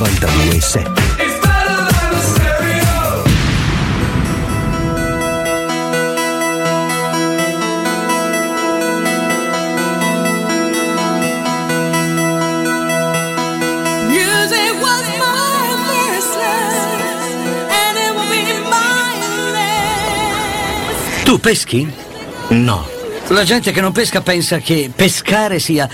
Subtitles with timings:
[0.00, 0.90] 927.
[21.24, 21.86] Tu peschi?
[22.48, 22.88] No.
[23.28, 25.86] La gente che non pesca pensa che pescare sia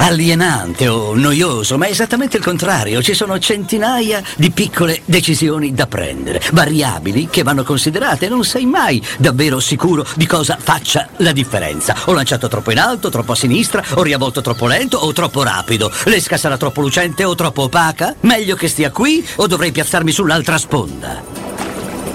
[0.00, 3.02] alienante o noioso, ma è esattamente il contrario.
[3.02, 8.28] Ci sono centinaia di piccole decisioni da prendere, variabili che vanno considerate.
[8.28, 11.94] Non sei mai davvero sicuro di cosa faccia la differenza.
[12.06, 15.92] Ho lanciato troppo in alto, troppo a sinistra, ho riavvolto troppo lento o troppo rapido.
[16.04, 18.14] L'esca sarà troppo lucente o troppo opaca?
[18.20, 21.22] Meglio che stia qui o dovrei piazzarmi sull'altra sponda?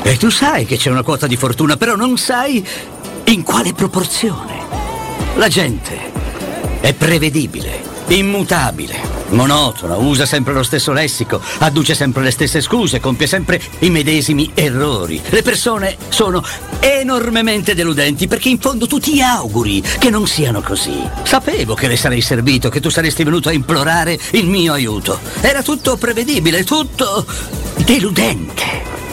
[0.01, 2.65] E tu sai che c'è una quota di fortuna, però non sai
[3.25, 4.53] in quale proporzione.
[5.35, 6.14] La gente
[6.85, 8.95] è prevedibile, immutabile,
[9.29, 14.51] monotona, usa sempre lo stesso lessico, adduce sempre le stesse scuse, compie sempre i medesimi
[14.53, 15.19] errori.
[15.29, 16.45] Le persone sono
[16.81, 21.01] enormemente deludenti perché in fondo tu ti auguri che non siano così.
[21.23, 25.19] Sapevo che le sarei servito, che tu saresti venuto a implorare il mio aiuto.
[25.41, 27.25] Era tutto prevedibile, tutto
[27.77, 29.04] deludente.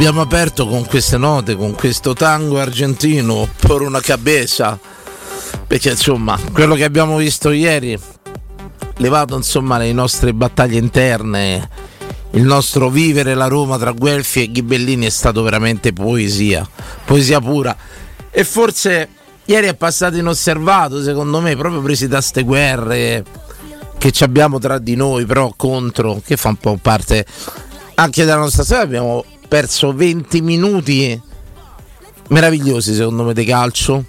[0.00, 4.78] Abbiamo aperto con queste note, con questo tango argentino, por una cabeza,
[5.66, 8.00] perché insomma, quello che abbiamo visto ieri,
[8.96, 11.68] levato insomma le nostre battaglie interne,
[12.30, 16.66] il nostro vivere la Roma tra Guelfi e Ghibellini è stato veramente poesia,
[17.04, 17.76] poesia pura.
[18.30, 19.06] E forse
[19.44, 23.22] ieri è passato inosservato, secondo me, proprio presi da ste guerre
[23.98, 27.26] che ci abbiamo tra di noi, però contro, che fa un po' parte
[27.96, 28.84] anche della nostra storia.
[28.84, 31.20] Abbiamo perso 20 minuti
[32.28, 34.04] meravigliosi, secondo me, di calcio.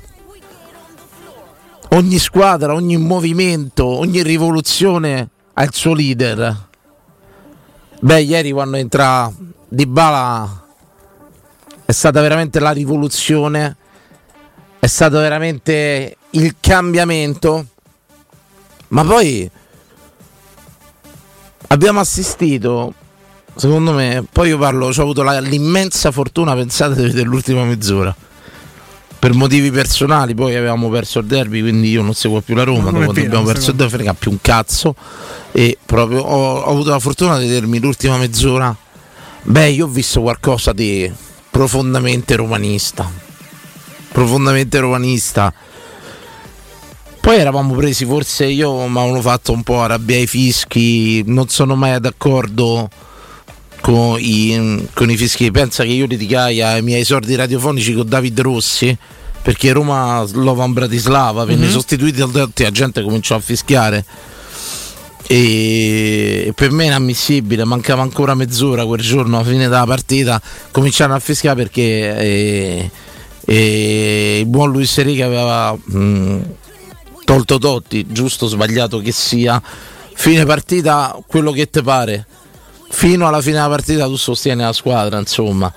[1.89, 6.67] Ogni squadra, ogni movimento, ogni rivoluzione ha il suo leader.
[8.01, 9.33] Beh, ieri quando entra
[9.67, 10.63] Di Bala
[11.85, 13.77] è stata veramente la rivoluzione,
[14.77, 17.65] è stato veramente il cambiamento.
[18.89, 19.49] Ma poi
[21.69, 22.93] abbiamo assistito,
[23.55, 28.15] secondo me, poi io parlo, ho avuto la- l'immensa fortuna, pensate, di vedere l'ultima mezz'ora.
[29.19, 32.89] Per motivi personali, poi avevamo perso il derby, quindi io non seguo più la Roma.
[32.89, 34.95] Non Dopo vero, abbiamo perso il derby, frega più un cazzo.
[35.51, 38.75] E proprio ho, ho avuto la fortuna di vedermi l'ultima mezz'ora.
[39.43, 41.11] Beh, io ho visto qualcosa di
[41.51, 43.07] profondamente romanista.
[44.11, 45.53] Profondamente romanista.
[47.19, 51.75] Poi eravamo presi, forse io mi avevano fatto un po' arrabbiare i fischi, non sono
[51.75, 52.89] mai d'accordo
[53.81, 55.51] con i, con i fischi.
[55.51, 58.97] Pensa che io liticai ai miei esordi radiofonici con David Rossi
[59.41, 64.05] perché Roma Slovan Bratislava venne sostituita da tutti, la gente cominciò a fischiare.
[65.27, 70.41] E e per me è inammissibile, mancava ancora mezz'ora quel giorno alla fine della partita,
[70.71, 72.91] cominciarono a fischiare perché eh,
[73.45, 76.39] eh, il buon Luis Enrique aveva mh,
[77.23, 79.61] tolto Totti, giusto o sbagliato che sia,
[80.13, 82.25] fine partita quello che ti pare,
[82.91, 85.73] fino alla fine della partita tu sostieni la squadra, insomma,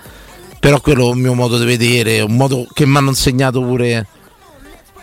[0.59, 4.07] però quello è un mio modo di vedere, un modo che mi hanno insegnato pure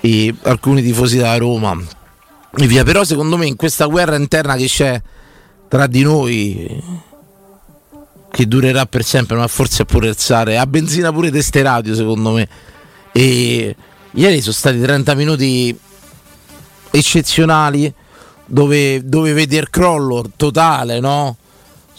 [0.02, 1.80] i- alcuni tifosi della Roma.
[2.58, 2.84] E via.
[2.84, 5.02] Però secondo me in questa guerra interna che c'è
[5.68, 6.84] tra di noi,
[8.30, 12.48] che durerà per sempre, ma forse può alzare a benzina pure teste radio secondo me.
[13.14, 13.76] E
[14.12, 15.78] ieri sono stati 30 minuti
[16.92, 17.94] eccezionali
[18.46, 21.38] dove, dove vedi il crollo totale, no?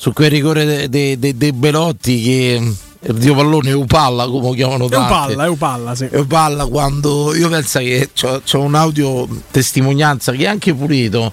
[0.03, 2.73] Su quel rigore dei de, de- de Belotti che
[3.05, 5.13] il dio pallone Upalla come lo chiamano È un tanti.
[5.13, 6.09] palla, è un palla, sì.
[6.27, 11.33] Parla quando io penso che c'ho, un audio testimonianza che è anche pulito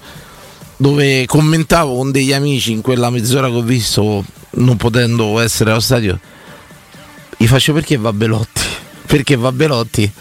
[0.77, 5.79] dove commentavo con degli amici in quella mezz'ora che ho visto non potendo essere allo
[5.79, 6.19] stadio
[7.37, 8.61] gli faccio perché va Belotti
[9.07, 10.11] perché va Belotti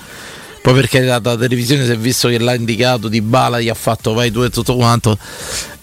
[0.68, 4.12] poi perché la televisione si è visto che l'ha indicato di Bala gli ha fatto
[4.12, 5.16] vai tu e tutto quanto.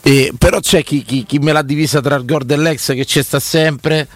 [0.03, 3.23] E, però c'è chi, chi- chi me l'ha divisa tra il gol dell'ex che ci
[3.23, 4.07] sta sempre.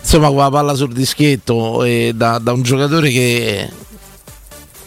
[0.00, 3.70] Insomma con la palla sul dischetto e da, da un giocatore che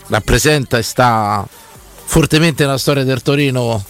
[0.07, 1.47] rappresenta e sta
[2.03, 3.81] fortemente nella storia del Torino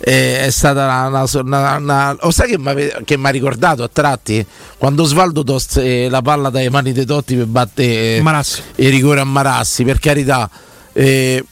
[0.00, 1.76] eh, è stata una, una- una-
[2.20, 2.56] una- sai
[3.04, 4.44] che mi ha ricordato a tratti
[4.76, 8.62] quando Osvaldo tosse la palla dai mani dei Totti per battere Marassi.
[8.76, 10.48] il rigore a Marassi per carità
[10.92, 11.44] eh,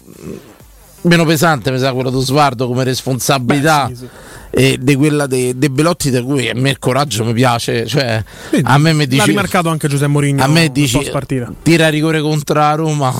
[1.03, 4.09] meno pesante mi sa quello di Osvaldo come responsabilità Beh, sì, sì.
[4.51, 8.23] e di quella dei de Belotti di cui a me il coraggio mi piace cioè,
[8.51, 10.71] Vedi, a me mi L'ha dici rimarcato anche Giuseppe Mourinho a me
[11.13, 11.53] partita.
[11.63, 13.13] tira rigore contro la Roma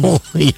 [0.00, 0.54] io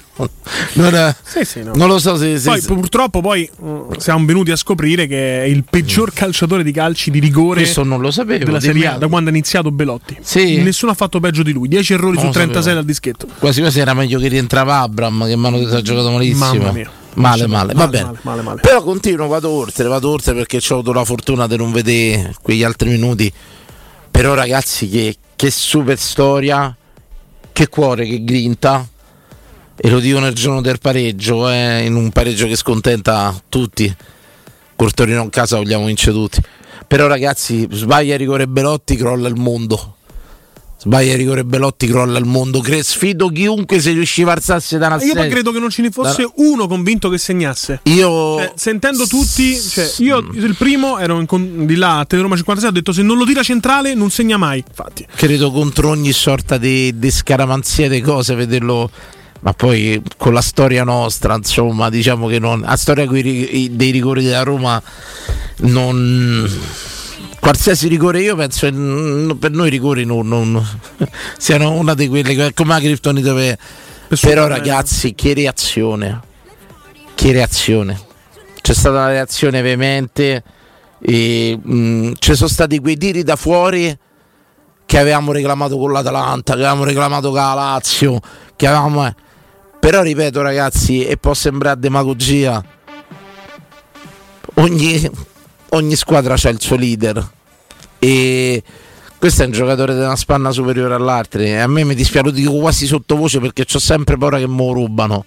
[0.73, 1.73] non, Sì, sì, no.
[1.75, 5.41] non lo so se, se- Poi se- purtroppo poi mm, siamo venuti a scoprire che
[5.41, 8.97] è il peggior calciatore di calci di rigore questo non lo sapevo della Serie A
[8.97, 10.17] da quando ha iniziato Belotti.
[10.21, 10.61] Sì.
[10.61, 11.67] Nessuno ha fatto peggio di lui.
[11.67, 12.79] 10 errori Non su lo 36 sapevo.
[12.79, 13.27] al dischetto.
[13.39, 16.45] quasi quasi era meglio che rientrava Abram che mi hanno detto che ha giocato malissimo
[16.53, 16.89] Mamma mia.
[17.15, 18.61] male male va Male, bene male, male, male.
[18.61, 22.63] però continuo vado oltre vado oltre perché ho avuto la fortuna di non vedere quegli
[22.63, 23.31] altri minuti
[24.11, 26.75] però ragazzi che, che super storia
[27.51, 28.85] che cuore che grinta
[29.77, 33.93] e lo dico nel giorno del pareggio eh, in un pareggio che scontenta tutti
[34.75, 36.41] col Torino in casa vogliamo vincere tutti
[36.87, 39.95] però ragazzi sbaglia rigore Belotti crolla il mondo
[40.77, 45.03] sbaglia rigore Belotti crolla il mondo Cre- sfido chiunque se riusciva a alzarsi da una
[45.03, 47.79] Io poi credo che non ce ne fosse uno convinto che segnasse.
[47.83, 52.69] io Cioè, sentendo tutti, cioè, io il primo ero con- di là a Teleroma 56
[52.69, 54.63] ho detto se non lo tira centrale non segna mai.
[54.67, 55.07] Infatti.
[55.15, 58.91] credo contro ogni sorta di, di scaramanzia di cose vederlo
[59.45, 64.41] ma poi con la storia nostra insomma diciamo che non la storia dei rigori della
[64.41, 64.81] Roma
[65.57, 66.49] non
[67.39, 70.65] qualsiasi rigore io penso che per noi i rigori non, non-
[71.37, 73.57] siano una di quelle come la Kryptonite per-
[74.19, 76.21] però ragazzi che reazione.
[77.15, 77.99] Che reazione.
[78.61, 80.43] C'è stata una reazione veemente
[80.99, 83.95] e mh, ci sono stati quei tiri da fuori
[84.85, 88.19] che avevamo reclamato con l'Atalanta, che avevamo reclamato con la Lazio,
[88.55, 89.13] che avevamo...
[89.85, 92.59] Però ripeto ragazzi, e può sembrare demagogia,
[94.55, 95.11] ogni,
[95.69, 97.23] ogni squadra ha il suo leader.
[97.99, 98.63] E
[99.19, 102.31] questo è un giocatore di una spanna superiore all'altra e a me mi dispiace, lo
[102.31, 105.23] dico quasi sottovoce perché ho sempre paura che me lo rubano.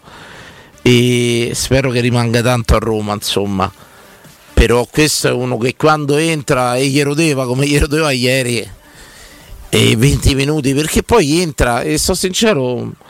[0.82, 3.72] E spero che rimanga tanto a Roma insomma.
[4.54, 8.68] Però questo è uno che quando entra e gli rodeva come gli rodeva ieri
[9.68, 13.06] e 20 minuti perché poi entra e sto sincero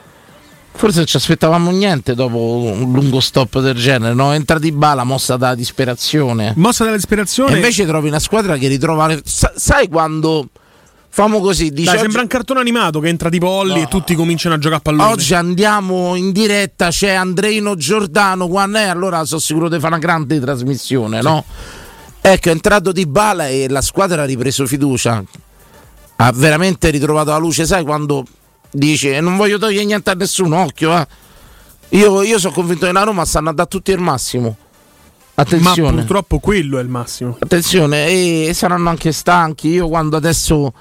[0.72, 4.32] forse non ci aspettavamo niente dopo un lungo stop del genere no?
[4.32, 7.52] entra di bala mossa dalla disperazione Mossa della disperazione.
[7.52, 10.48] e invece trovi una squadra che ritrova sa- sai quando
[11.10, 13.82] famo così dice Dai, oggi- sembra un cartone animato che entra di polli No.
[13.82, 15.10] e tutti cominciano a giocare a pallone.
[15.10, 19.98] Oggi andiamo in diretta, c'è Andreino Giordano, quando è allora sono sicuro di fare una
[19.98, 21.44] grande trasmissione, no?
[22.20, 25.24] Ecco, è entrato di bala e la squadra ha ripreso fiducia.
[26.20, 28.24] Ha veramente ritrovato la luce, sai quando
[28.70, 31.06] dice non voglio togliere niente a nessuno, occhio, eh.
[31.90, 34.56] Io, io sono convinto che la Roma stanno a dare tutti il massimo.
[35.34, 35.98] Ma Attenzione.
[35.98, 37.36] purtroppo quello è il massimo.
[37.38, 39.68] Attenzione, e saranno anche stanchi.
[39.68, 40.72] Io quando adesso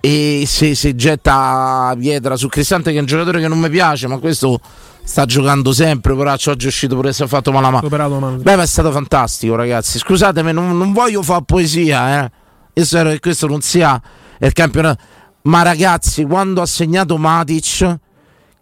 [0.00, 4.06] e se, se getta pietra su Cristante, che è un giocatore che non mi piace,
[4.06, 4.60] ma questo
[5.02, 6.14] sta giocando sempre.
[6.14, 7.86] Poraccio oggi è uscito pure se ha fatto male la mano.
[7.86, 8.36] Operato la mano.
[8.36, 9.98] Beh, ma è stato fantastico, ragazzi.
[9.98, 12.30] Scusatemi, non, non voglio fare poesia, eh.
[12.74, 14.00] Io spero che questo non sia
[14.38, 15.02] il campionato.
[15.46, 17.96] Ma ragazzi, quando ha segnato Matic,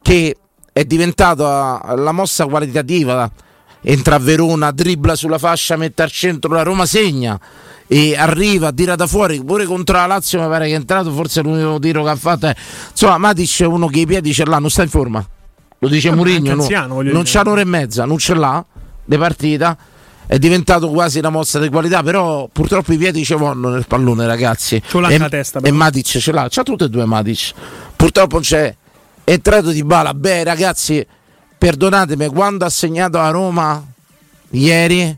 [0.02, 0.36] che
[0.72, 3.30] è diventata la mossa qualitativa,
[3.80, 7.40] entra a Verona, dribbla sulla fascia, mette al centro, la Roma segna
[7.86, 11.42] e arriva, tira da fuori, pure contro la Lazio mi pare che è entrato, forse
[11.42, 12.54] l'unico tiro che ha fatto è...
[12.90, 15.26] Insomma, Matic è uno che i piedi ce l'ha, non sta in forma.
[15.78, 16.22] Lo dice anche
[16.54, 17.02] no?
[17.12, 18.64] non c'ha un'ora e mezza, non ce l'ha
[19.04, 19.76] di partita.
[20.26, 24.26] È diventato quasi una mossa di qualità, però purtroppo i piedi ci vanno nel pallone,
[24.26, 24.82] ragazzi.
[24.86, 25.74] Ce l'ha e, la testa, E però.
[25.74, 27.52] Matic ce l'ha, c'ha tutte e due Matic.
[27.96, 28.74] Purtroppo c'è
[29.24, 30.14] è entrato di bala.
[30.14, 31.04] Beh, ragazzi,
[31.56, 33.84] perdonatemi, quando ha segnato a Roma
[34.50, 35.16] ieri,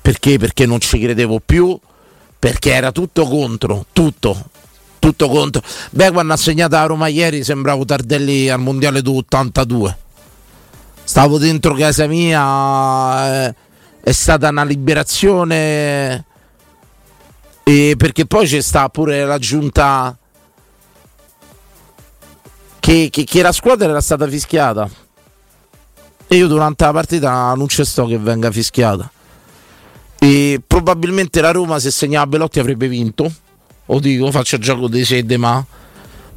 [0.00, 0.38] perché?
[0.38, 1.78] Perché non ci credevo più,
[2.38, 4.50] perché era tutto contro, tutto.
[4.98, 5.62] Tutto contro.
[5.90, 9.98] Beh, quando ha segnato a Roma ieri sembravo Tardelli al mondiale du 82.
[11.04, 13.54] Stavo dentro casa mia, eh,
[14.00, 16.24] è stata una liberazione.
[17.64, 20.16] E perché poi c'è sta pure l'aggiunta
[22.80, 24.88] che, che, che la squadra era stata fischiata.
[26.26, 29.10] E io durante la partita non c'è sto che venga fischiata.
[30.18, 33.30] E probabilmente la Roma se segnava Belotti avrebbe vinto.
[33.86, 35.64] O dico, faccio gioco dei sede ma.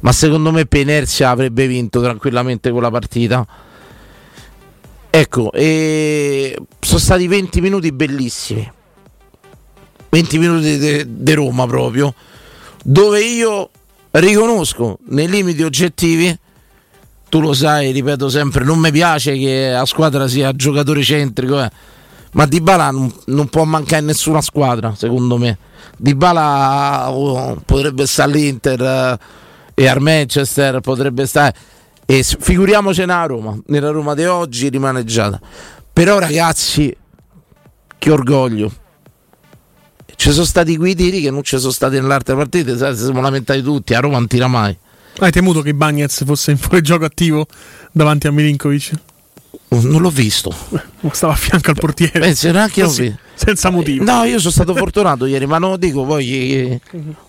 [0.00, 3.46] Ma secondo me per inerzia avrebbe vinto tranquillamente quella partita.
[5.18, 8.70] Ecco, sono stati 20 minuti bellissimi.
[10.10, 12.12] 20 minuti di Roma proprio.
[12.84, 13.70] Dove io
[14.10, 16.38] riconosco nei limiti oggettivi
[17.30, 21.70] tu lo sai, ripeto sempre, non mi piace che la squadra sia giocatore centrico, eh.
[22.32, 25.56] ma Dybala non, non può mancare nessuna squadra, secondo me.
[25.96, 29.18] Dybala oh, potrebbe stare all'Inter eh,
[29.82, 31.54] e al Manchester, potrebbe stare...
[32.06, 35.40] E figuriamoci nella Roma, nella Roma di oggi rimaneggiata.
[35.92, 36.96] Però ragazzi,
[37.98, 38.72] che orgoglio.
[40.14, 43.20] Ci sono stati quei tiri che non ci sono stati nell'altra partita, sai, si siamo
[43.20, 44.76] lamentati tutti, a Roma non tira mai.
[45.18, 47.46] Hai temuto che Bagnez fosse in fuorigioco attivo
[47.92, 48.92] davanti a Milinkovic?
[49.68, 50.54] Non l'ho visto.
[51.10, 52.20] Stava a fianco al portiere.
[52.20, 53.18] Penso neanche Così, visto.
[53.34, 54.04] senza motivo.
[54.04, 56.30] No, io sono stato fortunato ieri, ma non lo dico poi.
[56.54, 56.80] eh,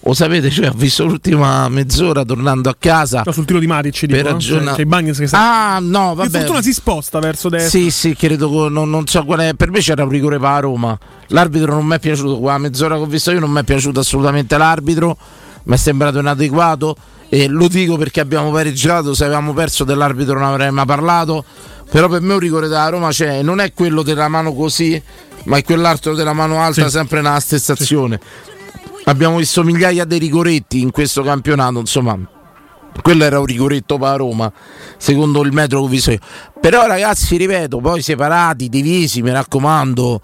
[0.02, 3.24] Lo sapete, cioè, ho visto l'ultima mezz'ora tornando a casa.
[3.26, 4.32] No, sul tiro di Matic dico, Per no?
[4.32, 5.40] ragiona- Cioè, c'è Bagnez che sta...
[5.76, 6.38] Ah, no, per vabbè.
[6.40, 7.70] fortuna si sposta verso destra.
[7.80, 9.54] Sì, sì, credo non, non so qual è.
[9.56, 10.98] Per me c'era un rigore per Roma.
[11.30, 12.38] L'arbitro non mi è piaciuto.
[12.40, 15.18] Qua mezz'ora che ho visto io non mi è piaciuto assolutamente l'arbitro.
[15.64, 16.96] Mi è sembrato inadeguato.
[17.30, 19.14] E lo dico perché abbiamo pareggiato.
[19.14, 21.44] Se avevamo perso dell'arbitro non avrei mai parlato.
[21.90, 23.42] Però per me un rigore della Roma c'è.
[23.42, 25.02] Non è quello della mano così,
[25.46, 26.92] ma è quell'altro della mano alta, Sì.
[26.92, 28.20] sempre nella stessa azione.
[29.06, 31.80] Abbiamo visto migliaia di rigoretti in questo campionato.
[31.80, 32.18] Insomma,
[33.02, 34.52] quello era un rigoretto per Roma,
[34.98, 36.20] secondo il metro che ho visto io.
[36.60, 40.22] Però ragazzi, ripeto, poi separati, divisi, mi raccomando.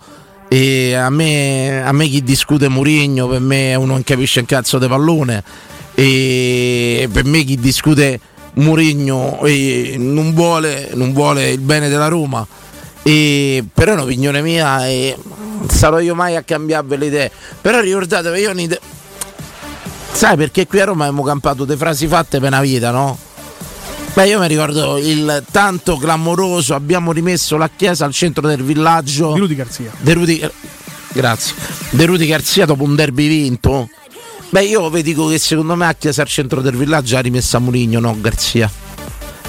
[0.50, 4.78] E a me, a me chi discute Mourinho, per me uno che capisce un cazzo
[4.78, 5.44] di pallone.
[5.96, 8.20] E per me chi discute
[8.56, 9.40] Mourinho
[9.98, 12.46] non, vuole, non vuole il bene della Roma.
[13.02, 15.18] E, però è un'opinione mia e
[15.68, 17.32] sarò io mai a cambiarvi le idee.
[17.62, 18.80] Però ricordatevi, io ho un'idea.
[20.12, 23.18] Sai perché qui a Roma abbiamo campato delle frasi fatte per una vita, no?
[24.14, 29.34] Beh, io mi ricordo il tanto clamoroso, abbiamo rimesso la chiesa al centro del villaggio.
[29.34, 29.92] Di Rudy Garzia.
[29.98, 30.50] De Rudy,
[31.14, 31.56] grazie.
[31.90, 33.90] De Rudy Garzia dopo un derby vinto.
[34.54, 37.58] Beh, io vi dico che secondo me a Chiesa al centro del villaggio ha rimessa
[37.58, 38.70] Murigno, no Garzia.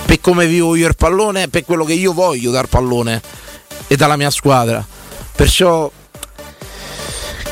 [0.07, 3.21] Per come vivo io il pallone, per quello che io voglio dal pallone
[3.87, 4.83] e dalla mia squadra.
[5.37, 5.93] Perciò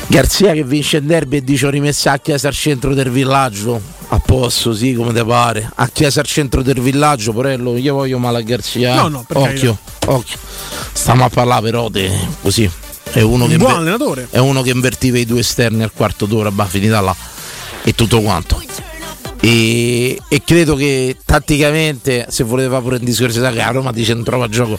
[0.06, 3.78] Garzia che vince il derby e dice ho rimessa a Chiesa al centro del villaggio.
[4.08, 5.70] A posto, sì, come te pare.
[5.74, 8.94] A Chiesa al centro del villaggio, Porello, io voglio male a Garzia.
[8.94, 10.38] No, no, per occhio, occhio.
[10.94, 12.08] Stiamo a parlare però di
[12.40, 12.70] così.
[13.12, 14.28] È uno, che Un buon inver- allenatore.
[14.30, 17.14] è uno che invertiva i due esterni al quarto d'ora, bah, finita là.
[17.84, 18.62] E tutto quanto.
[19.40, 24.48] E, e credo che tatticamente, se voleva pure in discorso la Roma ti centrava a
[24.48, 24.78] gioco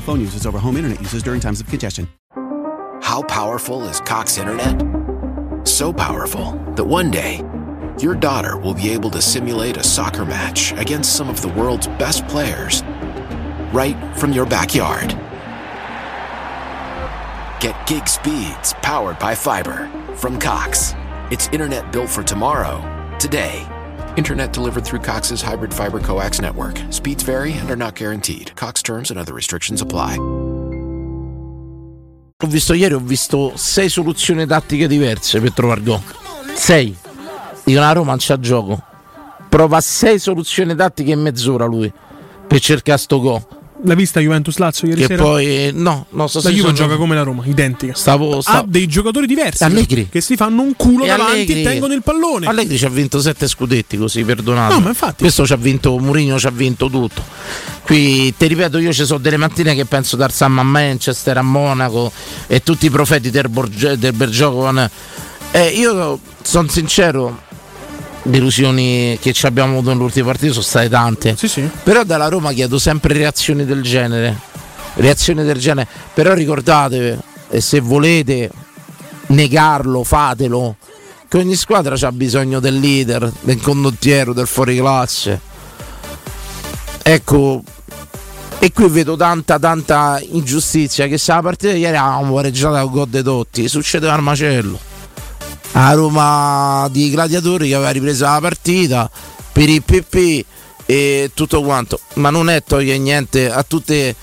[0.00, 2.08] phone users over home internet users during times of congestion.
[3.02, 5.66] How powerful is Cox Internet?
[5.66, 7.42] So powerful that one day,
[7.98, 11.86] your daughter will be able to simulate a soccer match against some of the world's
[11.86, 12.82] best players
[13.72, 15.10] right from your backyard.
[17.60, 20.94] Get gig speeds powered by fiber from Cox.
[21.30, 22.80] It's internet built for tomorrow,
[23.18, 23.66] today.
[24.20, 26.78] Internet delivered through Cox's hybrid fiber coax network.
[26.90, 28.54] Speeds vary and are not guaranteed.
[28.54, 30.18] Cox terms and other restrictions apply.
[32.42, 36.02] ho visto ieri, ho visto sei soluzioni tattiche diverse per trovare gol.
[36.54, 36.94] Sei.
[37.64, 38.82] Dicono la Roma c'ha gioco.
[39.48, 41.90] Prova sei soluzioni tattiche in mezz'ora lui
[42.46, 43.42] per cercare sto gol.
[43.82, 45.22] L'hai vista Juventus Lazio ieri Che sera?
[45.22, 47.94] poi no, no, sto La Juve sono- gioca come la Roma, identica.
[47.94, 50.08] Stavo, Ha stavo dei giocatori diversi Allegri.
[50.10, 52.46] che si fanno un culo E davanti Allegri- e tengono il pallone.
[52.46, 54.74] Allegri ci ha vinto sette scudetti così, perdonate.
[54.74, 55.22] No, ma infatti.
[55.22, 57.22] Questo ci ha vinto, Mourinho ci ha vinto tutto.
[57.82, 61.42] Qui ti ripeto, io ci sono delle mattine che penso da Sam a Manchester, a
[61.42, 62.12] Monaco
[62.46, 64.14] e tutti i profeti del, Borge- del.
[65.52, 67.42] Eh, io sono sincero,
[68.22, 71.36] delusioni che ci abbiamo avuto nell'ultima partita sono state tante.
[71.36, 71.68] Sì, sì.
[71.82, 74.38] Però dalla Roma chiedo sempre reazioni del genere.
[74.94, 75.88] Reazioni del genere.
[76.12, 77.18] Però ricordatevi,
[77.50, 78.50] e se volete
[79.28, 80.76] negarlo, fatelo.
[81.28, 85.40] Che ogni squadra ha bisogno del leader, del condottiero, del fuoriclasse.
[87.02, 87.62] Ecco.
[88.62, 93.22] E qui vedo tanta tanta ingiustizia che se la partita ieri avevamo pareggiata con gol
[93.22, 94.89] Totti, succedeva al macello.
[95.72, 99.10] A Roma di Gladiatori che aveva ripreso la partita
[99.52, 100.44] per il PP
[100.86, 102.00] e tutto quanto.
[102.14, 104.14] Ma non è togliere niente a tutte,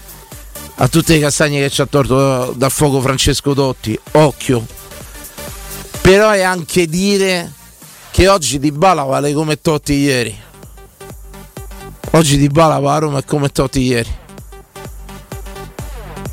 [0.75, 3.97] a tutte le castagne che ci ha torto dal fuoco Francesco Totti.
[4.11, 4.65] Occhio.
[6.01, 7.53] Però è anche dire
[8.11, 10.37] che oggi Di Bala vale come Totti ieri.
[12.11, 14.15] Oggi Di Bala va a Roma come Totti ieri.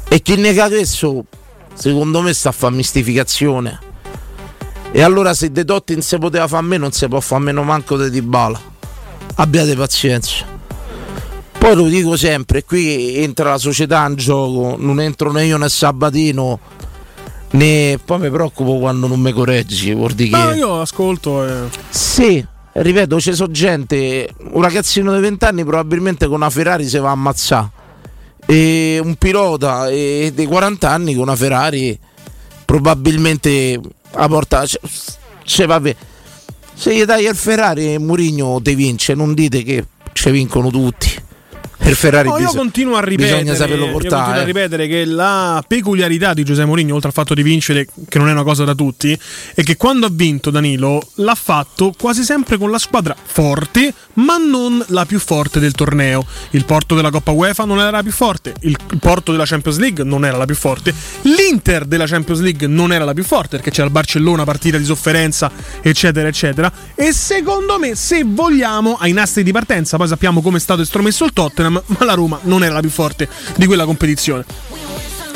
[0.09, 1.25] E chi nega questo,
[1.75, 3.93] secondo me, sta a fare mistificazione.
[4.97, 7.41] E allora se De Totti non si poteva fare a meno, non si può fare
[7.41, 8.61] a meno manco di Dybala.
[9.35, 10.45] Abbiate pazienza.
[11.59, 15.69] Poi lo dico sempre, qui entra la società in gioco, non entro né io né
[15.69, 16.61] Sabatino,
[17.51, 20.59] né poi mi preoccupo quando non mi correggi, vuol dire Ma che...
[20.59, 21.69] io ascolto e...
[21.89, 26.99] Sì, ripeto, c'è so gente, un ragazzino di 20 anni probabilmente con una Ferrari si
[26.99, 27.71] va a ammazzare.
[28.47, 31.99] E un pilota e dei 40 anni con una Ferrari
[32.65, 33.81] probabilmente
[34.15, 34.81] a porta ce,
[35.45, 35.97] ce va bene.
[36.75, 41.23] Se gli dai il Ferrari Murigno ti vince, non dite che ci vincono tutti.
[41.87, 44.41] Il Ferrari No, io continuo a ripetere, bisogna saperlo io continuo portare.
[44.41, 48.29] a ripetere che la peculiarità di Giuseppe Mourinho, oltre al fatto di vincere, che non
[48.29, 49.17] è una cosa da tutti,
[49.55, 54.39] è che quando ha vinto Danilo l'ha fatto quasi sempre con la squadra forte, ma
[54.39, 56.25] non la più forte del torneo.
[56.51, 60.05] Il Porto della Coppa UEFA non era la più forte, il Porto della Champions League
[60.05, 63.71] non era la più forte, l'Inter della Champions League non era la più forte perché
[63.71, 65.51] c'era il Barcellona, partita di sofferenza,
[65.83, 66.73] eccetera, eccetera.
[66.95, 71.25] E secondo me, se vogliamo, ai nastri di partenza, poi sappiamo come è stato estromesso
[71.25, 74.45] il Tottenham, ma la Roma non era la più forte di quella competizione.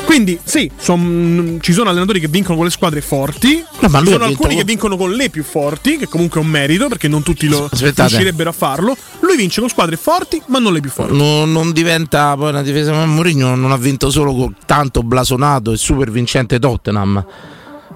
[0.05, 4.07] Quindi sì, son- ci sono allenatori che vincono con le squadre forti, No, ma ci
[4.07, 7.07] sono alcuni che con- vincono con le più forti, che comunque è un merito perché
[7.07, 8.09] non tutti lo Aspettate.
[8.09, 8.97] riuscirebbero a farlo.
[9.19, 11.15] Lui vince con squadre forti, ma non le più forti.
[11.15, 15.71] non, non diventa poi una difesa ma Mourinho non ha vinto solo con tanto blasonato
[15.73, 17.23] e super vincente Tottenham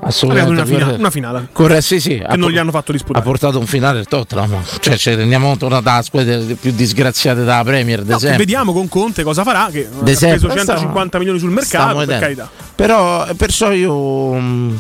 [0.05, 0.99] assolutamente una, fina- corretto.
[0.99, 1.47] una finale.
[1.51, 3.23] Corretto, sì, sì, Che non gli hanno fatto ha disputare.
[3.23, 7.61] portato un finale il Tottenham cioè ci rendiamo conto una delle squadre più disgraziate della
[7.63, 10.39] Premier No, vediamo con Conte cosa farà, che ha De sempre.
[10.39, 14.79] speso 150 milioni sul mercato, per però perciò io mh,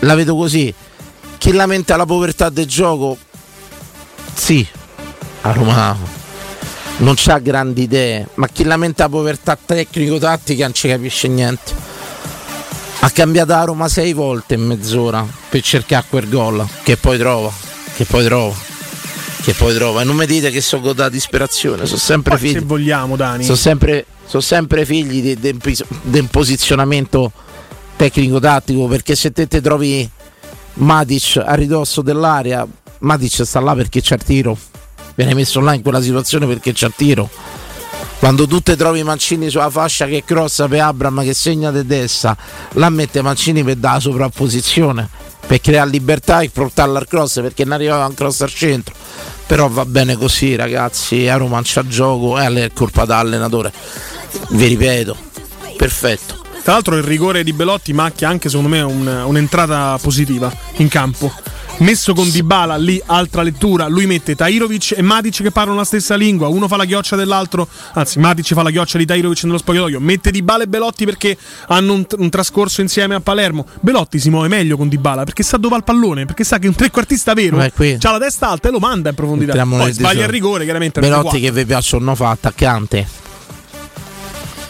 [0.00, 0.72] la vedo così
[1.38, 3.16] chi lamenta la povertà del gioco,
[4.34, 4.66] sì,
[5.42, 5.96] a Roma
[6.98, 11.72] non c'ha grandi idee, ma chi lamenta la povertà tecnico-tattica non ci capisce niente.
[13.00, 17.50] Ha cambiato la Roma sei volte in mezz'ora per cercare quel gol che poi trova,
[17.94, 18.54] che poi trova,
[19.42, 20.00] che poi trova.
[20.00, 22.64] E non mi dite che sono da disperazione, sono sempre Poi, se figli.
[22.66, 23.44] vogliamo, Dani.
[23.44, 25.58] Sono sempre, sono sempre figli di-
[26.02, 27.30] del posizionamento
[27.96, 30.08] tecnico-tattico perché se te ti trovi
[30.74, 32.66] Matic a ridosso dell'area,
[33.00, 34.58] Matic sta là perché c'è il tiro,
[35.14, 37.30] viene messo là in quella situazione perché c'è il tiro.
[38.18, 42.36] Quando tu te trovi Mancini sulla fascia che crossa per Abram che segna di destra,
[42.72, 45.08] là mette Mancini per dare la sovrapposizione,
[45.46, 48.94] per creare libertà e portarla al cross perché non arrivava un cross al centro.
[49.46, 53.72] Però va bene così ragazzi, a Roma c'ha gioco e allora è colpa dell'allenatore.
[54.50, 55.16] Vi ripeto,
[55.76, 56.44] perfetto.
[56.64, 61.32] Tra l'altro il rigore di Belotti macchia anche secondo me un- un'entrata positiva in campo.
[61.78, 66.16] Messo con Dybala lì, altra lettura, lui mette Tairovic e Matic che parlano la stessa
[66.16, 70.00] lingua, uno fa la ghioccia dell'altro, anzi Matic fa la ghioccia di Tairovic nello spogliatoio,
[70.00, 71.36] mette Dybala e Belotti perché
[71.68, 73.64] hanno un, un trascorso insieme a Palermo.
[73.80, 76.66] Belotti si muove meglio con Dybala perché sa dove va il pallone, perché sa che
[76.66, 77.58] un trequartista vero.
[77.58, 77.70] Ha
[78.10, 79.52] la testa alta e lo manda in profondità.
[79.52, 83.27] Entriamo Poi sbaglia il rigore, chiaramente Belotti che vi piacciono fa attaccante.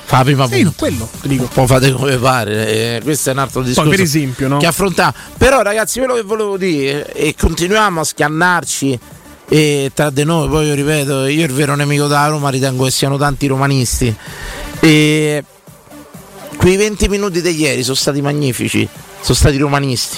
[0.08, 0.72] Fa la prima Sì, punta.
[0.78, 1.48] quello dico.
[1.52, 3.90] Poi fate come pare, eh, questo è un altro discorso.
[3.90, 4.56] per esempio, no?
[4.56, 5.12] Che affronta.
[5.36, 8.98] Però, ragazzi, quello che volevo dire, e continuiamo a scannarci
[9.50, 12.90] e tra di noi, poi io ripeto, io il vero nemico da Roma ritengo che
[12.90, 14.14] siano tanti romanisti.
[14.80, 15.44] E
[16.56, 18.88] quei 20 minuti di ieri sono stati magnifici,
[19.20, 20.16] sono stati romanisti.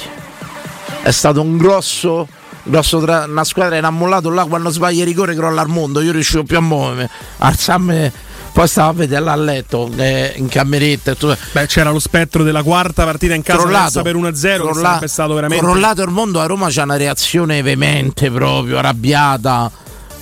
[1.03, 2.29] È stato un grosso.
[2.63, 6.13] grosso tra- una squadra era ammollato là quando sbaglia il rigore crolla al mondo io
[6.13, 8.13] riuscivo più a muovermi alzarmi
[8.53, 11.37] poi stavo a vedere là a letto eh, in cameretta tutto.
[11.53, 15.35] Beh, c'era lo spettro della quarta partita in casa per 1-0, che crolla- sarebbe stato
[15.35, 19.71] veramente crollato il mondo a Roma c'è una reazione veemente proprio arrabbiata.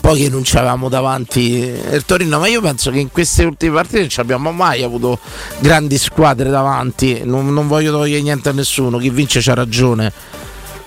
[0.00, 3.98] Poi che non c'avevamo davanti il Torino ma io penso che in queste ultime partite
[4.00, 5.18] non ci abbiamo mai avuto
[5.58, 7.22] grandi squadre davanti.
[7.24, 10.12] Non, non voglio togliere niente a nessuno chi vince c'ha ragione.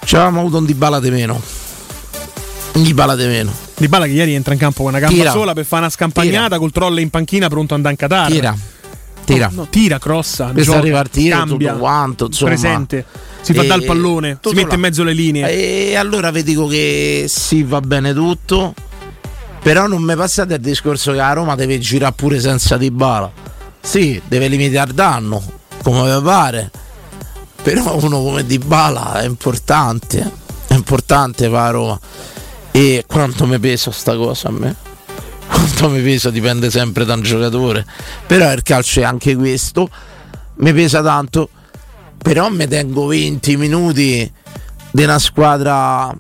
[0.04, 1.42] Ci avevamo avuto un Dybala di meno
[2.74, 5.32] un Dybala di meno Di Bala che ieri entra in campo con una gamba Tira.
[5.32, 6.58] sola per fare una scampagnata Tira.
[6.60, 8.32] col troll in panchina pronto ad andare in Qatar.
[8.32, 8.56] tira
[9.24, 12.50] tira No, no, tira, crossa, Questo gioca, tiro, cambia, quanto, insomma.
[12.52, 13.06] presente,
[13.42, 14.74] si fa E- dal pallone, si mette là.
[14.74, 15.90] in mezzo le linee.
[15.92, 18.74] E allora vi dico che sì, va bene tutto.
[19.62, 23.32] Però non mi passate il discorso che a Roma deve girare pure senza Dybala.
[23.80, 25.42] Sì, deve limitare danno,
[25.84, 26.72] come vi pare.
[27.62, 30.30] Però uno come Dybala è importante.
[30.68, 32.00] È importante per la Roma.
[32.72, 34.76] E quanto mi pesa sta cosa a me?
[35.48, 37.86] Quanto mi pesa dipende sempre da un giocatore.
[38.26, 39.90] Però il calcio è anche questo.
[40.56, 41.50] Mi pesa tanto.
[42.18, 44.32] Però mi tengo 20 minuti
[44.92, 46.16] di una squadra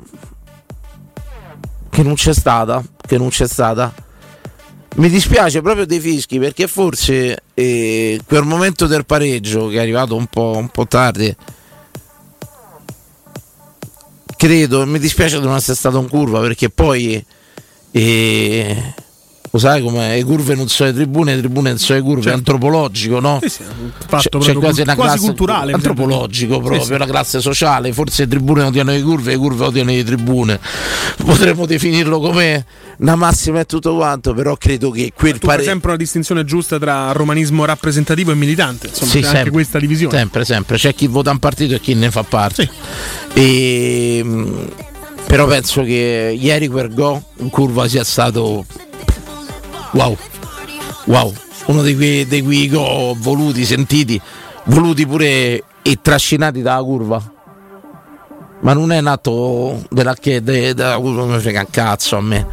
[1.89, 3.93] che non c'è stata, che non c'è stata.
[4.95, 10.15] Mi dispiace proprio dei fischi perché forse eh, quel momento del pareggio che è arrivato
[10.15, 11.33] un po', un po' tardi,
[14.41, 17.23] credo, mi dispiace di non essere stato in curva perché poi
[17.91, 18.93] eh,
[19.53, 22.31] lo sai come le curve non sono le tribune, le tribune non sono le curve,
[22.31, 23.39] è antropologico, no?
[23.41, 23.63] Sì, sì,
[24.07, 26.93] fatto C'è, c'è quasi una quasi classe culturale, antropologico proprio, Sì, sì.
[26.93, 30.57] una classe sociale, forse le tribune odiano le curve, le curve odiano le tribune.
[31.25, 32.65] Potremmo definirlo come
[32.99, 36.79] una massima e tutto quanto, però credo che quel Tu pare- sempre una distinzione giusta
[36.79, 40.17] tra romanismo rappresentativo e militante, insomma, Sì, c'è anche sempre, questa divisione.
[40.17, 40.77] Sempre, sempre.
[40.77, 42.69] C'è chi vota un partito e chi ne fa parte.
[43.33, 44.65] E, mh,
[45.27, 48.65] però penso che ieri quel go in curva sia stato
[49.91, 50.17] wow.
[51.05, 51.33] Wow.
[51.65, 54.19] Uno dei quei, dei quei go voluti, sentiti,
[54.65, 57.33] voluti pure e trascinati dalla curva.
[58.61, 62.47] Ma non è nato della, curva, non frega un cazzo a me.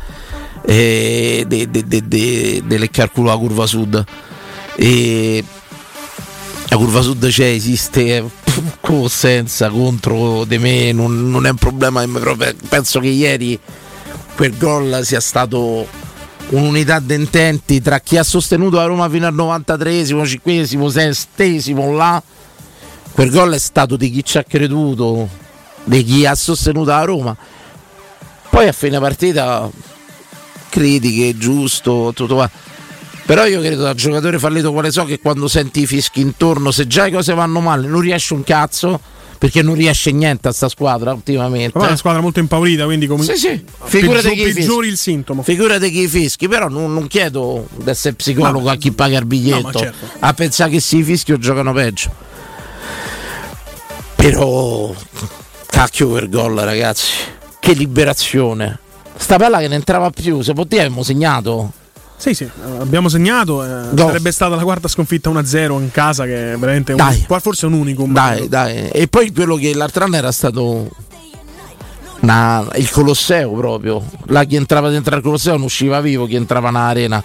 [0.64, 4.04] E de, de, de, de, delle calcolo la curva sud.
[4.76, 5.44] E
[6.68, 8.24] la curva sud c'è, esiste
[8.80, 12.04] con o senza, contro di me, non, non è un problema.
[12.68, 13.58] penso che ieri
[14.36, 15.86] quel gol sia stato
[16.50, 20.88] un'unità d'intenti tra chi ha sostenuto la Roma fino al 93esimo, 5esimo,
[21.36, 22.22] 6esimo là.
[23.12, 25.28] Quel gol è stato di chi ci ha creduto,
[25.84, 27.36] di chi ha sostenuto la Roma.
[28.48, 29.68] Poi a fine partita
[30.68, 32.50] critiche, giusto, tutto qua.
[33.26, 36.86] Però io credo da giocatore fallito quale so che quando senti i fischi intorno, se
[36.86, 38.98] già le cose vanno male, non riesce un cazzo,
[39.38, 41.78] perché non riesce niente a sta squadra ultimamente.
[41.78, 45.42] Ma è una squadra molto impaurita, quindi come Sì, sì, figurati peggior- peggiori il sintomo.
[45.42, 49.26] Figurati chi fischi, però non, non chiedo di essere psicologo No, a chi paga il
[49.26, 50.06] biglietto, no, certo.
[50.18, 52.26] a pensare che si fischi o giocano peggio.
[54.16, 54.92] Però
[55.66, 57.12] Cacchio per gol, ragazzi.
[57.60, 58.78] Che liberazione.
[59.16, 60.40] Sta palla che ne entrava più.
[60.42, 61.72] Se poteva abbiamo segnato.
[62.18, 62.50] Sì, sì,
[62.80, 63.62] abbiamo segnato.
[63.64, 64.06] eh, No.
[64.08, 67.24] Sarebbe stata la quarta sconfitta 1-0 in casa, che è veramente un, Dai.
[67.26, 68.12] qua forse un unicum.
[68.12, 68.88] Dai, dai.
[68.90, 70.90] E poi quello che l'altro anno era stato
[72.20, 74.04] una- il Colosseo proprio.
[74.26, 77.22] Là chi entrava dentro al Colosseo non usciva vivo, chi entrava nell'arena.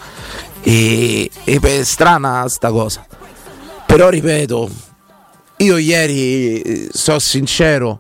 [0.62, 3.03] E, e è strana sta cosa.
[3.88, 4.69] Però ripeto,
[5.58, 7.99] io ieri, eh, so sincero,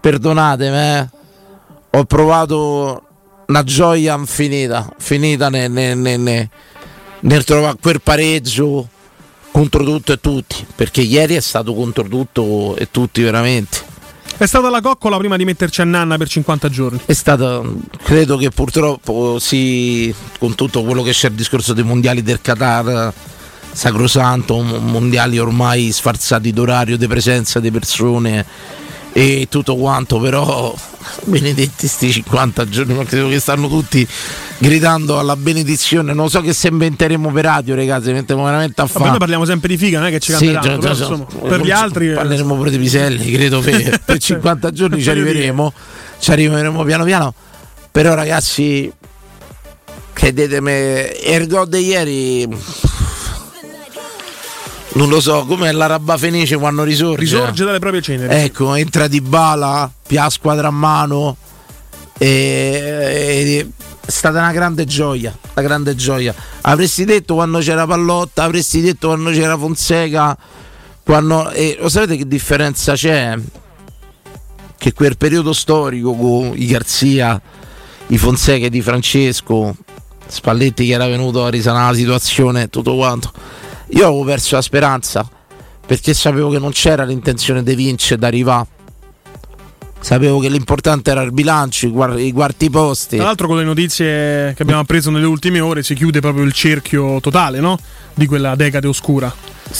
[0.00, 1.08] perdonatemi, eh,
[1.90, 3.02] ho provato
[3.46, 6.48] una gioia infinita, finita nel, nel- nel-
[7.20, 8.88] nel- trovare quel pareggio
[9.50, 13.94] contro tutto e tutti, perché ieri è stato contro tutto e tutti veramente.
[14.38, 17.00] È stata la coccola prima di metterci a nanna per 50 giorni.
[17.06, 17.62] È stata,
[18.02, 23.14] credo che purtroppo sì, con tutto quello che c'è il discorso dei mondiali del Qatar,
[23.72, 28.44] sacrosanto, mo- mondiali ormai sfarzati d'orario, di presenza di persone
[29.16, 30.74] e tutto quanto, però
[31.24, 34.06] benedetti sti 50 giorni, ma credo che stanno tutti
[34.58, 39.08] gridando alla benedizione, non so che se inventeremo per radio ragazzi, mettiamo veramente a fare.
[39.08, 41.70] noi parliamo sempre di figa, non è che ci Sì, però, già- insomma, per gli
[41.70, 45.72] altri eh, parleremo pure di piselli, credo per, per 50 giorni ci arriveremo,
[46.18, 47.32] ci arriveremo piano piano.
[47.90, 48.92] Però ragazzi,
[50.12, 52.48] credetemi, gol di ieri
[54.92, 57.20] non lo so, come l'araba fenice quando risorge.
[57.20, 58.34] risorge dalle proprie ceneri.
[58.34, 61.36] Ecco, entra di bala, pia squadra a mano.
[62.18, 63.70] E, e-
[64.06, 66.32] è stata una grande gioia, una grande gioia.
[66.62, 70.38] Avresti detto quando c'era Pallotta, avresti detto quando c'era Fonseca,
[71.02, 73.36] quando, e lo sapete che differenza c'è?
[74.78, 77.40] Che quel periodo storico con i Garzia,
[78.06, 79.74] i Fonseca e di Francesco,
[80.28, 83.32] Spalletti che era venuto a risanare la situazione tutto quanto.
[83.90, 85.28] Io avevo perso la speranza
[85.86, 88.66] perché sapevo che non c'era l'intenzione di vincere, di arrivare.
[89.98, 93.16] Sapevo che l'importante era il bilancio, i, guar- i quarti posti.
[93.16, 96.52] Tra l'altro con le notizie che abbiamo appreso nelle ultime ore si chiude proprio il
[96.52, 97.78] cerchio totale, no?
[98.14, 99.32] Di quella decade oscura.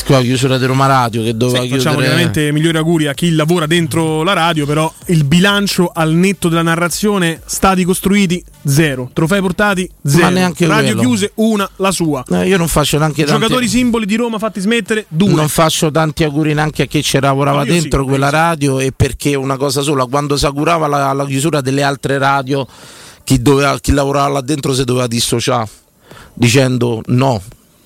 [0.06, 2.12] La chiusura di Roma Radio che doveva Sì, facciamo chiudere.
[2.12, 6.62] ovviamente migliori auguri a chi lavora dentro la radio, però il bilancio al netto della
[6.62, 11.08] narrazione, stati costruiti zero, trofei portati zero, Ma neanche radio quello.
[11.08, 12.24] chiuse una, la sua.
[12.28, 15.32] Eh, io non faccio neanche tanti, Giocatori simboli di Roma fatti smettere due.
[15.32, 18.32] non faccio tanti auguri neanche a chi ci lavorava No, dentro sì, quella sì.
[18.34, 22.66] radio e perché una cosa sola, quando si augurava la, la chiusura delle altre radio,
[23.24, 25.68] chi, doveva- chi lavorava là dentro si doveva dissociare
[26.34, 27.40] dicendo no,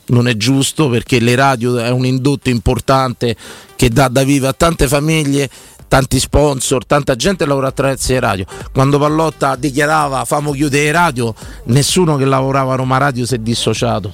[0.07, 3.37] non è giusto perché le radio è un indotto importante
[3.77, 5.49] che dà da vivere a tante famiglie,
[5.90, 8.44] tanti sponsor, tanta gente lavora attraverso le radio.
[8.72, 14.12] Quando Pallotta dichiarava famo chiudere radio, nessuno che lavorava a Roma Radio si è dissociato.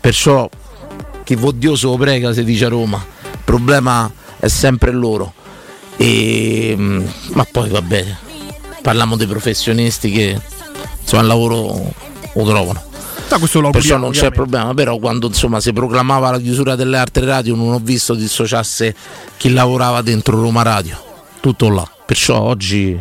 [0.00, 0.48] Perciò
[1.24, 3.04] chi vuol Dio se lo prega si dice a Roma.
[3.24, 4.08] Il problema
[4.38, 5.32] è sempre loro.
[5.96, 8.16] E, mm, ma poi va bene,
[8.80, 10.40] parliamo dei professionisti che
[11.00, 11.92] insomma il lavoro
[12.34, 12.84] lo trovano.
[13.30, 16.98] Ah, questo lo Perciò non c'è problema, però quando insomma si proclamava la chiusura delle
[16.98, 18.94] altre radio non ho visto dissociasse
[19.36, 20.96] chi lavorava dentro Roma Radio,
[21.46, 21.88] tutto là.
[22.04, 22.98] Perciò oggi,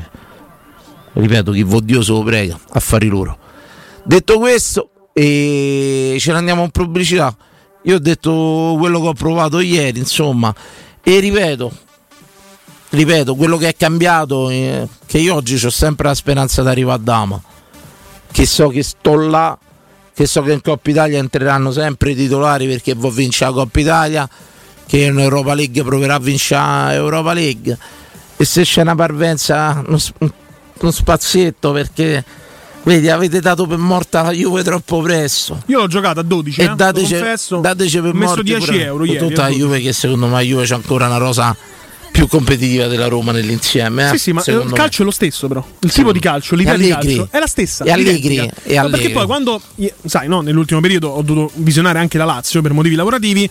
[1.14, 3.38] ripeto, chi vuol Dio se lo prega, affari loro.
[4.04, 7.36] Detto questo, e ce ne andiamo in pubblicità.
[7.84, 10.54] Io ho detto quello che ho provato ieri, insomma,
[11.02, 11.72] e ripeto,
[12.90, 17.00] ripeto, quello che è cambiato, è che io oggi ho sempre la speranza di arrivare
[17.00, 17.42] a Dama,
[18.32, 19.58] che so che sto là,
[20.14, 23.80] che so che in Coppa Italia entreranno sempre i titolari perché vuol vincere la Coppa
[23.80, 24.30] Italia,
[24.88, 27.78] che in Europa League proverà a vincere Europa League,
[28.38, 30.00] e se c'è una parvenza, uno,
[30.80, 32.24] uno spazietto perché...
[32.86, 35.60] Vedi, avete dato per morta la Juve troppo presto.
[35.66, 37.58] Io l'ho giocato a 12, E eh, dateci, confesso.
[37.58, 39.18] dateci per ho messo morti 10 pure- euro ieri.
[39.28, 39.60] tutta la a 12.
[39.66, 41.58] Juve che secondo me la Juve c'è ancora una rosa
[42.12, 44.06] più competitiva della Roma nell'insieme.
[44.06, 44.74] eh, Sì, sì, ma eh, il me.
[44.74, 45.66] calcio è lo stesso, però.
[45.80, 47.84] Il tipo di calcio, l'idea di calcio è la stessa.
[47.86, 49.00] E Allegri, e Allegri.
[49.02, 49.60] Perché poi quando,
[50.06, 53.50] sai, no, nell'ultimo periodo ho dovuto visionare anche la Lazio per motivi lavorativi.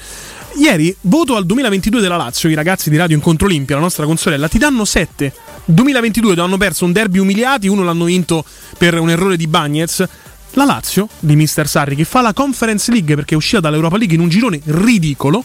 [0.57, 4.47] Ieri, voto al 2022 della Lazio, i ragazzi di Radio Incontro Olimpia, la nostra consorella,
[4.47, 5.33] ti danno 7.
[5.65, 8.45] 2022 dove hanno perso un derby umiliati, uno l'hanno vinto
[8.79, 10.07] per un errore di Bagnez.
[10.53, 14.15] La Lazio di Mister Sarri che fa la Conference League perché è uscita dall'Europa League
[14.15, 15.45] in un girone ridicolo.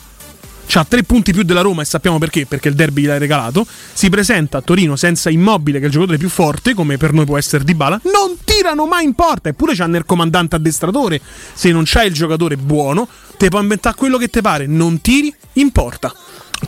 [0.67, 3.65] C'ha tre punti più della Roma e sappiamo perché, perché il derby l'hai regalato.
[3.93, 7.25] Si presenta a Torino senza immobile, che è il giocatore più forte, come per noi
[7.25, 8.01] può essere Dybala.
[8.03, 11.21] Non tirano mai in porta, eppure c'hanno il comandante addestratore.
[11.53, 14.67] Se non c'hai il giocatore buono, te può inventare quello che te pare.
[14.67, 16.13] Non tiri in porta.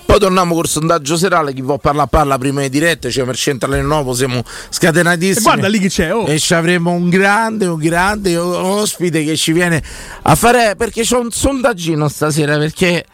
[0.06, 1.54] Poi torniamo col sondaggio serale.
[1.54, 3.12] Chi vuol parlare parla prima di dirette.
[3.12, 5.40] Cioè per centrale nuovo siamo scatenatissimi.
[5.40, 6.26] E guarda lì chi c'è, oh.
[6.28, 9.84] E ci avremo un grande, un grande ospite che ci viene
[10.22, 10.76] a fare.
[10.78, 12.58] Perché c'è un sondaggino stasera.
[12.58, 13.06] Perché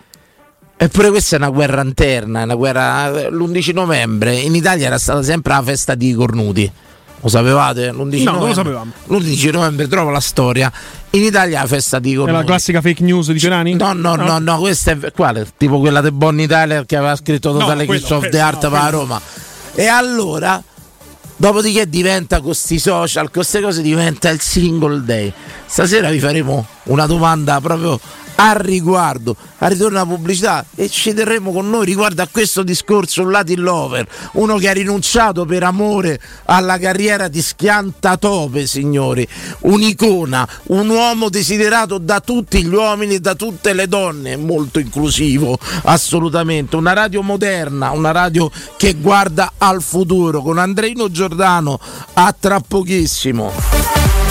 [0.80, 3.30] Eppure questa è una guerra interna, è una guerra.
[3.30, 6.72] L'11 novembre in Italia era stata sempre la festa di cornuti.
[7.22, 7.92] Lo sapevate?
[7.92, 8.92] L'11 No, non lo novembre, sapevamo.
[9.06, 10.72] L'11 novembre trovo la storia.
[11.12, 12.38] In Italia è la festa di È cornuti.
[12.38, 13.74] la classica fake news di Cerani?
[13.76, 15.48] No, no, no, no, questa è quale?
[15.58, 18.64] Tipo quella di Bonnie Tyler che aveva scritto No, Totale quello, Kiss of the Art
[18.64, 18.90] no, per.
[18.92, 19.22] Roma.
[19.74, 20.62] E allora,
[21.36, 25.32] dopodiché diventa con questi social, con queste cose diventa il single day.
[25.66, 28.00] Stasera vi faremo una domanda proprio
[28.38, 33.24] al riguardo, al ritorno alla pubblicità e ci terremo con noi riguardo a questo discorso
[33.24, 39.28] un Latin Lover, uno che ha rinunciato per amore alla carriera di schiantatope, signori,
[39.62, 45.58] un'icona, un uomo desiderato da tutti gli uomini e da tutte le donne, molto inclusivo,
[45.84, 51.80] assolutamente, una radio moderna, una radio che guarda al futuro, con Andreino Giordano.
[52.14, 54.27] A tra pochissimo.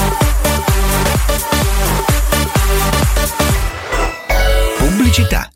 [4.96, 5.55] Pubblicità.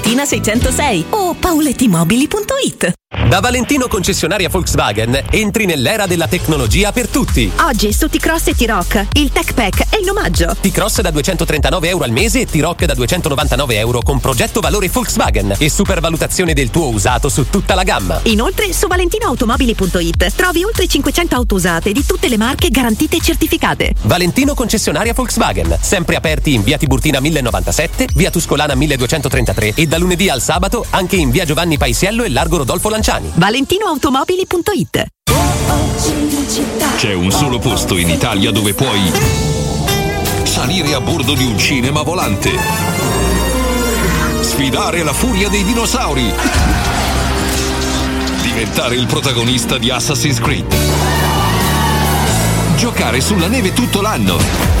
[0.03, 2.93] 606 o paulettimobili.it.
[3.27, 7.51] Da Valentino concessionaria Volkswagen entri nell'era della tecnologia per tutti.
[7.59, 10.55] Oggi su T-Cross e T-Rock il Tech Pack è in omaggio.
[10.59, 15.55] T-Cross da 239 euro al mese e T-Rock da 299 euro con progetto valore Volkswagen
[15.57, 18.19] e supervalutazione del tuo usato su tutta la gamma.
[18.23, 23.93] Inoltre su valentinoautomobili.it trovi oltre 500 auto usate di tutte le marche garantite e certificate.
[24.03, 30.29] Valentino concessionaria Volkswagen, sempre aperti in via Tiburtina 1097, via Tuscolana 1233 e da lunedì
[30.29, 33.29] al sabato anche in via Giovanni Paisiello e largo Rodolfo Lanciani.
[33.33, 35.05] valentinoautomobili.it
[36.95, 39.11] C'è un solo posto in Italia dove puoi
[40.43, 42.51] salire a bordo di un cinema volante,
[44.39, 46.31] sfidare la furia dei dinosauri,
[48.43, 50.73] diventare il protagonista di Assassin's Creed,
[52.77, 54.80] giocare sulla neve tutto l'anno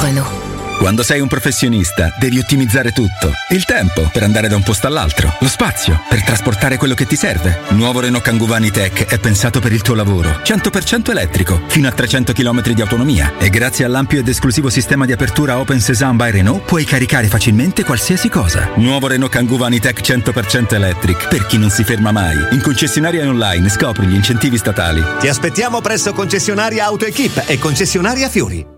[0.00, 0.46] Renault.
[0.78, 3.32] Quando sei un professionista devi ottimizzare tutto.
[3.48, 7.16] Il tempo per andare da un posto all'altro, lo spazio per trasportare quello che ti
[7.16, 7.62] serve.
[7.70, 10.40] Nuovo Renault Kangoo Vanitech è pensato per il tuo lavoro.
[10.44, 15.10] 100% elettrico, fino a 300 km di autonomia e grazie all'ampio ed esclusivo sistema di
[15.10, 18.70] apertura Open Sesame by Renault puoi caricare facilmente qualsiasi cosa.
[18.76, 22.36] Nuovo Renault Kangoo Vanitech 100% electric per chi non si ferma mai.
[22.52, 25.04] In concessionaria online scopri gli incentivi statali.
[25.18, 28.77] Ti aspettiamo presso concessionaria AutoEquip e concessionaria Fiori.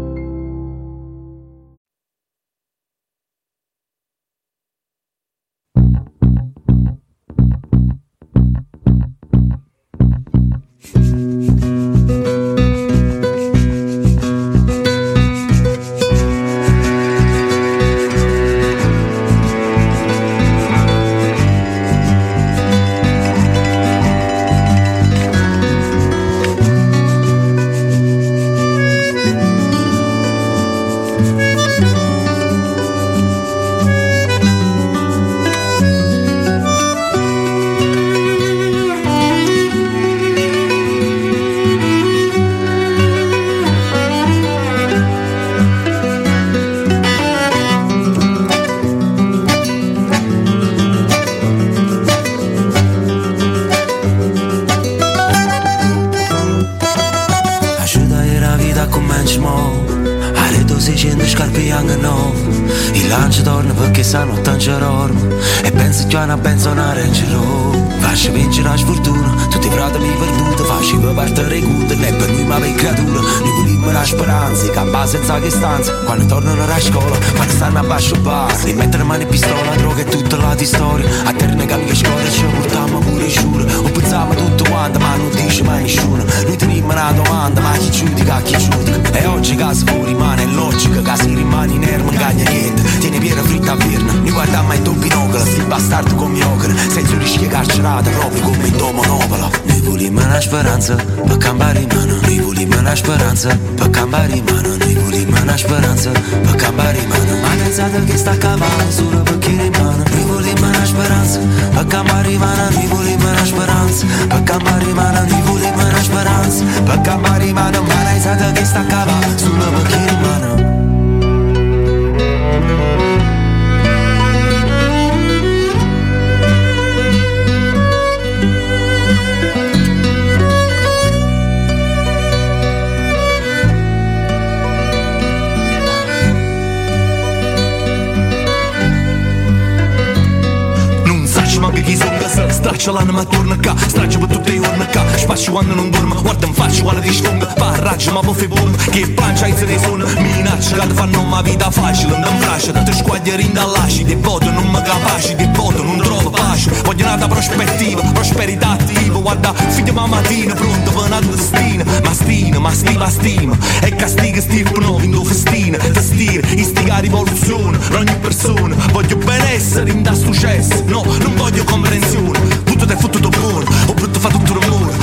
[142.81, 146.47] Straccia l'anima torna qua Straccia per tutte le urne qua Spazio quando non dormo Guarda
[146.47, 149.77] in faccia quando ti sfonga Parraccia ma poi fai boom Che pancia in se ne
[149.77, 152.71] sono Minaccia che ti fanno una vita facile Non frascia.
[152.71, 156.71] Ti squaglieri dall'asci Di voto non mi capaci Di voto non trovo pace.
[156.83, 162.57] Voglio un'altra prospettiva Prosperità attiva Guarda figlio ma mattina Pronto per una destina Ma stina,
[162.57, 163.57] ma stima, stima.
[163.83, 168.75] E castiga in due festina Testire, istiga rivoluzione Per ogni persona.
[168.91, 170.83] Voglio benessere in successo.
[170.87, 175.00] No, non voglio comprensione Tutto te fottuto buono Ho brutto fa tutto rumore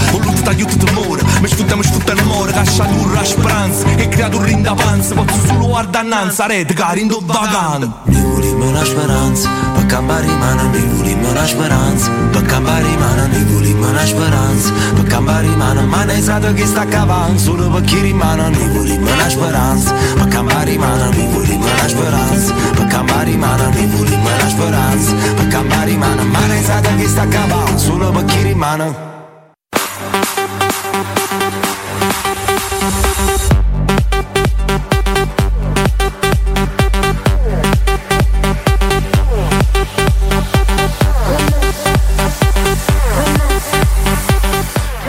[0.49, 4.63] Ho lutto t'aiuto t'amore Mi sfrutta, mi sfrutta l'amore Cascia dura speranza E creatura in
[4.63, 9.51] da panza Posso solo guardare annanzi Rete cari in do vagando Noi volimmo una speranza
[9.75, 14.07] Per cambiare in mano Noi volimmo una speranza Per cambiare in mano Noi volimmo una
[14.07, 18.49] speranza Per cambiare in mano Ma ne sai che sta cavando Solo per chi rimane
[18.49, 23.39] Noi volimmo una speranza Per cambiare in mano Noi volimmo una speranza Per cambiare in
[28.59, 29.08] mano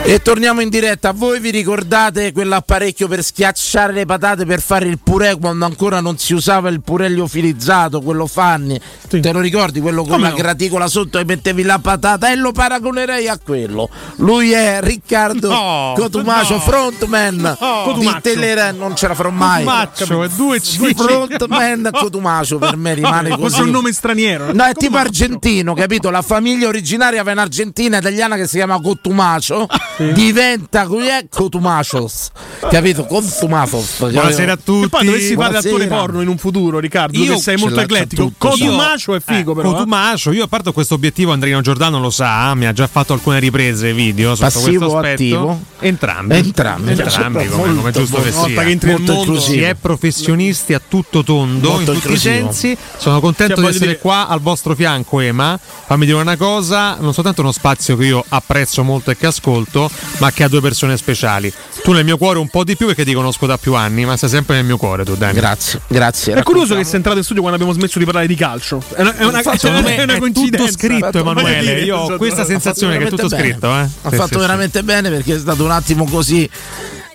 [0.10, 1.12] E torniamo in diretta.
[1.12, 6.18] Voi vi ricordate quell'apparecchio per schiacciare le patate per fare il purè quando ancora non
[6.18, 8.82] si usava il purè liofilizzato, quello Fanni?
[9.07, 9.80] Te lo ricordi?
[9.80, 10.36] Quello con Come la no?
[10.36, 13.88] graticola sotto e mettevi la patata e lo paragonerei a quello.
[14.16, 16.60] Lui è Riccardo No, Cotumacio, no.
[16.62, 17.51] frontman No.
[17.51, 18.20] di Cotumaccio.
[18.22, 19.64] Telera, non ce la farò mai.
[19.64, 20.95] Cotumaccio, è due C.
[20.95, 23.62] Frontman Cotumacio per me rimane così.
[23.62, 24.53] un nome straniero.
[24.53, 26.10] No, è tipo argentino, capito?
[26.10, 29.68] La famiglia originaria va in Argentina italiana che si chiama Cotumacio,
[30.14, 32.32] diventa qui è Cotumacos,
[32.70, 33.06] capito?
[33.06, 33.97] Cotumacos.
[34.10, 34.86] Buonasera a tutti.
[34.86, 38.32] E poi dovessi fare l'attore porno in un futuro, Riccardo, Io che sei molto eclettico.
[38.38, 39.70] Cotumacio è figo, Eh, però.
[39.70, 39.74] eh.
[39.74, 43.39] Cotumacio, io a parte questo obiettivo, Andrino Giordano lo sa, mi ha già fatto alcune
[43.39, 45.14] riprese video sotto Passivo questo aspetto.
[45.14, 45.60] attivo?
[45.80, 46.36] Entrambi.
[46.36, 46.91] Entrambi.
[46.91, 48.64] Entrambi, come, Molto come giusto che sia.
[48.64, 52.52] che entri Molto mondo- si è professionisti a tutto tondo, Molto in tutti i inclusivo.
[52.52, 52.78] sensi.
[52.97, 55.58] Sono contento Cioè, di essere dire- qua al vostro fianco, Ema.
[55.86, 59.89] Fammi dire una cosa: non soltanto uno spazio che io apprezzo molto e che ascolto,
[60.18, 61.52] ma che ha due persone speciali.
[61.84, 64.18] Tu nel mio cuore un po' di più perché ti conosco da più anni, ma
[64.18, 65.34] sei sempre nel mio cuore, tu, Dani.
[65.34, 66.34] Grazie, grazie.
[66.34, 68.82] È curioso che sei entrato in studio quando abbiamo smesso di parlare di calcio.
[68.96, 70.58] È una, è una, Infatti, è una- è una è coincidenza.
[70.66, 71.82] tutto scritto, Emanuele.
[71.82, 73.68] Io ho questa sensazione che è tutto scritto.
[73.68, 73.80] Eh?
[73.80, 74.40] Ha Sì, fatto sì, sì.
[74.40, 76.50] veramente bene perché è stato un attimo così.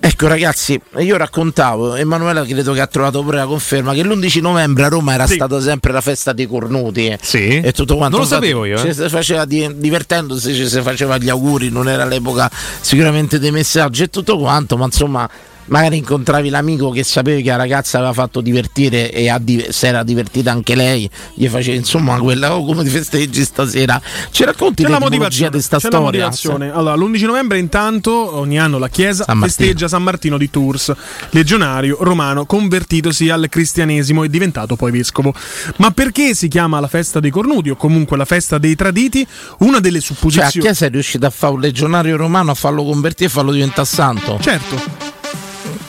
[0.07, 4.85] Ecco ragazzi, io raccontavo, Emanuela credo che ha trovato pure la conferma che l'11 novembre
[4.85, 5.33] a Roma era Sì.
[5.33, 7.17] stata sempre la festa dei cornuti.
[7.23, 7.61] Sì.
[7.61, 8.19] e tutto quanto.
[8.19, 8.79] Non lo sapevo io, eh.
[8.81, 12.51] ci si faceva di- divertendosi, ci si faceva gli auguri, non era l'epoca
[12.81, 15.27] sicuramente dei messaggi e tutto quanto, ma insomma
[15.67, 19.87] magari incontravi l'amico che sapevi che la ragazza aveva fatto divertire e ha di- si
[19.87, 24.01] era divertita anche lei, gli facevi insomma quella, oh come ti festeggi stasera.
[24.31, 25.51] Ci racconti C'è la motivazione.
[25.57, 25.99] di sta c'è storia?
[25.99, 26.71] la motivazione.
[26.71, 30.93] Allora, l'11 novembre, intanto, ogni anno la Chiesa San festeggia San Martino di Tours,
[31.31, 35.35] legionario romano convertitosi al cristianesimo e diventato poi vescovo.
[35.77, 39.27] Ma perché si chiama la festa dei cornuti o comunque la festa dei traditi?
[39.59, 40.67] Una delle Cioè, a supposizioni.
[40.67, 44.39] Chiesa è riuscito a fare un legionario romano a farlo convertire e farlo diventare santo.
[44.41, 45.14] Certo.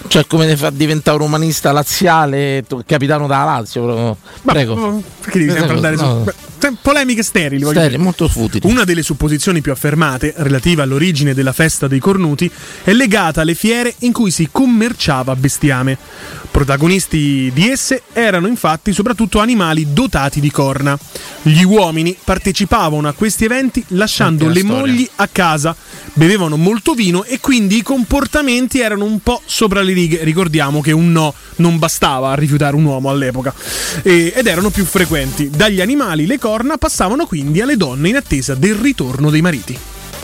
[0.07, 4.17] Cioè, come ne fa diventare un umanista laziale, capitano da Lazio.
[4.43, 5.03] Prego.
[5.21, 6.03] Perché devi sempre andare su.
[6.03, 6.25] No.
[6.57, 8.03] Sem- Polemiche sterili, voglio Sterili, dire.
[8.03, 8.67] molto futili.
[8.67, 12.49] Una delle supposizioni più affermate, relativa all'origine della festa dei cornuti,
[12.83, 15.97] è legata alle fiere in cui si commerciava bestiame.
[16.49, 20.97] Protagonisti di esse erano infatti soprattutto animali dotati di corna.
[21.41, 24.77] Gli uomini partecipavano a questi eventi lasciando le storia.
[24.77, 25.75] mogli a casa,
[26.13, 30.23] bevevano molto vino e quindi i comportamenti erano un po' sopra le righe.
[30.23, 33.53] Ricordiamo che un no non bastava a rifiutare un uomo all'epoca
[34.03, 35.49] E- ed erano più frequenti.
[35.49, 39.77] Dagli animali le corna passavano quindi alle donne in attesa del ritorno dei mariti.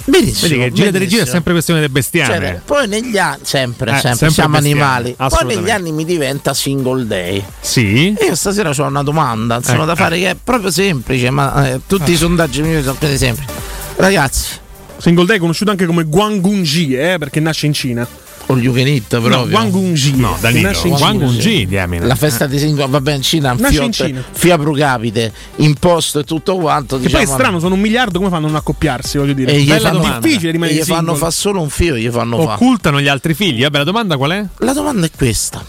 [0.03, 0.49] Benissimo.
[0.49, 2.34] Vedi che gira e gira è sempre questione del bestiame.
[2.36, 5.15] Cioè, poi negli anni, sempre, Eh, sempre, sempre siamo animali.
[5.15, 7.43] Poi negli anni mi diventa single day.
[7.59, 8.13] Sì.
[8.17, 11.69] E io stasera ho una domanda, insomma, Eh, da fare che è proprio semplice, ma
[11.69, 13.51] eh, tutti i sondaggi miei sono quasi semplici.
[13.97, 14.55] Ragazzi,
[14.97, 18.07] Single Day conosciuto anche come Guanggunji, eh, perché nasce in Cina.
[18.51, 19.37] O you can eat proprio.
[19.37, 20.15] No, Guanggunji.
[20.15, 21.25] No, Danilo, Nasce in Wang Cina.
[21.31, 22.05] Unji, diamine.
[22.05, 24.23] La festa di single, vabbè, in Cina, un Nasce in fiot, Cina.
[24.31, 26.97] fia pro capite, imposto e tutto quanto.
[26.97, 29.17] Che diciamo, poi è strano, sono un miliardo, come fanno a non accoppiarsi?
[29.17, 29.53] Voglio dire.
[29.53, 30.19] E gli Bella domanda.
[30.19, 32.53] difficile rimanere gli fanno fa solo un fio, gli fanno fa.
[32.53, 33.61] Occultano gli altri figli.
[33.61, 34.45] Vabbè, la domanda qual è?
[34.57, 35.63] La domanda è questa: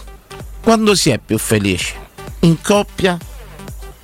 [0.61, 1.93] quando si è più felici?
[2.39, 3.17] In coppia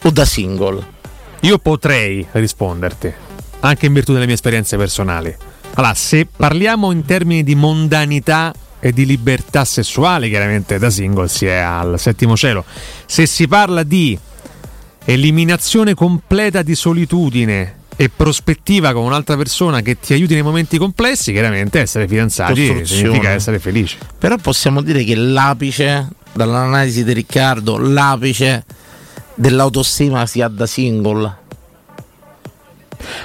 [0.02, 0.98] o da single?
[1.42, 3.14] Io potrei risponderti,
[3.62, 5.36] anche in virtù delle mie esperienze personali.
[5.76, 11.46] Allora, se parliamo in termini di mondanità e di libertà sessuale, chiaramente da single si
[11.46, 12.64] è al settimo cielo.
[13.06, 14.18] Se si parla di
[15.06, 21.34] eliminazione completa di solitudine e prospettiva con un'altra persona che ti aiuti nei momenti complessi,
[21.34, 23.98] chiaramente essere fidanzati significa essere felici.
[24.18, 28.64] Però possiamo dire che l'apice, dall'analisi di Riccardo, l'apice
[29.36, 31.48] dell'autostima si ha da single.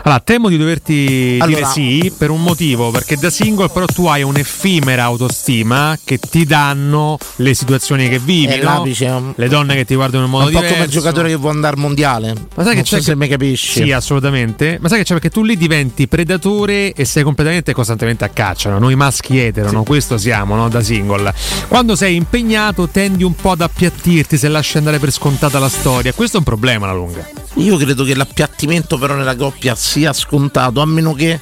[0.02, 4.06] Allora, temo di doverti Allora- dire sì per un motivo, perché da single però tu
[4.06, 8.82] hai un'effimera autostima che ti danno le situazioni che vivi, E no?
[8.82, 10.74] un- le donne che ti guardano in modo un po' diverso.
[10.74, 12.32] come il giocatore che può andare al mondiale.
[12.54, 13.82] Ma sai che non c'è so se che- mi capisci.
[13.84, 14.78] Sì, assolutamente.
[14.80, 18.28] Ma sai che c'è perché tu lì diventi predatore e sei completamente e costantemente a
[18.28, 18.70] caccia.
[18.70, 18.78] no?
[18.78, 19.82] Noi maschi etero, no?
[19.82, 20.68] questo siamo, no?
[20.68, 21.32] da single.
[21.68, 26.12] Quando sei impegnato tendi un po' ad appiattirti se lasci andare per scontata la storia.
[26.12, 27.26] Questo è un problema alla lunga.
[27.54, 31.40] Io credo che l'appiattimento però nella coppia sia scontato, a meno che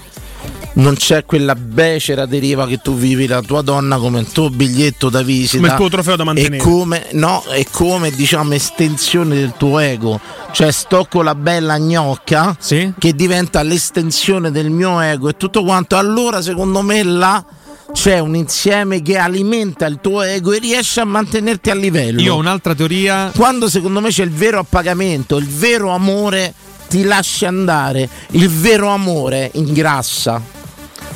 [0.74, 5.10] non c'è quella becera deriva che tu vivi la tua donna come il tuo biglietto
[5.10, 5.56] da visita.
[5.56, 6.56] Come il tuo trofeo da mantenere.
[6.56, 10.20] E come, no, è come diciamo estensione del tuo ego.
[10.52, 12.56] Cioè sto con la bella gnocca
[12.98, 15.96] che diventa l'estensione del mio ego e tutto quanto.
[15.96, 17.44] Allora secondo me là
[17.92, 22.20] c'è un insieme che alimenta il tuo ego e riesce a mantenerti a livello.
[22.20, 23.30] Io ho un'altra teoria.
[23.34, 26.54] Quando secondo me c'è il vero appagamento, il vero amore
[26.88, 30.40] ti lasci andare, il vero amore ingrassa.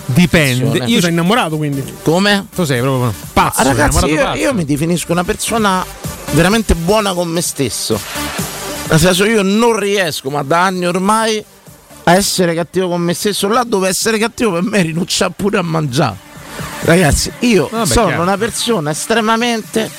[0.06, 0.84] Dipende.
[0.84, 1.82] Io sono innamorato quindi.
[2.02, 2.46] Come?
[2.54, 3.60] Tu sei proprio pazzo.
[3.60, 4.38] Ah, ragazzi, io, pazzo.
[4.38, 5.84] io mi definisco una persona
[6.32, 7.98] veramente buona con me stesso.
[8.88, 11.44] Nel senso, io non riesco, ma da anni ormai,
[12.04, 13.48] a essere cattivo con me stesso.
[13.48, 16.25] Là dove essere cattivo per me è rinunciare pure a mangiare.
[16.82, 18.22] Ragazzi, io Vabbè, sono chiaro.
[18.22, 19.90] una persona estremamente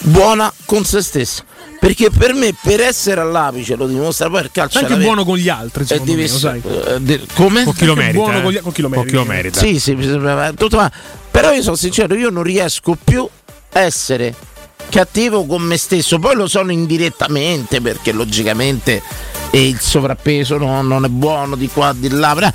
[0.00, 1.44] buona con se stesso.
[1.78, 4.80] Perché per me, per essere all'apice, lo dimostra poi il calcio.
[4.80, 6.60] È anche buono con gli altri, è secondo me, sai.
[6.64, 7.62] Eh, de- come?
[7.62, 8.18] Con chi lo merita.
[8.18, 8.42] buono eh.
[8.42, 9.60] con gli- con chi lo Con chi lo merita.
[9.60, 9.60] merita.
[9.60, 10.90] Sì, sì, tutto qua.
[11.30, 13.28] però io sono sincero, io non riesco più
[13.74, 14.34] a essere
[14.88, 19.00] cattivo con me stesso, poi lo sono indirettamente perché logicamente
[19.50, 22.52] eh, il sovrappeso no- non è buono di qua, di là,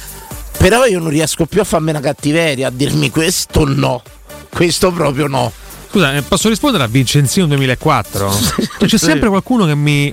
[0.58, 4.02] però- io non riesco più a farmi una cattiveria, a dirmi questo no,
[4.50, 5.52] questo proprio no.
[5.90, 8.30] Scusa, eh, posso rispondere a Vincenzino 2004?
[8.80, 8.98] C'è Sì.
[8.98, 10.12] sempre qualcuno che mi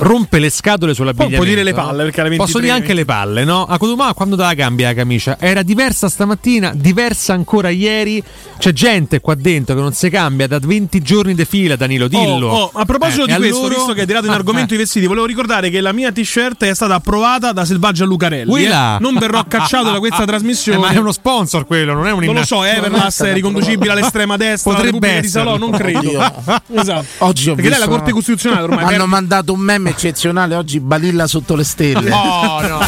[0.00, 1.36] rompe le scatole sull'abbigliamento.
[1.42, 3.64] Può dire le palle, perché alle 23 Posso dire anche le palle, no?
[3.64, 8.22] A Codumà quando dava cambia la camicia era diversa stamattina, diversa ancora ieri.
[8.58, 12.48] C'è gente qua dentro che non si cambia da 20 giorni di fila, Danilo, dillo.
[12.48, 14.72] Oh, oh, a proposito Eh, di questo, allora- visto che hai tirato in Ah, argomento
[14.72, 14.76] eh.
[14.76, 18.64] i vestiti, volevo ricordare che la mia t-shirt è stata approvata da Selvaggia Lucarelli.
[18.64, 18.96] Eh.
[19.00, 20.78] Non verrò cacciato da questa Eh, trasmissione.
[20.78, 24.36] ma è uno sponsor quello, non è un Non lo so, Everlast è riconducibile all'estrema
[24.38, 25.96] destra, Potrebbe Repubblica di Salò, non credo.
[26.72, 27.06] Esatto.
[27.18, 28.94] Oggi ho Perché lei è la Corte Costituzionale ormai.
[28.94, 32.10] Hanno mandato un meme eccezionale oggi Balilla sotto le stelle.
[32.10, 32.78] Oh, no.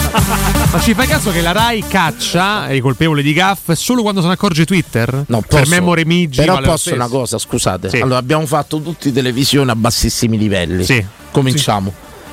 [0.73, 4.27] Ma ci fai caso che la Rai caccia i colpevoli di gaff solo quando se
[4.29, 5.25] ne accorge Twitter?
[5.27, 6.41] No, per posso- Memore Migi.
[6.41, 7.89] Però vale posso una cosa, scusate.
[7.91, 7.97] Sì.
[8.01, 10.85] Allora, abbiamo fatto tutti televisione a bassissimi livelli.
[10.85, 11.05] Sì.
[11.31, 11.93] Cominciamo.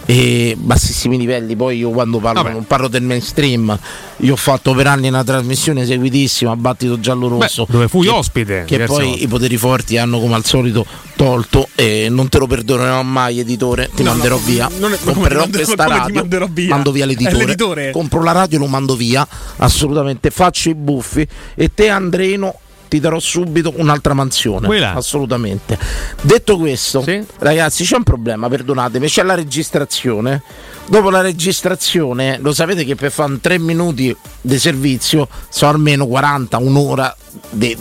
[0.09, 2.53] E bassissimi livelli, poi io quando parlo Vabbè.
[2.53, 3.77] non parlo del mainstream.
[4.21, 7.65] Io ho fatto per anni una trasmissione seguitissima, Battito Giallo Rosso.
[7.65, 9.23] Beh, dove fui che- ospite Che poi volte.
[9.23, 10.85] i poteri forti hanno come al solito
[11.17, 13.89] tolto e non te lo perdonerò mai, editore.
[13.93, 14.69] Ti No, manderò no, via.
[14.79, 16.47] non è- Comprerò manderò- questa radio.
[16.51, 16.69] via?
[16.69, 17.35] Mando via l'editore.
[17.45, 17.91] l'editore?
[17.91, 19.27] Compro la radio e lo mando via.
[19.57, 20.31] Assolutamente.
[20.31, 21.27] Faccio i buffi.
[21.53, 24.79] E te, Andreno, ti darò subito un'altra mansione.
[24.79, 24.93] Là.
[24.93, 25.77] Assolutamente.
[26.21, 27.03] Detto questo,
[27.39, 30.41] ragazzi, c'è un problema, perdonatemi, c'è la registrazione.
[30.89, 36.07] Dopo la registrazione, lo sapete che per fare un 3 minuti di servizio sono almeno
[36.07, 37.13] 40, un'ora
[37.49, 37.75] di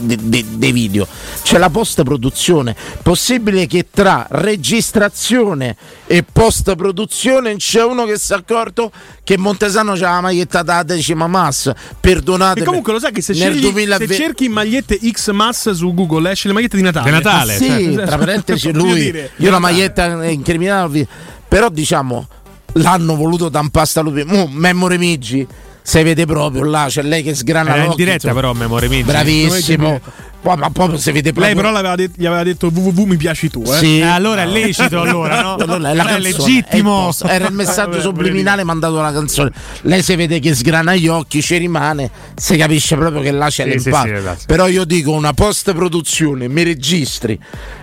[0.72, 1.06] video.
[1.42, 2.74] C'è la post produzione.
[3.02, 5.76] Possibile che tra registrazione
[6.06, 8.90] e post produzione c'è uno che si è accorto
[9.22, 11.70] che Montesano c'ha la maglietta da decima mass.
[12.00, 12.60] Perdonate.
[12.60, 15.94] E comunque lo sai che se, nel scegli- 2020 se cerchi magliette X Mass su
[15.94, 17.10] Google esce le magliette di Natale.
[17.12, 18.94] Ma Sì, tra parentesi lui.
[19.00, 19.72] dire, io la Natale.
[19.72, 20.90] maglietta incriminata,
[21.48, 22.26] però diciamo
[22.76, 24.24] l'hanno voluto tampasta lui.
[24.24, 25.46] Mo, Memory Migi,
[25.82, 29.04] se vede proprio là, c'è lei che sgrana Era in diretta, però, Memory Migi.
[29.04, 30.00] Bravissimo.
[30.46, 33.16] Poi, ma proprio se vede proprio Lei però l'aveva det- gli aveva detto www mi
[33.16, 33.78] piaci tu, eh.
[33.78, 33.98] Sì.
[33.98, 35.54] Eh, allora è lecito, allora, no?
[35.56, 37.08] Allora, è la Allora è legittimo.
[37.08, 39.50] è il era il messaggio subliminale mandato dalla canzone.
[39.82, 43.64] Lei si vede che sgrana gli occhi, ci rimane, si capisce proprio che là c'è
[43.64, 44.06] Sì, sì, l'impatto.
[44.06, 44.42] sì, esatto.
[44.46, 47.36] Però io dico una post produzione, mi registri,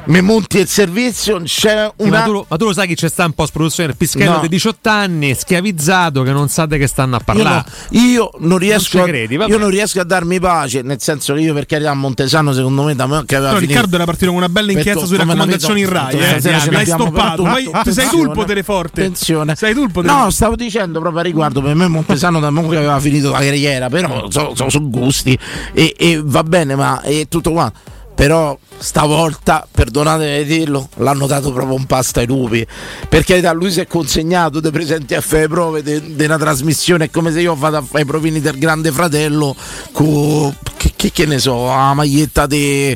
[0.05, 2.95] mi monti il servizio, c'è Sì, ma, una tu, lo- ma tu lo sai che
[2.95, 4.39] c'è sta in post produzione il pischello No.
[4.39, 7.64] di 18 anni, schiavizzato, che non sa di che stanno a Io, parlare.
[7.89, 9.51] no- io non riesco a, credi, vabbè.
[9.51, 12.83] io non riesco a darmi pace, nel senso che io per carità a Montesano secondo
[12.83, 15.17] me da me che aveva No, finito Riccardo era partito con una bella inchiesta sulle
[15.19, 16.41] raccomandazioni in Rai, eh.
[16.71, 17.43] L'hai stoppato.
[17.43, 19.01] Vai- sei tu il potere forte.
[19.01, 19.55] Attenzione.
[19.55, 22.67] Sei tu il potere No, stavo dicendo proprio a riguardo, per me Montesano da mo
[22.67, 25.37] che aveva finito la carriera, però sono so, so gusti
[25.73, 27.71] e, e va bene, ma è tutto qua.
[28.16, 32.66] Però stavolta, perdonatemi di dirlo, l'hanno dato proprio un pasto ai lupi.
[33.09, 37.05] Per carità, lui si è consegnato dei presenti a fare prove di una trasmissione.
[37.05, 39.55] È come se io vado a fare i provini del grande fratello
[39.91, 42.95] con che, che- che ne so, la maglietta di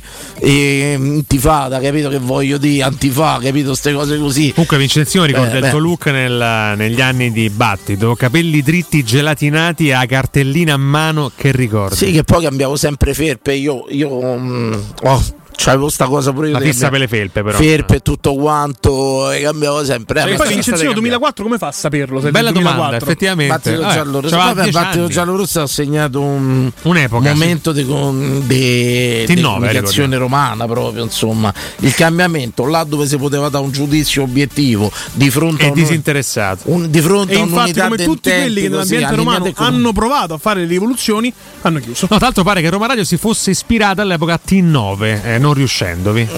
[0.94, 2.84] Antifada, capito che voglio dire?
[2.84, 3.68] Antifa, capito?
[3.70, 4.52] Queste cose così.
[4.52, 5.70] Comunque Vincenzino ricorda Eh, il beh.
[5.70, 11.52] tuo look nel- negli anni di battito, capelli dritti gelatinati a cartellina a mano che
[11.52, 11.96] ricordi.
[11.96, 13.54] Sì, che poi cambiavo sempre felpe.
[13.54, 14.74] Io, io mm,
[15.10, 16.54] oh, c'avevo sta cosa pure io.
[16.54, 17.58] La di fissa per le felpe, però.
[17.58, 20.22] Felpe e tutto quanto, e cambiavo sempre.
[20.22, 22.22] Eh, E ma poi Vincenzino 2004 come fa a saperlo?
[22.22, 23.08] se Bella del domanda, 2004?
[23.08, 23.76] effettivamente.
[23.78, 25.10] Battito 10 Battito anni.
[25.10, 31.54] giallo-rosso ha segnato un Un'epoca, momento di, con- di, T9, di comunicazione romana proprio insomma
[31.80, 35.76] il cambiamento là dove si poteva dare un giudizio obiettivo di fronte a E un-
[35.76, 36.62] disinteressato.
[36.66, 40.34] un- di fronte E a infatti, un'unità come tutti quelli che nell'ambiente romano hanno provato
[40.34, 42.08] a fare le rivoluzioni, hanno chiuso.
[42.10, 45.54] No, tra l'altro pare che Roma Radio si fosse ispirata all'epoca a T9, eh, non
[45.54, 46.28] riuscendovi.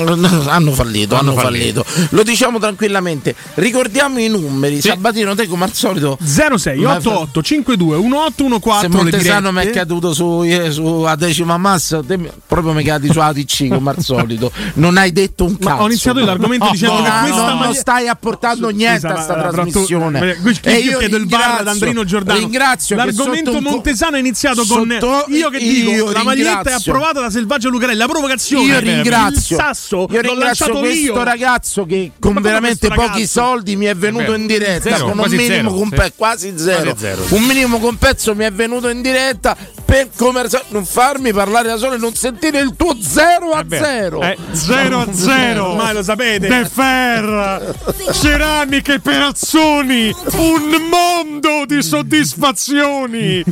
[0.47, 1.85] hanno fallito, hanno, Hanno fallito.
[2.09, 3.35] Lo diciamo tranquillamente.
[3.55, 4.81] Ricordiamo i numeri.
[4.81, 10.13] Sabatino, te come al solito 06 Ma- 88 52 1814 Se Montesano mi è caduto
[10.13, 14.51] su, eh, su a decima massa, te proprio mi cadi su ATC come al solito.
[14.75, 15.81] Non hai detto un Ma cazzo.
[15.81, 19.21] ho iniziato l'argomento Oh, dicendo no, che questa no, non stai apportando niente Scusa, a
[19.21, 20.19] sta ma- però tu- trasmissione.
[20.19, 22.39] ma- qui- E io chiedo il VAR ad Andrino Giordano.
[22.39, 24.89] Ringrazio L'argomento Montesano è iniziato con
[25.27, 28.65] io che dico io la maglietta è approvata da Selvaggio Lucarelli, la provocazione.
[28.65, 31.23] Io il ringrazio, sasso io ringrazio questo io.
[31.23, 33.25] ragazzo che con come veramente pochi ragazzo?
[33.25, 36.13] soldi mi è venuto in diretta zero, con un minimo zero, compe- sì.
[36.15, 36.81] quasi zero.
[36.81, 37.25] Quasi zero.
[37.29, 39.55] un minimo compenso mi è venuto in diretta
[39.89, 44.21] per come non farmi parlare da solo e non sentire il tuo 0 a 0
[44.21, 46.47] Eh, 0 a 0 Ormai lo sapete.
[46.47, 47.75] De Fer
[48.13, 53.43] ceramiche perazzoni un mondo di soddisfazioni.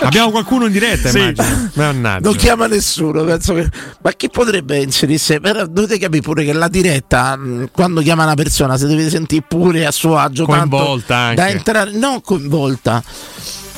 [0.00, 1.34] Abbiamo qualcuno in diretta Sì.
[2.20, 3.68] non chiama nessuno penso che...
[4.02, 5.38] ma chi potrebbe inserirsi?
[5.40, 9.44] Però dovete capire pure che la diretta mh, quando chiama una persona si deve sentire
[9.46, 11.34] pure a suo agio Coinvolta anche.
[11.36, 13.02] da entrare no coinvolta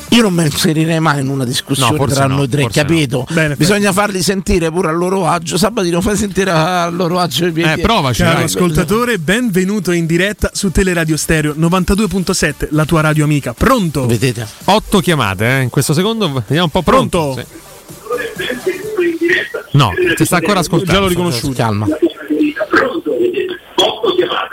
[0.09, 3.25] io non mi inserirei mai in una discussione No, tra no, noi tre, capito?
[3.31, 5.57] Bene, Bisogna farli sentire pure a loro agio.
[5.57, 10.49] Sabatino fai sentire a loro agio i miei eh provaci Caro ascoltatore, benvenuto in diretta
[10.53, 13.53] su Teleradio Stereo 92.7, la tua radio amica.
[13.53, 14.05] Pronto?
[14.05, 14.47] Vedete?
[14.65, 15.61] 8 chiamate eh.
[15.61, 17.41] in questo secondo vediamo un po' pronto, Pronto?
[17.41, 17.67] Sì.
[19.71, 21.53] no ti sta ancora ascoltando Già l'ho riconosciuto.
[21.53, 21.87] Calma.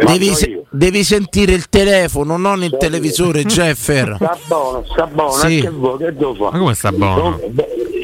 [0.04, 4.16] Devi, se- devi sentire il telefono, non il televisore, Jeffer.
[4.16, 5.44] Sta buono, sta buono, Sì.
[5.56, 6.50] anche voi che devo fare?
[6.52, 7.40] ma come sta buono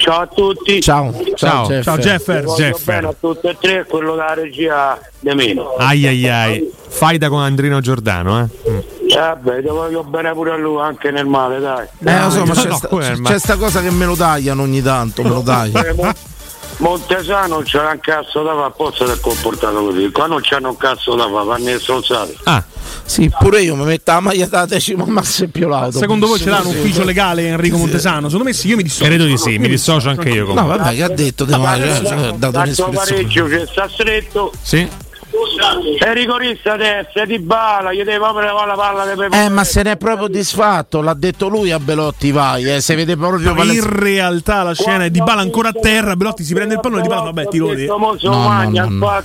[0.01, 0.81] Ciao a tutti.
[0.81, 1.67] Ciao, Ciao.
[1.67, 1.85] Jeffer.
[1.85, 2.45] Ciao Jeffer.
[2.45, 3.05] Voglio Jeffer.
[3.05, 5.75] a tutti e tre, quello della regia di meno.
[5.77, 8.71] ai ai ai faida con Andrino Giordano eh.
[8.71, 8.79] Mm.
[9.15, 11.87] Vabbè, ti voglio bene pure a lui, anche nel male, dai.
[12.05, 12.89] Eh, lo so, ma c'è, No, sta,
[13.23, 16.13] c'è sta cosa che me lo tagliano ogni tanto, me lo tagliano.
[16.83, 20.11] Eh, Mo- Montesano non c'era un cazzo da fare, apposta si è comportato così.
[20.11, 22.37] Qua non c'hanno un cazzo da fare, vanno stronzate.
[22.45, 22.63] ah
[23.05, 25.99] Sì, pure io mi metto la maglia da decima massa e più l'auto.
[25.99, 28.29] Secondo voi ce l'ha un ufficio legale Enrico Montesano?
[28.29, 29.05] Secondo me sì, io mi dissocio.
[29.05, 30.77] credo di sì mi dissocio anche io No, comunque.
[30.79, 31.47] vabbè, che ha detto?
[31.47, 32.97] Cioè, cioè, ha dato un'iscrizione.
[32.97, 34.89] pareggio ci sta stretto, sì
[35.99, 39.45] È rigorista destra, di bala, gli devi proprio levare la palla Pepe.
[39.45, 42.95] Eh, ma se ne è proprio disfatto, l'ha detto lui a Belotti, vai, eh, se
[42.95, 46.55] vede proprio Ma in realtà la scena è di Bala ancora a terra, Belotti si
[46.55, 47.87] prende il pallone e di Bala vabbè ti rode.
[47.87, 49.23] Mo se lo No, no, no, no.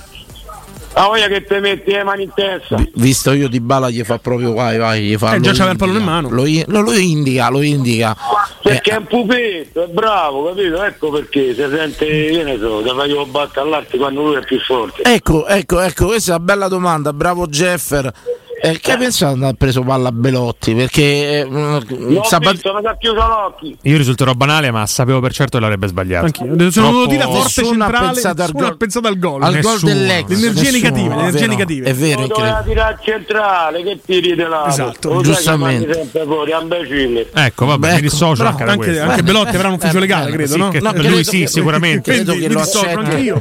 [0.98, 2.76] La voglia che te metti le mani in testa.
[2.94, 5.70] Visto io di bala gli fa proprio vai, vai, gli fa Eh, lo già c'aveva
[5.70, 5.84] il indica.
[5.84, 6.28] pallone in mano.
[6.30, 8.16] Lo, i- lo- lo indica, lo indica.
[8.60, 10.82] Perché è un pupetto, è bravo, capito?
[10.82, 14.58] Ecco perché si sente, che ne so, da fare battere all'arte quando lui è più
[14.58, 15.02] forte.
[15.04, 18.12] Ecco, ecco, ecco, questa è una bella domanda, bravo Jeffer.
[18.60, 20.74] Eh, che pensato di aver preso palla a Belotti?
[20.74, 23.54] Perché eh, mm, sabat- ha.
[23.82, 26.26] Io risulterò banale, ma sapevo per certo che l'avrebbe sbagliato.
[26.26, 26.70] Anch'io.
[26.70, 29.42] Sono venuto dire forte Nessuno ha centrale, pensato al ha gol- pensato al gol.
[29.42, 30.26] al gol dell'ex.
[30.28, 31.90] Le energie Nessuno, negative, le è energie vero, negative.
[31.90, 34.64] È vero, Lo doveva tirare al centrale, che tiri di là.
[34.66, 36.08] Esatto, Lo giustamente.
[36.24, 37.26] fuori.
[37.32, 40.30] Ecco, vabbè, Beh, mi dissocio Però anche anche, anche Belotti avrà un ufficio Eh, legale,
[40.30, 40.70] eh, credo, no?
[40.80, 42.12] No, credo lui sì, sicuramente.
[42.12, 43.38] Credo che lo accetti, credo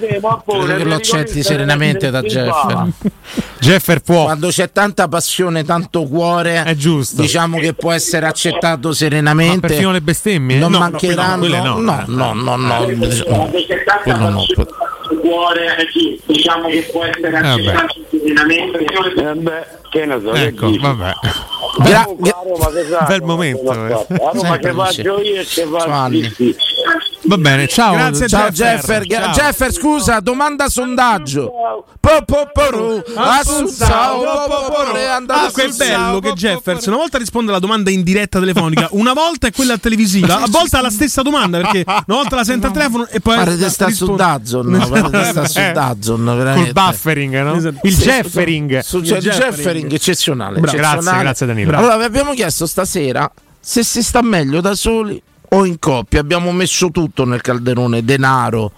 [0.78, 2.88] che lo accetti serenamente da Jeffer.
[3.60, 4.24] Jeffer può.
[4.26, 4.72] Quando c'è
[5.08, 7.22] tanta passione, tanto cuore, È giusto.
[7.22, 9.68] diciamo che può essere accettato Ma serenamente.
[9.68, 10.58] perfino le bestemmie?
[10.58, 11.40] non No, no, mancheranno.
[11.40, 11.78] quelle no.
[11.80, 12.84] no, no, no, no, no,
[14.04, 14.46] quello no.
[15.22, 15.76] cuore,
[16.26, 17.62] diciamo che può essere Vabbè.
[18.12, 18.86] serenamente.
[19.20, 20.80] Eh beh, che ne so, che Ecco, dici?
[20.80, 21.12] vabbè.
[21.80, 23.94] Gra- Comunque, a Roma, che sa, Bel momento, eh.
[23.94, 25.66] A Roma che faccio io e che
[26.36, 26.56] sì.
[27.28, 27.94] Va bene, ciao.
[27.94, 29.02] Grazie, Ciao Jeffer.
[29.06, 29.34] Jeffer, Ciao.
[29.34, 31.52] Jeffer, scusa, domanda sondaggio.
[32.00, 34.24] Po, po, poru, assunzao,
[35.28, 39.48] Ah, quel bello che Jeffers una volta risponde alla domanda in diretta telefonica, una volta
[39.48, 42.72] è quella televisiva, a volte ha la stessa domanda perché una volta la sente al
[42.74, 44.16] telefono e poi Pare di sta su.
[44.16, 44.82] Dazzon,
[45.46, 46.04] sta Eh,
[46.36, 46.72] veramente.
[46.72, 47.56] buffering, no?
[47.56, 47.80] Esatto.
[47.84, 48.82] Il Jeffering.
[48.82, 49.92] Cioè, Il Jeffering.
[49.92, 50.60] Eccezionale.
[50.62, 51.78] Grazie, grazie, Danilo.
[51.78, 56.20] Allora, vi abbiamo chiesto stasera se si sta meglio da soli o in coppia.
[56.20, 58.72] Abbiamo messo tutto nel calderone: denaro,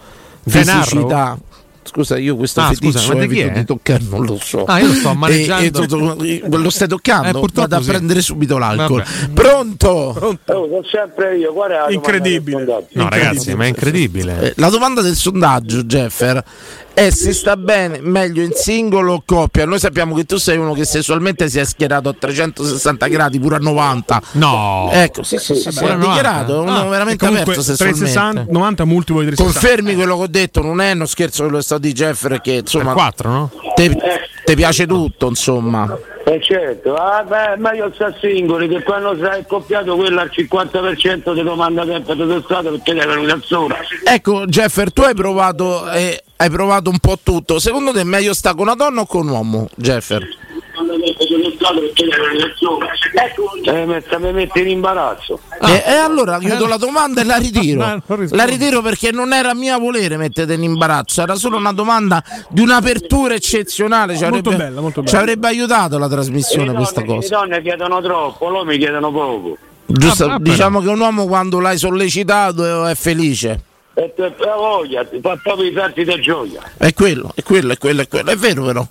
[0.43, 0.83] Denaro?
[0.83, 1.37] fisicità.
[1.91, 3.59] Scusa, io questo Ah, feticcio scusa, ma di chi evito è?
[3.59, 4.63] di toccare, non lo so.
[4.65, 6.17] Ah, io lo sto maneggiando.
[6.23, 7.39] E, e lo stai Eh, toccando?
[7.39, 9.03] purtroppo Vado a prendere subito l'alcol.
[9.03, 9.33] Vabbè.
[9.33, 9.87] Pronto?
[9.89, 12.85] Oh, sono sempre io, guarda Incredibile.
[12.91, 14.41] No, ragazzi, ma è incredibile.
[14.41, 16.43] Eh, La domanda del sondaggio, Jeffer,
[16.93, 19.65] è se sta bene meglio in singolo o coppia.
[19.65, 23.55] Noi sappiamo che tu sei uno che sessualmente si è schierato a 360 gradi, pure
[23.55, 24.21] a 90.
[24.33, 24.89] No.
[24.91, 26.05] Ecco, sì, sì, sì, sì, 90?
[26.07, 28.05] dichiarato, è uno Ah, veramente comunque aperto sessualmente.
[28.11, 29.67] 360, 90 multiplo di 360.
[29.69, 32.53] Confermi quello che ho detto, non è uno scherzo quello che sto di Jeffer, che
[32.53, 33.51] insomma 4, no?
[33.75, 33.95] te,
[34.43, 35.97] te piace tutto, insomma.
[36.25, 41.33] Eh certo, ah, beh, è meglio sta singoli che quando sei accoppiato quello al 50%
[41.33, 43.75] ti domanda sempre dove state perché deve una canzone.
[44.03, 47.57] Ecco, Jeffer, tu hai provato, eh, hai provato un po' tutto.
[47.57, 50.27] Secondo te è meglio sta con una donna o con un uomo, Jeffer?
[53.63, 55.39] Eh, mi sta- mi mette in imbarazzo.
[55.61, 57.77] E, e allora chiudo la domanda e la ritiro.
[57.89, 58.01] No.
[58.31, 62.61] La ritiro perché non era mia volere mettere in imbarazzo, era solo una domanda di
[62.61, 64.15] un'apertura eccezionale.
[64.17, 65.19] Ci Molto avrebbe, bella, molto ci bella.
[65.19, 67.35] avrebbe aiutato la trasmissione questa donne, le cosa.
[67.37, 69.57] donne chiedono troppo, loro mi chiedono poco.
[69.85, 73.61] Giusto, Ah, ah, diciamo che un uomo quando l'hai sollecitato è felice.
[73.99, 76.61] E te la voglia, ti fa proprio i salti di gioia.
[76.77, 78.31] È quello, è quello, è quello, è quello.
[78.31, 78.87] È vero però.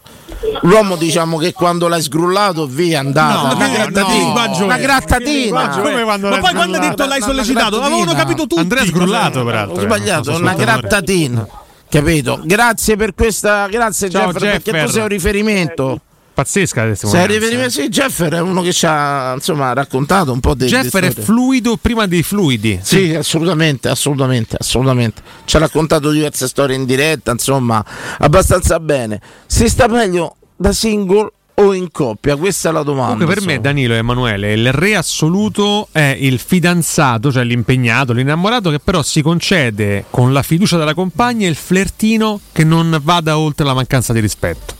[0.63, 3.49] L'uomo diciamo che quando l'hai sgrullato via è andata.
[3.49, 4.47] No, una grattatina.
[4.47, 4.65] no.
[4.65, 5.69] Una grattatina.
[5.69, 8.61] Come quando Ma poi quando hai detto l'hai sollecitato, avevano capito tutti.
[8.61, 9.77] Andrea sgrullato, peraltro.
[9.77, 11.49] Ho eh, sbagliato, una grattatina.
[11.89, 12.41] Capito?
[12.45, 13.67] Grazie per questa.
[13.69, 16.01] Grazie Ciao, Jeffer, perché tu sei un riferimento.
[16.39, 17.35] Pazzesca testimonianza.
[17.35, 17.71] riferimento.
[17.71, 20.67] Sì, Jeffer è uno che ci ha insomma raccontato un po' di.
[20.67, 22.79] Jeffer è fluido prima dei fluidi.
[22.81, 25.21] Sì, assolutamente, assolutamente, assolutamente.
[25.45, 27.85] Ci ha raccontato diverse storie in diretta, insomma,
[28.19, 29.21] abbastanza bene.
[29.47, 32.37] Si sta meglio da single o in coppia?
[32.37, 33.15] Questa è la domanda.
[33.15, 33.61] Comunque per me.
[33.61, 39.23] Danilo e Emanuele il re assoluto è il fidanzato, cioè l'impegnato, l'innamorato che però si
[39.23, 44.21] concede con la fiducia della compagna il flertino che non vada oltre la mancanza di
[44.21, 44.78] rispetto.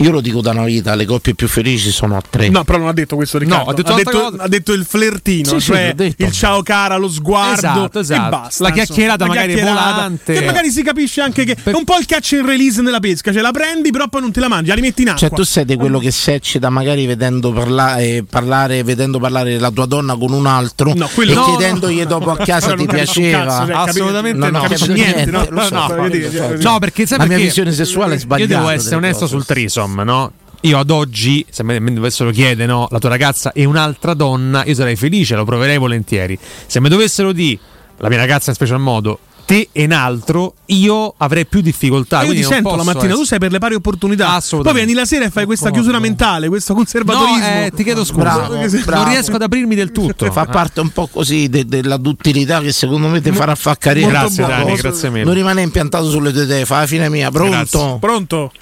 [0.00, 2.48] Io lo dico da una vita, le coppie più felici sono a tre.
[2.48, 3.64] No, però non ha detto questo Riccardo.
[3.64, 6.96] No, ha detto ha, detto, ha detto il flertino, Sì, sì, cioè il ciao cara,
[6.96, 8.26] lo sguardo Esatto, esatto.
[8.26, 8.62] e basta.
[8.64, 10.32] La chiacchierata La magari chiacchierata, volante.
[10.34, 13.32] Che magari si capisce anche che è un po' il catch and release nella pesca,
[13.32, 15.28] cioè la prendi però poi non te la mangi, la rimetti in acqua.
[15.28, 19.58] Cioè, tu sei di quello che si eccita magari vedendo parla- eh, parlare, vedendo parlare
[19.58, 22.04] la tua donna con un altro No, quello e no, chiedendogli no.
[22.04, 23.44] dopo a casa ti piaceva.
[23.44, 27.36] cazzo, cioè, Assolutamente No, no, non capisco niente, no, cioè, No, perché sai La mia
[27.38, 28.54] visione sessuale è Io sbagliata.
[28.54, 30.32] devo essere onesto sul trisom, no?
[30.62, 34.64] Io ad oggi, se me me dovessero chiedere, no, la tua ragazza è un'altra donna,
[34.64, 36.36] io sarei felice, lo proverei volentieri.
[36.66, 37.58] Se mi dovessero dire,
[37.98, 42.22] la mia ragazza in special modo, te e un altro, io avrei più difficoltà.
[42.22, 44.42] Io ti non sento la mattina, tu essere- sei per le pari opportunità.
[44.50, 47.38] Poi vieni la sera e fai questa chiusura mentale, questo conservatorismo.
[47.38, 48.20] No, eh, ti chiedo scusa.
[48.20, 49.08] Bravo, Non bravo.
[49.10, 50.30] riesco ad aprirmi del tutto.
[50.32, 54.10] Fa parte un po' così de- della duttilità che secondo me ti farà fare carriera.
[54.10, 55.24] Grazie, Dani, grazie mille.
[55.24, 57.30] Non rimane impiantato sulle tue idee, fa la fine mia.
[57.30, 57.96] Pronto?
[58.00, 58.52] Pronto?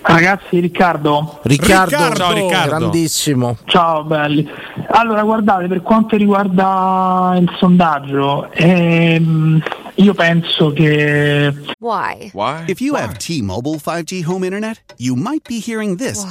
[0.00, 1.40] Ragazzi, Riccardo.
[1.42, 2.16] Riccardo, Riccardo.
[2.16, 2.76] Ciao, Riccardo.
[2.78, 3.56] grandissimo.
[3.66, 4.48] Ciao belli.
[4.90, 9.60] Allora, guardate, per quanto riguarda il sondaggio, ehm,
[9.96, 12.30] io penso che Why?
[12.32, 12.64] Why?
[12.68, 16.24] If you have T-Mobile 5G home internet, you might be hearing this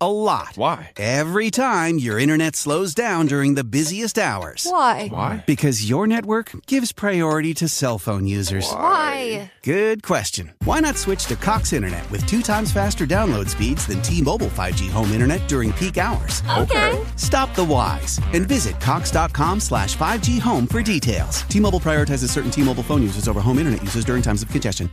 [0.00, 0.56] a lot.
[0.56, 0.90] Why?
[0.96, 4.66] Every time your internet slows down during the busiest hours.
[4.68, 5.42] Why?
[5.46, 8.70] Because your network gives priority to cell phone users.
[8.70, 9.50] Why?
[9.62, 10.52] Good question.
[10.64, 14.90] Why not switch to Cox Internet with two times faster download speeds than T-Mobile 5G
[14.90, 16.42] home internet during peak hours?
[16.58, 17.02] Okay.
[17.16, 21.42] Stop the whys and visit cox.com slash 5G home for details.
[21.42, 24.90] T-Mobile prioritizes certain T-Mobile phone users over home internet users during times of congestion.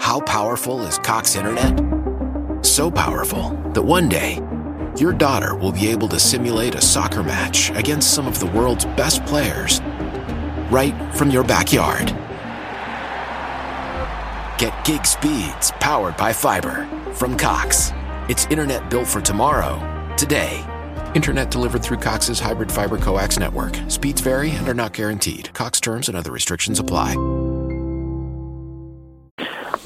[0.00, 1.80] How powerful is Cox Internet?
[2.62, 4.40] So powerful that one day,
[4.98, 8.84] your daughter will be able to simulate a soccer match against some of the world's
[8.84, 9.80] best players
[10.70, 12.08] right from your backyard.
[14.58, 17.92] Get gig speeds powered by fiber from Cox.
[18.28, 19.78] It's internet built for tomorrow,
[20.16, 20.64] today.
[21.14, 23.78] Internet delivered through Cox's hybrid fiber coax network.
[23.88, 25.52] Speeds vary and are not guaranteed.
[25.54, 27.16] Cox terms and other restrictions apply.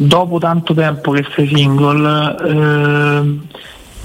[0.00, 3.46] dopo tanto tempo che sei single, ehm,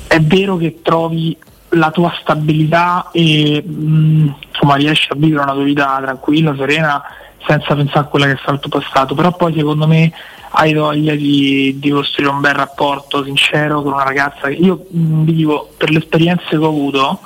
[0.07, 1.37] è vero che trovi
[1.69, 7.03] la tua stabilità e mh, insomma riesci a vivere una tua vita tranquilla, serena,
[7.45, 10.11] senza pensare a quella che è stato passato, però poi secondo me
[10.55, 15.33] hai voglia di, di costruire un bel rapporto sincero con una ragazza io mh, vi
[15.33, 17.21] dico per le esperienze che ho avuto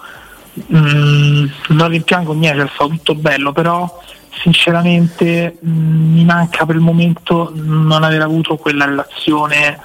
[0.54, 4.02] mh, non rimpiango niente, è stato tutto bello, però
[4.42, 9.80] sinceramente mh, mi manca per il momento non aver avuto quella relazione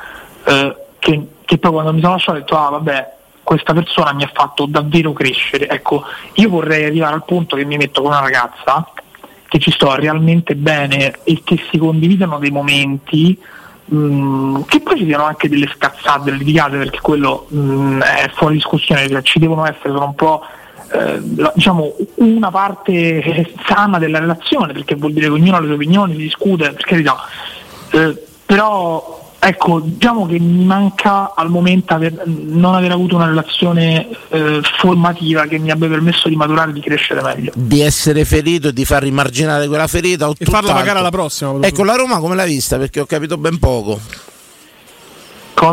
[0.45, 3.13] eh, che, che poi quando mi sono lasciato ho detto ah vabbè
[3.43, 5.69] questa persona mi ha fatto davvero crescere.
[5.69, 6.05] Ecco
[6.35, 8.89] io vorrei arrivare al punto che mi metto con una ragazza
[9.53, 13.39] che ci sto realmente bene e che si condividono dei momenti
[13.85, 18.55] mh, che poi ci siano anche delle scazzate, delle litigate perché quello mh, è fuori
[18.55, 20.43] discussione, cioè, ci devono essere sono un po'
[20.91, 21.21] eh,
[21.55, 26.15] diciamo una parte sana della relazione perché vuol dire che ognuno ha le sue opinioni,
[26.15, 27.19] si discute, per carità.
[27.91, 34.09] Eh, però ecco, diciamo che mi manca al momento aver- non aver avuto una relazione
[34.29, 37.51] eh, formativa che mi abbia permesso di maturare e di crescere meglio.
[37.57, 41.55] Di essere ferito e di far rimarginare quella ferita o E farla pagare alla prossima,
[41.61, 42.79] Ecco, la Roma come l'hai vista?
[42.79, 43.99] Perché ho capito ben poco.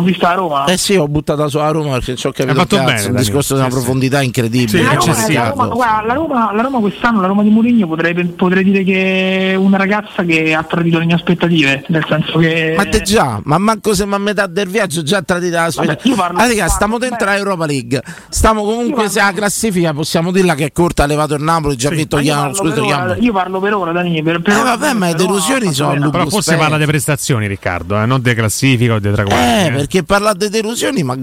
[0.04, 0.66] Visto a Roma?
[0.66, 3.06] Eh sì, ho buttata su a Roma perché ci ho capito fatto cazzo, bene, un
[3.06, 3.20] Daniele.
[3.26, 3.82] discorso di una Sì, sì.
[3.82, 4.84] profondità incredibile.
[4.84, 8.14] La Roma, la Roma- guarda, la Roma- la Roma quest'anno, la Roma di Mourinho potrei,
[8.26, 12.74] potrei dire che è una ragazza che ha tradito le mie aspettative, nel senso che
[12.78, 16.48] Ma te già, ma manco siamo a metà del viaggio, già tradita la parlo- Ah,
[16.48, 18.02] raga, stiamo dentro l'Europa League.
[18.30, 21.90] Stiamo comunque, se la classifica possiamo dirla che è corta, ha levato il Napoli, già
[21.90, 23.14] vinto Ma io chiamo, parlo scusa, per ora, chiamo.
[23.22, 26.28] io parlo per ora, Dani, per, per Eh, vabbè, ma le delusioni sono Però Però
[26.30, 29.78] forse parla di prestazioni, Riccardo, eh, non di classifica o di traguardi.
[29.80, 29.86] Eh, eh.
[29.88, 31.15] perché parlare di delusioni, ma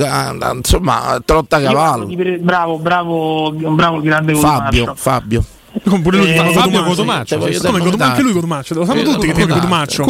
[0.52, 2.07] insomma, trotta parlo cavallo.
[2.40, 4.94] bravo, bravo, bravo il grande Fabio, Cotumaccio.
[4.94, 5.44] Fabio.
[5.82, 6.84] Pure lui Eh, Fabio Cotumaccio.
[6.88, 8.32] Cotumaccio, Sì, come il nome Cotum- anche lui.
[8.32, 10.02] Cotumaccio, lo sanno Io tutti che tiene Cotumaccio.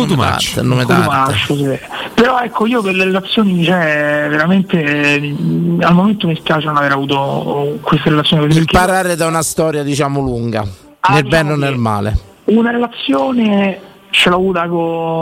[0.60, 1.78] il nome Cotumaccio, sì.
[2.14, 6.92] Però ecco, io per le relazioni, cioè, veramente mh, al momento mi spiace non aver
[6.92, 10.64] avuto queste relazioni Imparare da una storia, diciamo, lunga,
[11.00, 12.16] Ah, nel diciamo bene o nel male.
[12.44, 13.80] una relazione
[14.18, 14.78] ce l'ho avuta con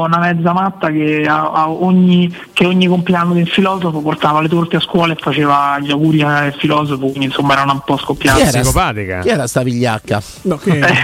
[0.06, 4.76] una mezza matta che, a, a ogni, che ogni compleanno del filosofo portava le torte
[4.76, 8.38] a scuola e faceva gli auguri al filosofo, quindi insomma era un po' scoppiata.
[8.38, 10.22] Chi era, chi era sta vigliacca?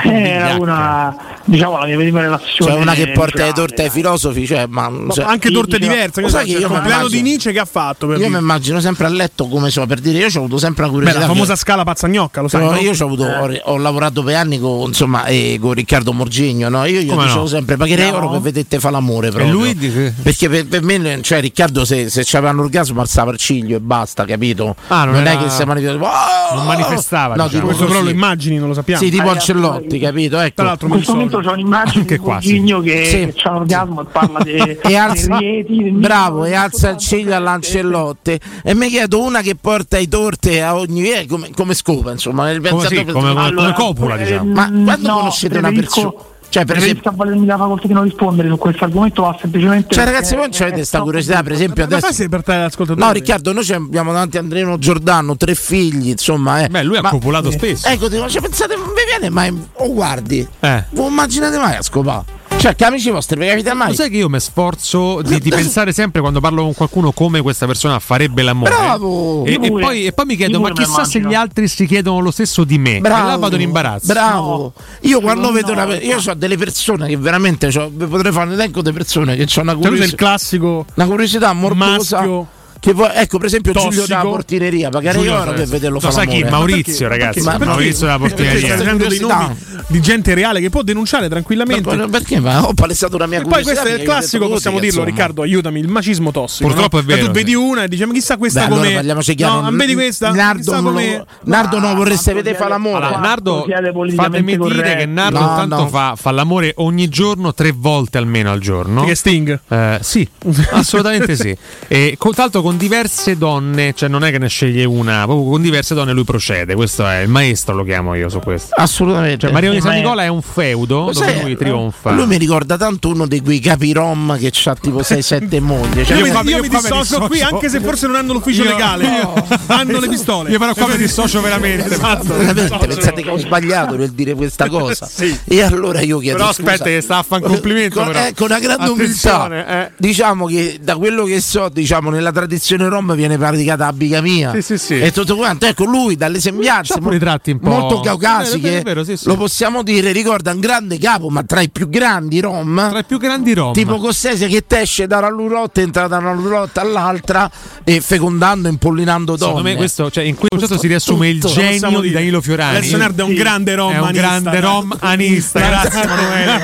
[0.05, 2.72] era una, diciamo, la mia prima relazione.
[2.72, 6.20] Cioè una che porta le torte ai filosofi, cioè, ma, cioè- anche torte diverse.
[6.20, 8.07] Lo che c'è io il compleanno di Nietzsche che ha fatto.
[8.07, 10.84] Per Io mi immagino sempre a letto come so, per dire, io ho avuto sempre
[10.84, 11.20] Beh, curiosità.
[11.20, 12.64] la famosa che- scala pazzagnocca, lo sai.
[12.64, 12.78] No, no?
[12.78, 16.84] io c'ho avuto- ho, ho lavorato per anni con, insomma, eh, con Riccardo Morgigno, no?
[16.84, 17.47] Io gli dicevo no?
[17.47, 18.16] sempre pagherei No.
[18.18, 19.53] oro per vedete fa l'amore E proprio.
[19.53, 23.39] lui dice- Perché per, per me, cioè Riccardo se, se c'aveva un orgasmo alzava il
[23.39, 24.76] ciglio e basta, capito?
[24.89, 26.55] Ah, non non è era- che si manifestava.
[26.55, 27.64] non manifestava, No, diciamo.
[27.66, 28.11] Questo però così.
[28.11, 29.03] lo immagini, non lo sappiamo.
[29.03, 30.39] Sì, tipo Ancellotti, capito?
[30.39, 30.55] Ecco.
[30.55, 33.11] Tra l'altro, in questo momento c'ho un'immagine di qua, Coutinho che, Sì.
[33.26, 36.91] che c'ha un orgasmo e parla dei e alza, dei rieti, del bravo, e alza
[36.91, 41.51] il ciglio all'Ancellotti e mi chiedo una che porta i torte a ogni eh, come,
[41.55, 44.53] come scopa insomma nel Come sì, come- come Allora, copula, eh, diciamo.
[44.53, 46.12] ma quando no, conoscete una persona
[46.51, 49.94] cioè per esempio avvalermi la facoltà di non rispondere su questo argomento, ma semplicemente.
[49.94, 53.07] cioè ragazzi voi non avete questa curiosità per esempio Ma adesso fai per te l'ascoltatore?
[53.07, 56.68] no Riccardo noi abbiamo davanti Andrino Giordano tre figli insomma eh.
[56.68, 57.86] Beh, lui ha Ma- copulato spesso.
[57.88, 60.84] ecco dico cioè, pensate non vi viene mai oh guardi Eh.
[60.90, 63.88] voi immaginate mai a scopare Cioè, che amici vostri, vi capita mai?
[63.88, 67.40] Lo sai che io mi sforzo di, di pensare sempre quando parlo con qualcuno come
[67.40, 68.70] questa persona farebbe l'amore.
[68.70, 69.44] Bravo!
[69.46, 72.30] E, e poi, e poi mi chiedo, ma chissà se gli altri si chiedono lo
[72.30, 72.98] stesso di me.
[73.00, 74.06] Bravo, E là vado in imbarazzo.
[74.12, 74.74] Bravo.
[75.00, 78.48] Io quando No, vedo no, una io ho delle persone che veramente c'ho- potrei fare
[78.48, 82.16] un elenco di persone che hanno una Cioè, curiosità, il classico una curiosità morbosa.
[82.18, 82.48] maschio.
[82.81, 84.07] Che poi, ecco, per esempio, Giulio Tossico.
[84.07, 86.43] della portineria, pagare Giulio, oro per vederlo Lo fare sai chi?
[86.45, 87.41] Maurizio, Ma ragazzi.
[87.43, 88.74] Ma Maurizio della Perché portineria.
[88.74, 89.47] stai dando dei Curiosità.
[89.49, 91.89] nomi di gente reale che può denunciare tranquillamente.
[91.95, 92.41] Ma- ma perché?
[92.41, 93.81] Ma ho palessato una mia E poi curiosità.
[93.83, 95.16] questo è il perché classico, possiamo così, dirlo, insomma.
[95.18, 96.68] Riccardo, aiutami, il macismo tossico.
[96.68, 97.03] Purtroppo no?
[97.03, 98.97] è vero, E tu vedi una e dici, ma chissà questa Beh, come...
[98.97, 99.61] allora chiaro.
[99.61, 100.31] No, vedi questa?
[100.33, 101.24] Nardo, non, come...
[101.45, 103.05] Nardo non vorreste vedere fare l'amore.
[103.05, 103.66] Allora, Nardo,
[104.14, 105.07] fatemi dire che.
[105.07, 105.89] Nardo No, intanto no.
[105.89, 109.05] Fa, fa l'amore ogni giorno, tre volte almeno al giorno.
[109.05, 109.61] Che Sting?
[109.68, 110.26] Eh, sì,
[110.72, 111.55] assolutamente sì.
[111.89, 115.50] E con, tra l'altro con diverse donne, cioè non è che ne sceglie una, proprio
[115.50, 116.76] con diverse donne lui procede.
[116.76, 118.76] Questo è il maestro, lo chiamo io su questo.
[118.76, 119.38] Assolutamente.
[119.38, 122.12] Cioè, Mario di San Nicola è un feudo Lo dove sai, lui trionfa.
[122.12, 126.04] Lui mi ricorda tanto uno di quei capi rom che ha tipo 6-7 mogli.
[126.04, 128.62] Cioè, Io, io- mi, io io mi dissocio qui anche se forse non hanno l'ufficio
[128.62, 129.08] Io- legale.
[129.66, 130.50] Hanno le pistole.
[130.50, 131.92] Io però qua mi dissocio veramente.
[131.92, 132.36] Esatto.
[132.36, 135.06] veramente pensate che ho sbagliato nel dire questa cosa?
[135.06, 135.36] Sì.
[135.44, 137.98] E allora io chiedo Però scusa, aspetta, che sta a fare un complimento.
[138.00, 138.26] con, però.
[138.26, 139.90] eh, con una grande Attenzione, umiltà eh.
[139.96, 142.58] diciamo che da quello che so diciamo nella tradizione
[142.88, 145.00] rom viene praticata la bigamia Sì, sì, sì.
[145.00, 149.04] e tutto quanto ecco lui dalle sembianze tratti un po'- molto caucasiche vero, è vero,
[149.04, 149.26] sì, sì.
[149.26, 153.04] lo possiamo dire ricorda un grande capo ma tra i più grandi rom Tra i
[153.04, 153.72] più grandi rom.
[153.72, 157.50] tipo Cossese che tesce da una lurotta entra da una lurotta all'altra
[157.84, 161.52] e fecondando impollinando donne Secondo me questo, cioè, in questo concetto si riassume il tutto,
[161.54, 162.11] genio possiamo di.
[162.11, 162.76] Danilo Fiorani.
[162.76, 165.58] Alessio Nardo è un grande rom È un anista, grande rom anista.
[165.61, 166.58] Grazie Emanuele.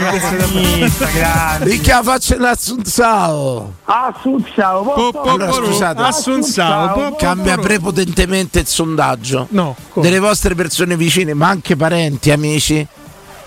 [1.15, 5.61] Grazie Ricca faccia l'assunzao Assunzao, Po, po, Allora, po,
[5.95, 10.07] scusate, Assunzao, cambia po- prepotentemente il sondaggio No, come?
[10.07, 12.87] delle vostre persone vicine, ma anche parenti, amici.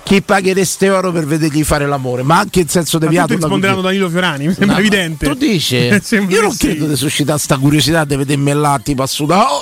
[0.01, 3.27] Chi paghereste oro per vedergli fare l'amore, ma anche in senso deviato.
[3.27, 3.91] tutti risponderanno cugina.
[3.99, 5.27] Danilo Fiorani, mi sembra No, evidente.
[5.27, 5.75] Tu dici?
[5.75, 6.57] Io non sì.
[6.67, 9.43] credo di suscitare sta curiosità di vedermi là tipo a sudare.
[9.43, 9.61] Oh,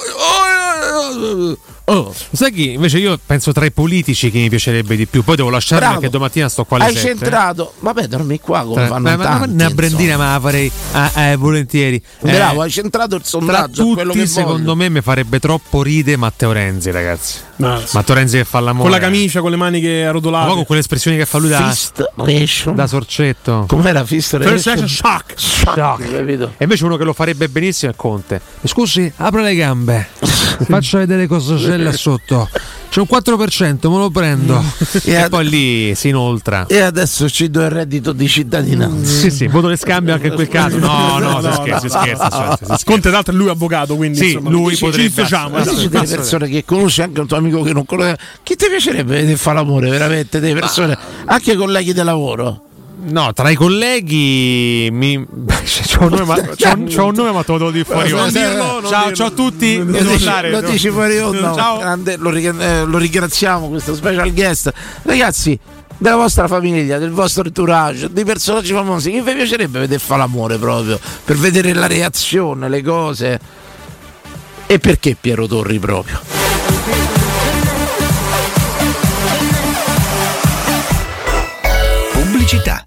[0.96, 1.58] oh, oh,
[1.90, 2.14] oh.
[2.32, 2.74] Sai chi?
[2.74, 5.24] Invece io penso tra i politici che mi piacerebbe di più.
[5.24, 5.96] Poi devo lasciare Bravo.
[6.00, 7.08] perché domattina sto qua alle Hai sette.
[7.08, 7.74] centrato.
[7.80, 9.50] Vabbè, dormi qua come Tra- fanno ma, ma- tanti.
[9.54, 11.96] una brandina ma la farei ah, eh, volentieri.
[12.22, 13.86] Eh, Bravo, hai centrato il tra sondaggio.
[13.88, 14.76] quello tutti, che secondo voglio.
[14.76, 17.40] me, mi farebbe troppo ride Matteo Renzi, ragazzi.
[17.58, 17.82] No.
[17.94, 18.90] Matteo Renzi che fa l'amore.
[18.90, 20.46] Con la camicia, con le maniche Ma arrotolate.
[20.46, 23.66] poi con quelle espressioni che fa lui da, Fist da sorcetto.
[23.68, 24.72] Com'era Fist First ratio?
[24.72, 25.34] action shock.
[25.38, 26.54] Shock?
[26.58, 28.42] E invece uno che lo farebbe benissimo è Conte.
[28.64, 30.08] Scusi, apra le gambe.
[30.60, 32.50] Mi faccia vedere cosa c'è là sotto.
[32.90, 34.64] C'è un 4%, me lo prendo.
[35.04, 36.66] E e ad- poi lì si inoltra.
[36.68, 39.12] E adesso ci do il reddito di cittadinanza.
[39.12, 40.78] Sì, sì, voto di scambio anche in quel caso.
[40.78, 42.02] No, no, si No, scherza, si no.
[42.56, 42.80] scherza.
[42.86, 45.50] Conte, tra l'altro, lui è avvocato, quindi Sì, insomma, lui ci- potrebbe ci dissociamo.
[45.50, 45.76] Ma esatto.
[45.76, 48.18] dici delle persone che conosci anche un tuo amico che non conosce.
[48.42, 50.40] Chi ti piacerebbe vedere fare l'amore veramente?
[50.40, 52.62] Delle persone, anche colleghi di lavoro.
[53.00, 55.24] No, tra i colleghi mi...
[55.28, 56.36] c'ho, un nome, ma...
[56.42, 59.02] c'ho, un- c'ho un nome ma te lo devo dire fuori Non dirlo, non Ciao,
[59.02, 59.16] dirlo.
[59.16, 59.78] ciao a tutti.
[59.78, 61.54] Lo dici, lo dici fuori onda.
[61.54, 61.78] Ciao.
[61.78, 64.74] Grande, lo, eh, lo ringraziamo, questo special guest.
[65.04, 65.58] Ragazzi,
[65.98, 70.58] della vostra famiglia, del vostro entourage, di personaggi famosi, chi vi piacerebbe vedere fare l'amore
[70.58, 71.00] proprio?
[71.24, 73.40] Per vedere la reazione, le cose.
[74.66, 76.20] E perché Piero Torri proprio?
[82.14, 82.87] Pubblicità.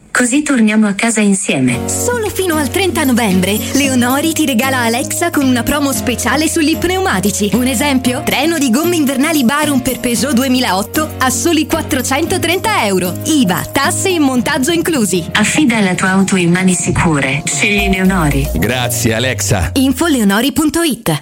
[0.21, 1.89] così torniamo a casa insieme.
[1.89, 7.49] Solo fino al 30 novembre, Leonori ti regala Alexa con una promo speciale sugli pneumatici.
[7.53, 8.21] Un esempio?
[8.23, 13.17] Treno di gomme invernali Barum per Peugeot 2008 a soli 430 euro.
[13.23, 15.27] IVA, tasse e montaggio inclusi.
[15.33, 17.41] Affida la tua auto in mani sicure.
[17.43, 18.47] Scegli Leonori.
[18.53, 19.71] Grazie Alexa.
[19.73, 21.21] Info leonori.it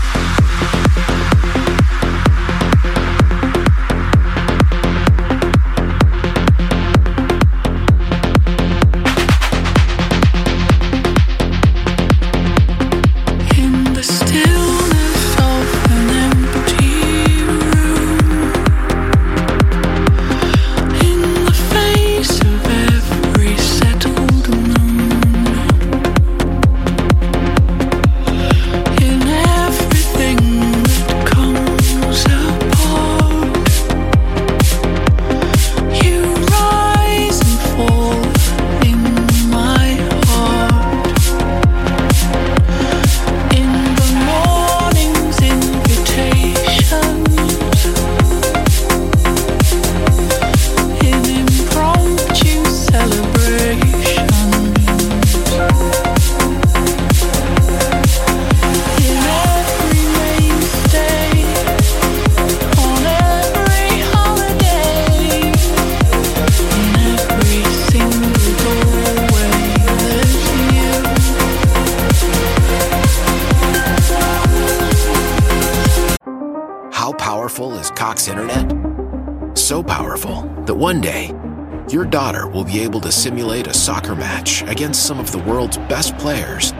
[83.21, 86.73] Simulate a soccer match against some of the world's best players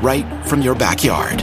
[0.00, 1.38] right from your backyard.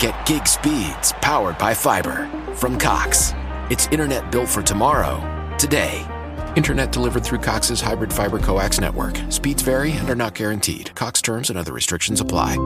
[0.00, 3.32] Get gig speeds powered by fiber from Cox.
[3.70, 5.20] It's internet built for tomorrow,
[5.58, 6.04] today.
[6.56, 9.16] Internet delivered through Cox's hybrid fiber coax network.
[9.28, 10.92] Speeds vary and are not guaranteed.
[10.96, 12.56] Cox terms and other restrictions apply.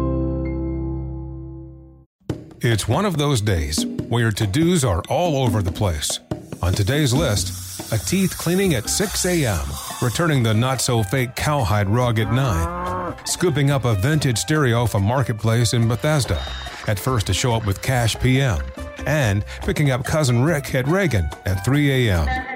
[2.62, 6.20] It's one of those days where your to dos are all over the place.
[6.62, 9.66] On today's list, a teeth cleaning at 6 a.m.,
[10.02, 15.02] returning the not so fake cowhide rug at 9, scooping up a vintage stereo from
[15.02, 16.42] Marketplace in Bethesda,
[16.86, 18.60] at first to show up with cash PM,
[19.06, 22.54] and picking up cousin Rick at Reagan at 3 a.m.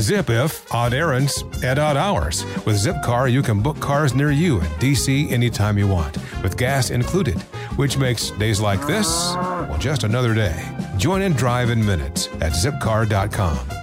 [0.00, 2.44] Zip if odd errands at odd hours.
[2.66, 6.90] With Zipcar, you can book cars near you in DC anytime you want, with gas
[6.90, 7.40] included,
[7.76, 10.60] which makes days like this, well, just another day.
[10.96, 13.73] Join and drive in minutes at zipcar.com.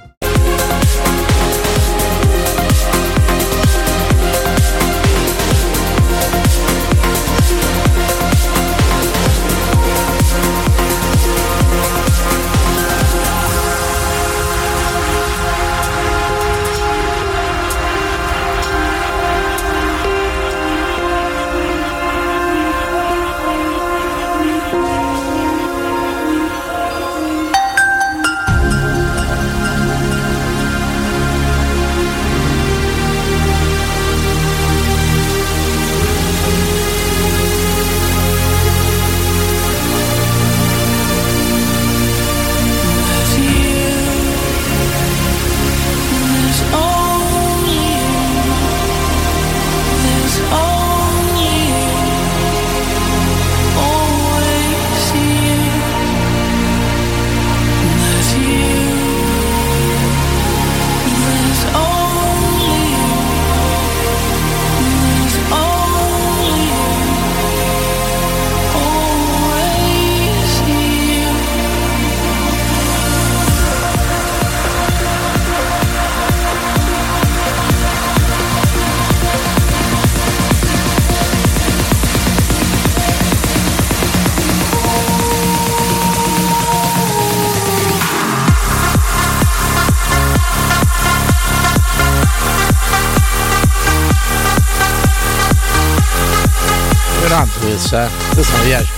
[97.91, 98.34] questa, eh.
[98.34, 98.89] Questa mi piace.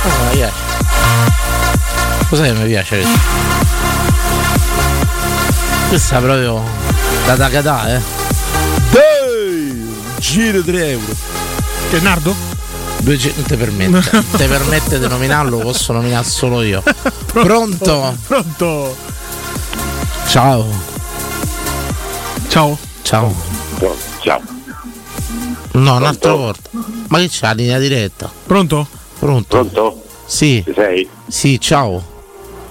[0.00, 0.52] Questa mi piace.
[2.28, 3.20] Cos'è che mi piace questa?
[5.88, 6.62] Questa è proprio
[7.26, 8.00] da Takata, eh.
[8.90, 9.96] Dai!
[10.18, 11.14] Giro 3 euro.
[11.90, 12.34] Che Nardo?
[12.98, 14.22] Due ge- non ti permette.
[14.36, 16.82] Ti permette di nominarlo, posso nominare solo io.
[17.26, 18.16] Pronto?
[18.26, 18.96] Pronto?
[20.26, 20.66] Ciao.
[22.48, 22.78] Ciao.
[23.02, 23.36] Ciao.
[24.20, 24.42] Ciao.
[25.72, 26.67] No, un'altra volta.
[27.08, 28.30] Ma che c'è la linea diretta?
[28.46, 28.86] Pronto?
[29.18, 29.48] Pronto?
[29.48, 30.02] Pronto?
[30.26, 30.62] Sì.
[30.64, 31.08] Ci sei?
[31.26, 32.16] Sì, ciao.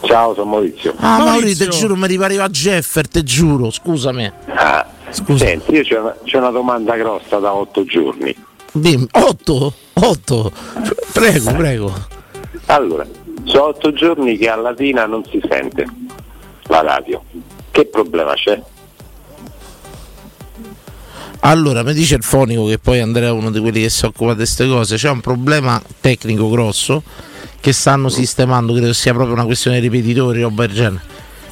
[0.01, 0.93] Ciao, sono Maurizio.
[0.97, 4.31] Ah, Maurizio, te giuro, mi ripariva Jeffer, te giuro, scusami.
[4.47, 8.35] Ah, Senti, io c'ho una, c'ho una domanda grossa da otto giorni.
[8.71, 9.73] Dimmi, otto?
[9.93, 10.51] Otto?
[11.13, 11.93] Prego, prego.
[12.67, 13.05] Allora,
[13.45, 15.85] sono otto giorni che a Latina non si sente
[16.63, 17.23] la radio.
[17.71, 18.61] Che problema c'è?
[21.47, 24.31] Allora, mi dice il fonico che poi Andrea è uno di quelli che si occupa
[24.31, 27.01] di queste cose, c'è un problema tecnico grosso
[27.61, 31.01] che stanno sistemando, credo sia proprio una questione di ripetitori, roba del genere.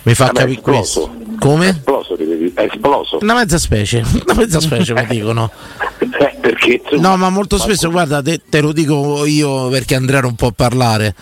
[0.03, 1.15] Mi fa Ah, ma è capire questo.
[1.39, 1.69] Come?
[1.69, 3.19] Esploso, è esploso.
[3.21, 5.49] Una mezza specie, una mezza specie mi dicono.
[5.99, 10.19] Eh, perché insomma, No, ma molto spesso, guarda, te, te lo dico io perché Andrea
[10.19, 11.15] non può parlare.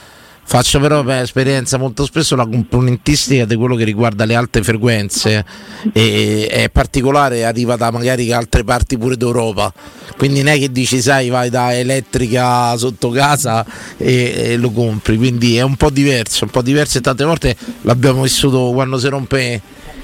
[0.45, 5.43] Faccio però per esperienza molto spesso la componentistica di quello che riguarda le alte frequenze
[5.91, 9.73] e è particolare, arriva da magari altre parti pure d'Europa.
[10.17, 13.65] Quindi non è che dici, sai, vai da elettrica sotto casa
[13.97, 15.17] e, e lo compri.
[15.17, 19.07] Quindi è un po' diverso, un po' diverso e tante volte l'abbiamo vissuto quando si
[19.07, 19.61] rompe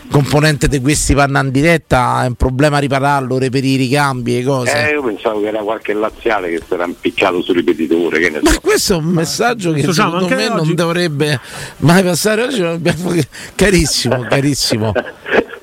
[0.10, 4.88] componente di questi vanno in diretta, è un problema ripararlo, reperire i ricambi e cose.
[4.90, 8.40] Eh, io pensavo che era qualche laziale che si era impiccato sul ripetitore, che ne
[8.44, 8.52] so.
[8.52, 10.56] Ma questo è un messaggio che Sociamo secondo me oggi.
[10.66, 11.40] non dovrebbe
[11.78, 12.62] mai passare oggi.
[12.64, 13.14] abbiamo-
[13.56, 14.92] Carissimo, carissimo.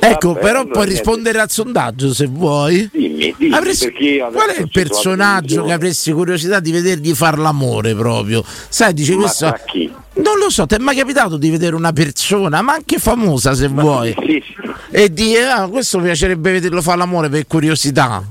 [0.00, 2.88] Ecco, Vabbè, però puoi rispondere al sondaggio se vuoi.
[2.90, 3.92] Dimmi, dimmi, Avresti-
[4.32, 8.42] Qual è il personaggio che avresti curiosità di vedergli far l'amore proprio?
[8.68, 9.54] Sai, dice Ma questo.
[9.66, 9.92] chi?
[10.22, 13.68] Non lo so, ti è mai capitato di vedere una persona, ma anche famosa se
[13.68, 14.42] vuoi, Sì,
[14.90, 18.22] e dire ah, questo mi piacerebbe vederlo fare l'amore per curiosità?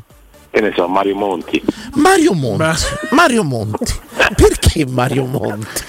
[0.52, 1.62] Che ne so, Mario Monti.
[1.94, 2.74] Mario Monti,
[3.12, 3.94] Mario Monti,
[4.36, 5.82] perché Mario Monti?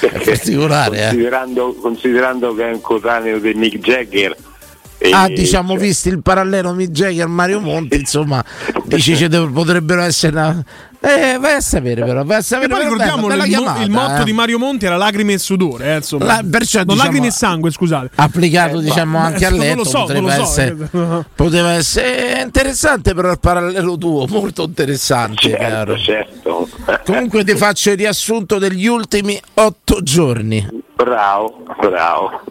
[0.00, 1.06] È particolare, eh.
[1.08, 4.36] considerando, considerando che è un coetaneo di Mick Jagger.
[4.98, 8.42] e- Ah, diciamo, cioè, visti il parallelo Mick Jagger Mario Monti, insomma,
[8.84, 10.64] dici ci dev- potrebbero essere una...
[11.04, 13.60] Eh, vai a sapere però, vai a E sapere poi però, ricordiamo bella, il, bella
[13.60, 14.24] mo- chiamata, il motto eh.
[14.24, 16.24] di Mario Monti era lacrime e sudore, eh, insomma.
[16.26, 18.10] La- perciò, non diciamo, lacrime e sangue, scusate.
[18.14, 21.24] applicato Eh, diciamo ma- anche a non lo letto so, lo so, essere, eh.
[21.34, 25.98] poteva essere interessante però il parallelo tuo molto interessante caro.
[25.98, 26.68] certo.
[27.04, 32.42] comunque ti faccio il riassunto degli ultimi otto giorni Bravo, bravo.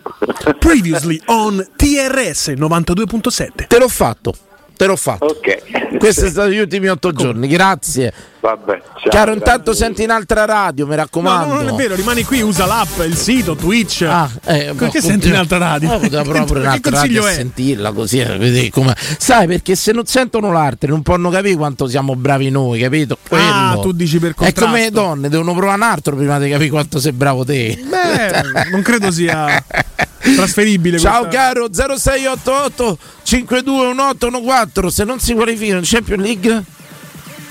[0.59, 3.67] Previously on TRS 92.7.
[3.67, 4.33] te l'ho fatto
[4.81, 5.97] te l'ho fatto Ok.
[5.99, 9.09] questi sono stati gli ultimi otto giorni grazie Vabbè, ciao.
[9.11, 11.53] Caro, intanto senti in altra radio, mi No, raccomando.
[11.53, 14.01] no, non è vero, rimani qui, usa l'app, il sito, Twitch.
[14.09, 15.93] Ah, eh, Perché boh, senti in altra radio?
[15.93, 17.35] Eh, poteva proprio in che altra consiglio radio è?
[17.35, 22.15] sentirla così, eh, come- Sai, perché se non sentono l'arte non possono capire quanto siamo
[22.15, 23.13] bravi noi, capito?
[23.29, 23.79] Ah, Quello.
[23.83, 24.75] tu dici per È come contrasto.
[24.77, 27.79] le donne, devono provare un altro prima di capire quanto sei bravo te.
[27.79, 29.63] Beh, non credo sia
[30.35, 30.97] trasferibile.
[30.99, 36.63] Ciao caro 0688 521814 se non si qualificano in Champions League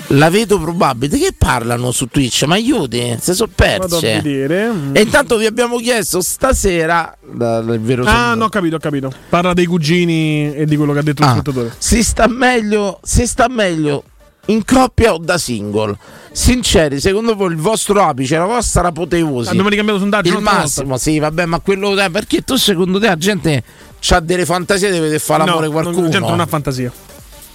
[0.07, 1.17] la vedo probabile.
[1.17, 2.43] Che parlano su Twitch?
[2.43, 4.21] Ma aiuti, se sono perse.
[4.21, 9.09] E intanto vi abbiamo chiesto stasera dal vero Ah, no, ho capito, ho capito.
[9.29, 11.73] Parla dei cugini e di quello che ha detto Ah, l'ascoltatore.
[11.77, 14.03] si sta meglio, si sta meglio
[14.47, 15.97] in coppia o da single?
[16.31, 19.49] Sinceri, secondo voi il vostro apice, la vostra apoteosi?
[19.49, 23.17] Abbiamo ricambiato sondaggio Il massimo, sì, vabbè, ma quello eh, perché tu secondo te la
[23.17, 23.63] gente
[24.09, 26.01] ha delle fantasie di vedere fare l'amore no, qualcuno?
[26.01, 26.91] La gente non ha fantasia.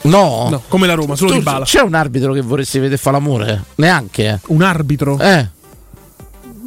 [0.02, 0.48] No.
[0.50, 1.64] No, come la Roma, solo Tu- di bala.
[1.64, 3.64] C'è un arbitro che vorresti vedere fare l'amore?
[3.76, 4.40] Neanche.
[4.48, 5.18] Un arbitro?
[5.18, 5.48] Eh.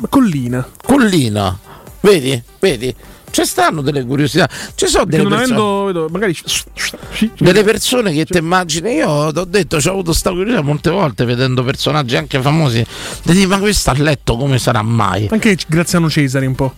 [0.09, 0.67] Collina.
[0.83, 1.57] Collina.
[2.01, 2.41] Vedi?
[2.59, 2.95] Vedi?
[3.31, 4.47] Ci stanno delle curiosità.
[4.75, 6.37] Ci sono delle non persone, avendo, vedo, magari
[7.39, 8.93] delle persone che ti immagini.
[8.93, 12.85] Io ti ho detto, ho avuto sta curiosità molte volte vedendo personaggi anche famosi.
[13.23, 15.27] Ti dici, ma questo a letto come sarà mai?
[15.31, 16.73] anche Graziano Cesari un po'.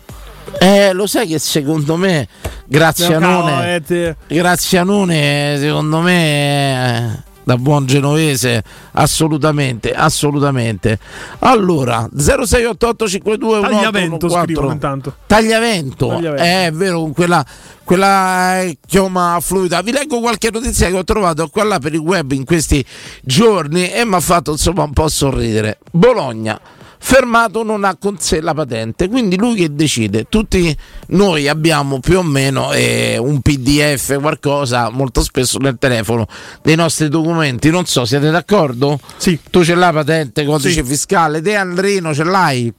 [0.59, 2.27] Eh, lo sai che secondo me
[2.65, 8.63] Grazianone, eh, Grazianone secondo me eh, da buon genovese
[8.93, 10.99] assolutamente, assolutamente.
[11.39, 15.15] Allora, 068852 Tagliavento scrivono intanto.
[15.25, 16.17] Tagliavento.
[16.17, 17.45] Eh, è vero, con quella,
[17.83, 19.81] quella eh, chioma fluida.
[19.81, 22.85] Vi leggo qualche notizia che ho trovato qua là per il web in questi
[23.21, 25.79] giorni e mi ha fatto insomma un po' sorridere.
[25.91, 26.59] Bologna
[27.03, 29.09] fermato non ha con sé la patente.
[29.09, 30.25] Quindi lui che decide?
[30.29, 30.75] Tutti
[31.07, 36.27] noi abbiamo più o meno eh, un PDF, qualcosa molto spesso nel telefono
[36.61, 37.69] dei nostri documenti.
[37.71, 38.99] Non so, siete d'accordo?
[39.17, 39.39] Sì.
[39.49, 40.83] Tu ce l'hai patente, codice Sì.
[40.83, 42.73] fiscale, te Andrino ce l'hai?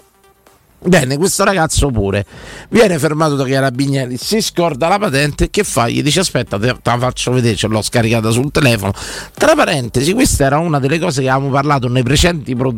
[0.85, 2.27] Bene, questo ragazzo pure
[2.71, 5.89] viene fermato da carabinieri, si scorda la patente, che fa?
[5.89, 8.93] Gli dice aspetta, te, la faccio vedere, ce l'ho scaricata sul telefono.
[9.35, 12.75] Tra parentesi, questa era una delle cose che avevamo parlato nei precedenti pro-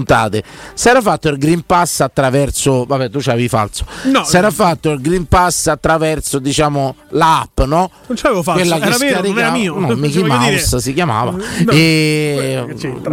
[0.00, 0.42] puntate.
[0.74, 4.24] Si era fatto il Green Pass attraverso, vabbè tu c'avevi falso, No.
[4.24, 7.90] si era fatto il Green Pass attraverso diciamo l'app, no?
[8.06, 9.78] Non c'avevo falso, Quella era vero, non era mio.
[9.78, 11.30] No, Mickey Mouse dire- si chiamava.
[11.32, 12.64] No, e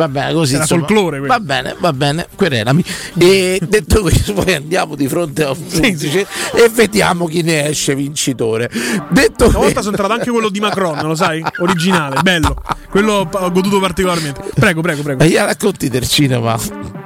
[0.07, 0.85] bene, così Era insomma.
[0.85, 1.19] folklore.
[1.19, 2.83] Va bene, va bene, querelami.
[3.17, 7.95] E detto questo, poi andiamo di fronte a un giudice e vediamo chi ne esce
[7.95, 8.69] vincitore.
[9.09, 11.43] Detto Una volta sono entrato anche quello di Macron, lo sai?
[11.59, 12.55] Originale, bello.
[12.89, 14.41] Quello ho goduto particolarmente.
[14.53, 15.23] Prego, prego, prego.
[15.23, 16.57] ma gli racconti del cinema.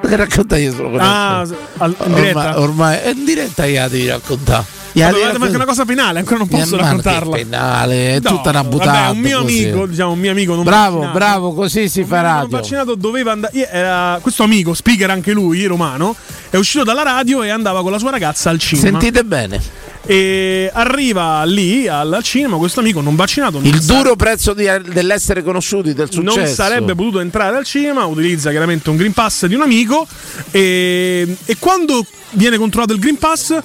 [0.07, 1.39] Che racconta io solo Ah,
[1.77, 2.59] al- in diretta?
[2.59, 4.63] Ormai, è in diretta gliela devi raccontare.
[4.63, 7.35] Ma Gliela dovete devi manca una cosa penale, ancora non posso Ma che raccontarla.
[7.37, 8.91] penale, è No, tutta una no, buttata.
[8.91, 9.63] Vabbè, un mio così.
[9.63, 11.17] amico, diciamo, un mio amico non Bravo, vaccinato.
[11.17, 13.57] bravo, così si fa non vaccinato doveva andare.
[13.57, 16.13] io- questo amico, speaker anche lui, romano,
[16.49, 18.99] è uscito dalla radio e andava con la sua ragazza al cinema.
[18.99, 19.61] Sentite bene.
[20.03, 23.59] E arriva lì al, cinema questo amico non vaccinato.
[23.59, 26.39] non Il sa- duro prezzo di- dell'essere conosciuti, del successo.
[26.39, 30.07] non sarebbe potuto entrare al cinema, utilizza chiaramente un Green Pass di un amico
[30.49, 33.55] e, e quando viene controllato il Green Pass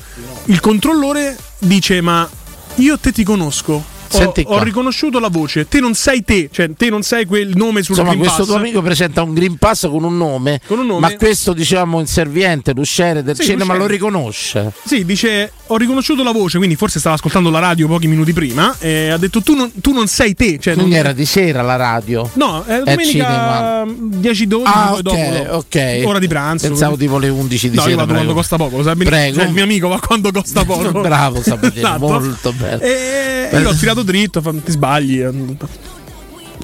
[0.46, 2.28] il controllore dice ma
[2.76, 3.94] io te ti conosco.
[4.12, 4.62] Ho, Senti ho qua.
[4.62, 8.16] riconosciuto la voce, te non sei te, cioè te non sei quel nome sul Insomma,
[8.16, 8.46] questo Pass.
[8.46, 11.00] tuo amico presenta un Green Pass con un nome, Con un nome.
[11.00, 14.72] ma questo, diciamo, inserviente, l'usciere del Sì, cinema lo riconosce.
[14.84, 18.74] Sì, dice ho riconosciuto la voce, quindi forse stava ascoltando la radio pochi minuti prima
[18.78, 20.58] e ha detto tu non, tu non sei te.
[20.60, 22.28] Cioè, Quindi non- era di sera la radio.
[22.34, 25.02] No, è domenica 10-12 Ah, poi ok,
[25.42, 26.02] dopo, ok.
[26.04, 26.68] ora di pranzo.
[26.68, 27.96] Pensavo tipo le 11 di no, sera.
[27.96, 28.12] prego.
[28.12, 29.20] quando costa poco, lo sai benissimo.
[29.20, 29.36] Prego.
[29.38, 31.00] Cioè, il mio amico va quando costa poco.
[31.00, 31.98] Bravo, Sabatini, Esatto.
[32.06, 32.80] molto bene.
[32.82, 35.24] E io ho tirato dritto, ti sbagli.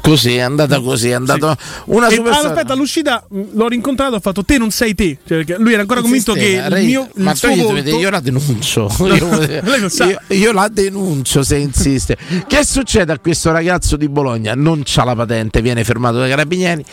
[0.00, 4.16] Così, è andata così, è andata una E, super ah, aspetta, all'uscita mh, l'ho rincontrato,
[4.16, 5.18] ho fatto te non sei te.
[5.24, 8.92] Cioè, lui era ancora convinto che il mio il ma suo volto- io la denuncio.
[8.98, 9.28] No, io,
[9.62, 12.16] non io- io la denuncio se insiste.
[12.48, 14.54] che succede a questo ragazzo di Bologna?
[14.54, 16.84] Non c'ha la patente, viene fermato dai carabinieri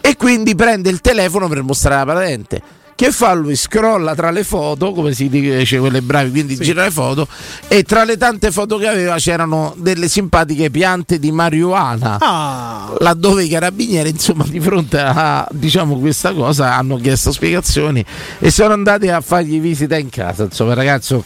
[0.00, 2.62] e quindi prende il telefono per mostrare la patente.
[2.96, 3.56] Che fa lui?
[3.56, 7.28] Scrolla tra le foto, come si dice quelle bravi, quindi gira le foto
[7.68, 12.16] e tra le tante foto che aveva c'erano delle simpatiche piante di marijuana.
[12.18, 12.94] Ah.
[13.00, 18.02] Laddove i carabinieri, insomma, di fronte a diciamo, questa cosa hanno chiesto spiegazioni
[18.38, 20.44] e sono andati a fargli visita in casa.
[20.44, 21.22] Insomma, il ragazzo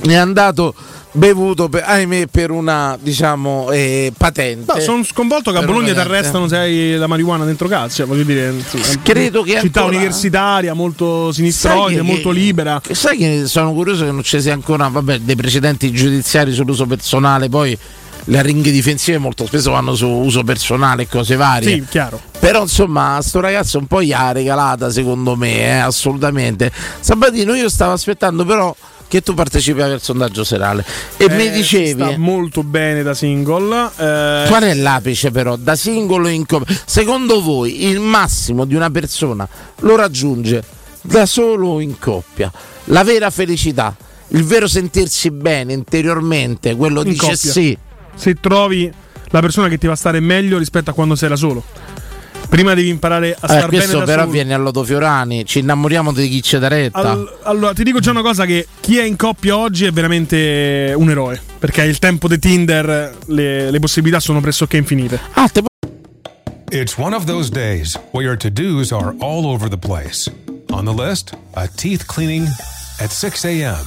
[0.00, 0.74] è andato
[1.12, 4.72] bevuto per, ahimè, per una diciamo eh, patente.
[4.74, 7.94] No, sono sconvolto che a Bologna ti arrestano se hai la marijuana dentro casa.
[7.94, 12.80] Cioè, voglio dire, sì, Credo che città ancora- universitaria, molto sinistroide, che- molto libera.
[12.82, 16.86] che- Sai che sono curioso che non ci sia ancora vabbè, dei precedenti giudiziari sull'uso
[16.86, 17.76] personale, poi
[18.24, 21.72] le ringhe difensive molto spesso vanno su uso personale e cose varie.
[21.72, 22.20] Sì, chiaro.
[22.38, 26.70] Però insomma, sto ragazzo un po' gli ha regalata secondo me, eh, assolutamente.
[27.00, 28.74] Sabatino io stavo aspettando però
[29.08, 30.84] che tu partecipi al sondaggio serale
[31.16, 33.90] e Eh, mi dicevi sta molto bene da single.
[33.96, 35.56] eh, Qual è l'apice però?
[35.56, 36.76] Da singolo in coppia?
[36.84, 39.48] Secondo voi il massimo di una persona
[39.80, 40.62] lo raggiunge
[41.02, 42.52] da solo o in coppia?
[42.90, 43.96] La vera felicità,
[44.28, 47.36] il vero sentirsi bene interiormente, quello in dice coppia.
[47.52, 47.78] sì.
[48.14, 48.90] Se trovi
[49.30, 51.62] la persona che ti va a stare meglio rispetto a quando sei da solo.
[52.48, 54.22] Prima devi imparare a Eh, star bene questo però solo.
[54.22, 56.98] avviene all'Oto Fiorani, ci innamoriamo di chi c'è da retta.
[57.10, 60.92] All- allora, ti dico già una cosa: che chi è in coppia oggi è veramente
[60.96, 61.40] un eroe.
[61.58, 65.20] Perché il tempo di Tinder, le, le possibilità sono pressoché infinite.
[65.34, 65.48] Ah,
[66.70, 70.30] It's one of those days where your to dos are all over the place.
[70.70, 72.46] On the list, a teeth cleaning
[72.98, 73.82] at 6 a.m.,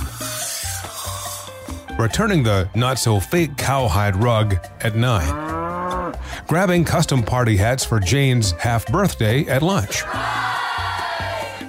[1.99, 6.13] returning the not so fake cowhide rug at 9,
[6.47, 10.03] grabbing custom party hats for Jane's half birthday at lunch,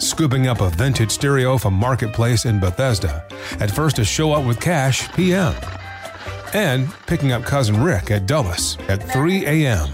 [0.02, 3.26] scooping up a vintage stereo from Marketplace in Bethesda
[3.60, 5.54] at first to show up with cash p.m.,
[6.54, 9.88] and picking up cousin Rick at Dulles at 3 a.m.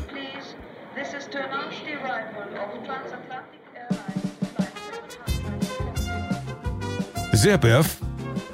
[7.36, 8.02] Zip if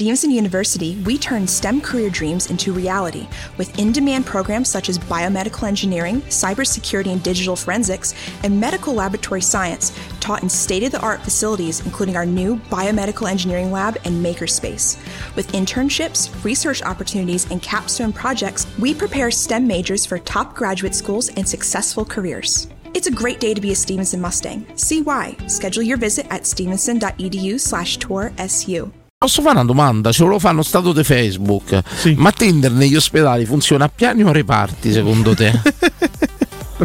[0.00, 3.28] Stevenson University, we turn STEM career dreams into reality
[3.58, 9.42] with in demand programs such as biomedical engineering, cybersecurity and digital forensics, and medical laboratory
[9.42, 14.24] science, taught in state of the art facilities, including our new biomedical engineering lab and
[14.24, 14.96] makerspace.
[15.36, 21.28] With internships, research opportunities, and capstone projects, we prepare STEM majors for top graduate schools
[21.28, 22.68] and successful careers.
[22.94, 24.66] It's a great day to be a Stevenson Mustang.
[24.78, 25.36] See why.
[25.46, 28.90] Schedule your visit at stevenson.edu slash tour SU.
[29.22, 30.12] Posso fare una domanda?
[30.12, 31.78] Ce lo fanno stato di Facebook.
[32.16, 35.52] Ma Tinder negli ospedali funziona a piani o a reparti secondo te?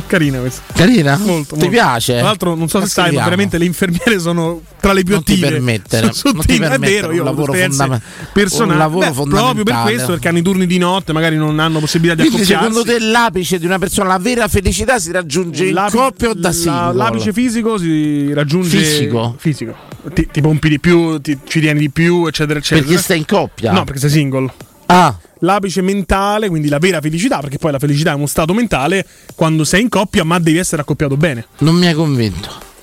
[0.06, 0.62] Carina questa.
[0.74, 1.18] Carina?
[1.18, 1.70] Molto, Ti molto.
[1.70, 2.14] piace?
[2.16, 5.24] Tra l'altro, non so se sai, ma veramente le infermiere sono tra le più Non
[5.24, 5.50] ti attive.
[5.50, 8.02] permettere, su non ti Tinder, è permettere vero, io ho lavoro esperienze fondame-
[8.34, 8.72] personali.
[8.72, 9.92] un lavoro Beh, Proprio per fondamentale.
[9.94, 12.74] questo, perché hanno i turni di notte, magari non hanno possibilità di Quindi accoppiarsi.
[12.84, 16.34] secondo te l'apice di una persona, la vera felicità si raggiunge in L'api- coppia o
[16.34, 16.94] da singolo?
[16.94, 18.78] L'apice fisico si raggiunge.
[18.78, 19.36] Fisico?
[19.38, 19.76] Fisico.
[20.14, 22.86] Ti, ti pompi di più, ti, ci tieni di più, eccetera, eccetera.
[22.88, 23.72] Perché stai in coppia?
[23.72, 24.52] No, perché sei single.
[24.88, 25.18] Ah.
[25.40, 29.06] L'apice mentale, quindi la vera felicità, perché poi la felicità è uno stato mentale
[29.36, 31.45] quando sei in coppia, ma devi essere accoppiato bene.
[31.60, 32.75] Non mi hai convinto.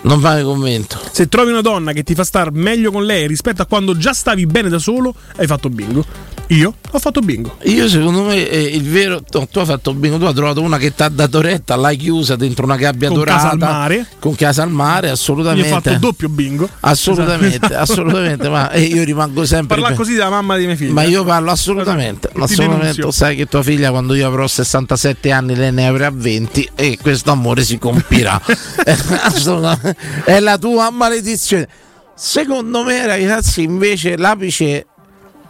[0.00, 0.98] Non mi hai convinto.
[1.10, 4.12] Se trovi una donna che ti fa star meglio con lei rispetto a quando già
[4.12, 6.04] stavi bene da solo, hai fatto bingo.
[6.50, 7.56] Io ho fatto bingo.
[7.64, 10.78] Io secondo me eh, il vero no, tu hai fatto bingo, tu hai trovato una
[10.78, 14.06] che ti ha dato retta, l'hai chiusa dentro una gabbia Con dorata casa al mare.
[14.18, 15.68] con casa al mare, Io assolutamente.
[15.68, 16.66] ho fatto doppio bingo.
[16.80, 17.74] Assolutamente, Esatto.
[17.76, 20.90] assolutamente, ma eh, io rimango sempre Parla così della mamma dei miei figli.
[20.90, 23.12] Ma io parlo assolutamente, Ti assolutamente.
[23.12, 27.30] Sai che tua figlia quando io avrò 67 anni lei ne avrà 20 e questo
[27.30, 28.40] amore si compirà.
[28.88, 29.87] Eh, assolutamente.
[30.24, 31.68] È la tua maledizione.
[32.14, 34.86] Secondo me, ragazzi, invece l'apice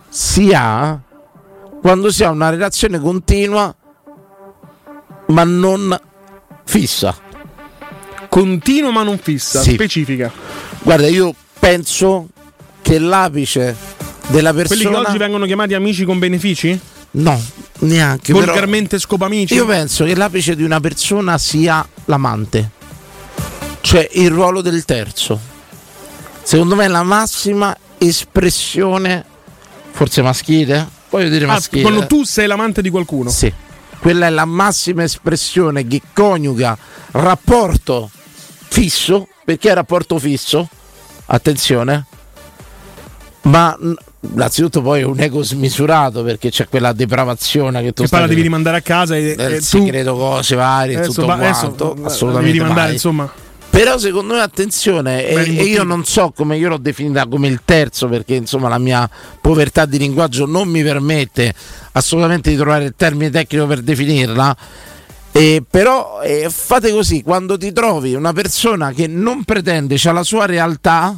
[0.09, 1.01] si ha
[1.81, 3.75] quando si ha una relazione continua
[5.29, 5.99] ma non
[6.65, 7.17] fissa.
[8.29, 9.73] Continuo ma non fissa, Sì.
[9.73, 10.31] specifica.
[10.83, 12.29] Guarda, io penso
[12.83, 13.75] che l'apice
[14.29, 16.79] della Quelli che persona oggi vengono chiamati amici con benefici?
[17.13, 17.41] No,
[17.81, 18.33] neanche.
[18.33, 19.55] Volgarmente scopamici?
[19.55, 22.71] Io penso che l'apice di una persona sia l'amante,
[23.81, 25.39] cioè il ruolo del terzo.
[26.43, 29.25] Secondo me è la massima espressione,
[29.91, 31.83] forse maschile, voglio dire Ah, maschile.
[31.83, 33.29] quando tu sei l'amante di qualcuno.
[33.31, 33.53] Sì,
[33.99, 36.77] quella è la massima espressione che coniuga
[37.13, 38.11] rapporto
[38.69, 40.69] fisso, perché è rapporto fisso,
[41.27, 42.07] attenzione,
[43.43, 43.77] ma
[44.21, 48.27] innanzitutto poi è un ego smisurato perché c'è quella depravazione che tu Che poi la
[48.27, 51.97] devi rimandare a casa e, nel e tu segreto cose varie Adesso tutto adesso, quanto
[51.97, 52.93] eh, assolutamente devi rimandare, mai.
[52.95, 53.33] insomma.
[53.79, 57.61] Però secondo me attenzione e, e io non so come io l'ho definita come il
[57.65, 59.09] terzo perché insomma la mia
[59.41, 61.55] povertà di linguaggio non mi permette
[61.93, 64.57] assolutamente di trovare il termine tecnico per definirla.
[65.31, 70.25] Eh, però eh, fate così quando ti trovi una persona che non pretende c'ha la
[70.25, 71.17] sua realtà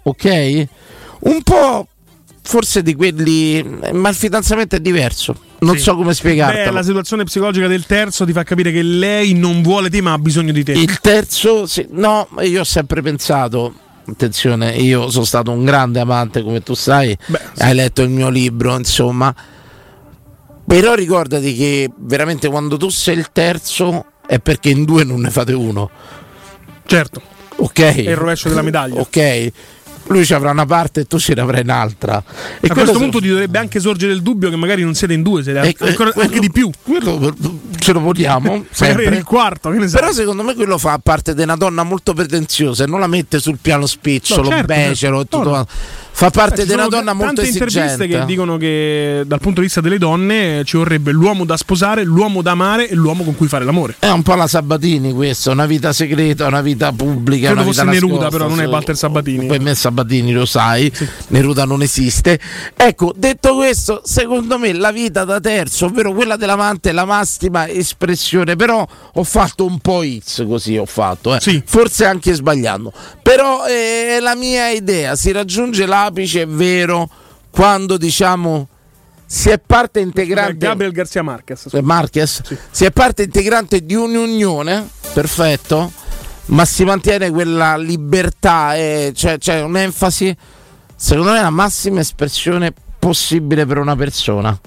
[0.00, 0.66] ok?
[1.20, 1.88] Un po'
[2.48, 3.62] forse di quelli
[3.92, 5.82] ma il fidanzamento è diverso non Sì.
[5.82, 9.60] so come spiegartelo Beh, la situazione psicologica del terzo ti fa capire che lei non
[9.60, 10.72] vuole te ma ha bisogno di te.
[10.72, 13.74] Il terzo, sì, no, io ho sempre pensato,
[14.06, 17.14] attenzione, io sono stato un grande amante, come tu sai,
[17.58, 19.34] hai letto il mio libro, insomma,
[20.66, 25.30] però ricordati che veramente quando tu sei il terzo è perché in due non ne
[25.30, 25.90] fate uno.
[26.86, 27.20] Certo.
[27.56, 27.80] Ok.
[27.80, 29.00] È il rovescio della medaglia.
[29.00, 29.52] Ok.
[30.08, 32.22] Lui ci avrà una parte e tu ce l'avrai un'altra.
[32.60, 35.12] E a questo se- punto ti dovrebbe anche sorgere il dubbio che magari non siete
[35.12, 36.70] in due, siete Eh, ancora- quello- anche di più.
[36.82, 37.34] Quello
[37.78, 38.64] ce lo vogliamo.
[38.72, 39.04] Sempre.
[39.04, 40.00] il quarto, che ne sai.
[40.00, 43.38] Però secondo me quello fa parte di una donna molto pretenziosa e non la mette
[43.38, 45.20] sul piano spicciolo, No, certo, becero certo.
[45.20, 45.56] e tutto.
[45.56, 45.66] No.
[46.18, 48.18] Fa parte di una donna molto tante interviste esigente.
[48.18, 52.42] che dicono che dal punto di vista delle donne ci vorrebbe l'uomo da sposare, l'uomo
[52.42, 53.94] da amare e l'uomo con cui fare l'amore.
[54.00, 57.52] È un po' la Sabatini questa, una vita segreta, una vita pubblica.
[57.52, 59.46] Credo una vita fosse Neruda, nascosta, però non è Walter Sabatini.
[59.46, 60.92] Per me Sabatini lo sai,
[61.28, 62.40] Neruda non esiste.
[62.74, 67.68] Ecco, detto questo, secondo me la vita da terzo, ovvero quella dell'amante, è la massima
[67.68, 68.56] espressione.
[68.56, 71.62] Però ho fatto un po' hits così, ho fatto, eh.
[71.64, 72.92] forse anche sbagliando.
[73.22, 77.08] Però eh, è la mia idea, si raggiunge l'apice, è vero,
[77.50, 78.68] quando diciamo
[79.24, 80.56] si è parte integrante.
[80.56, 81.68] Gabriel Garcia Marquez.
[81.72, 82.40] Eh, Marquez
[82.70, 85.92] si è parte integrante di un'unione, perfetto,
[86.46, 90.34] ma si mantiene quella libertà, e c'è, c'è un'enfasi,
[90.96, 94.58] secondo me la massima espressione possibile per una persona.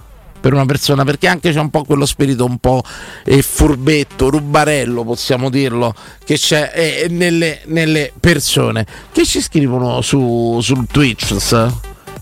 [0.42, 2.82] Per una persona, perché anche c'è un po' quello spirito un po'
[3.24, 5.94] eh, furbetto, rubarello, possiamo dirlo,
[6.26, 8.86] che c'è eh, nelle, nelle persone.
[9.12, 11.36] Che ci scrivono su, sul Twitch,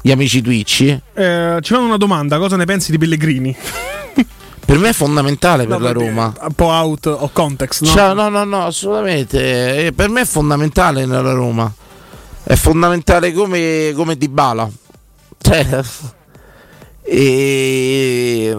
[0.01, 0.81] gli amici Twitch?
[1.13, 3.55] Eh, ci fanno una domanda: cosa ne pensi di Pellegrini?
[4.69, 6.33] Per me è fondamentale per No, la perché Roma.
[6.41, 7.87] Un po' out of context, no?
[7.87, 9.87] Cioè, no, no, no, assolutamente.
[9.87, 11.73] Eh, Per me è fondamentale nella Roma.
[12.43, 14.69] È fondamentale come, come Dybala.
[15.41, 15.81] Cioè,
[17.11, 18.55] e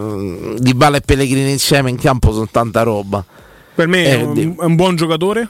[0.58, 3.24] Di Bala e Pellegrini insieme in campo sono tanta roba.
[3.74, 5.48] Per me è Eh, un, di- è un buon giocatore.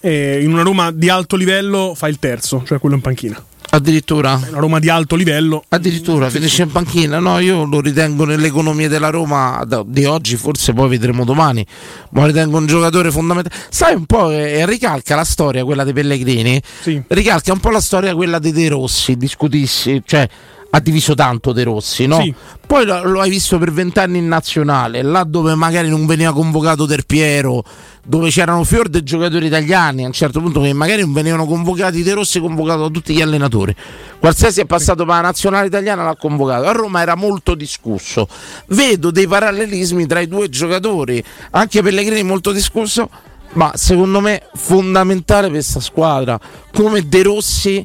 [0.00, 3.42] E in una Roma di alto livello fa il terzo, cioè quello in panchina.
[3.72, 4.40] Addirittura?
[4.48, 5.62] Una Roma di alto livello.
[5.68, 7.18] Addirittura finisce in panchina.
[7.20, 11.64] No, io lo ritengo nell'economia della Roma di oggi, forse poi vedremo domani.
[12.10, 13.54] Ma lo ritengo un giocatore fondamentale.
[13.68, 16.60] Sai un po', eh, ricalca la storia quella dei Pellegrini.
[16.80, 17.00] Sì.
[17.06, 20.26] Ricalca un po' la storia quella dei De Rossi, discutissi, cioè
[20.70, 22.20] ha diviso tanto De Rossi, no?
[22.20, 22.32] Sì.
[22.66, 26.86] Poi lo, lo hai visto per vent'anni in nazionale, là dove magari non veniva convocato
[26.86, 27.64] Del Piero,
[28.04, 32.02] dove c'erano fior dei giocatori italiani, a un certo punto che magari non venivano convocati,
[32.02, 33.74] De Rossi convocato da tutti gli allenatori.
[34.20, 36.66] Qualsiasi è passato per la nazionale italiana l'ha convocato.
[36.66, 38.28] A Roma era molto discusso.
[38.68, 43.10] Vedo dei parallelismi tra i due giocatori, anche Pellegrini molto discusso,
[43.54, 46.38] ma secondo me fondamentale per questa squadra,
[46.72, 47.84] come De Rossi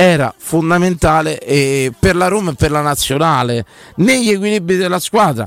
[0.00, 3.66] era fondamentale eh, per la Roma e per la nazionale
[3.96, 5.46] negli equilibri della squadra.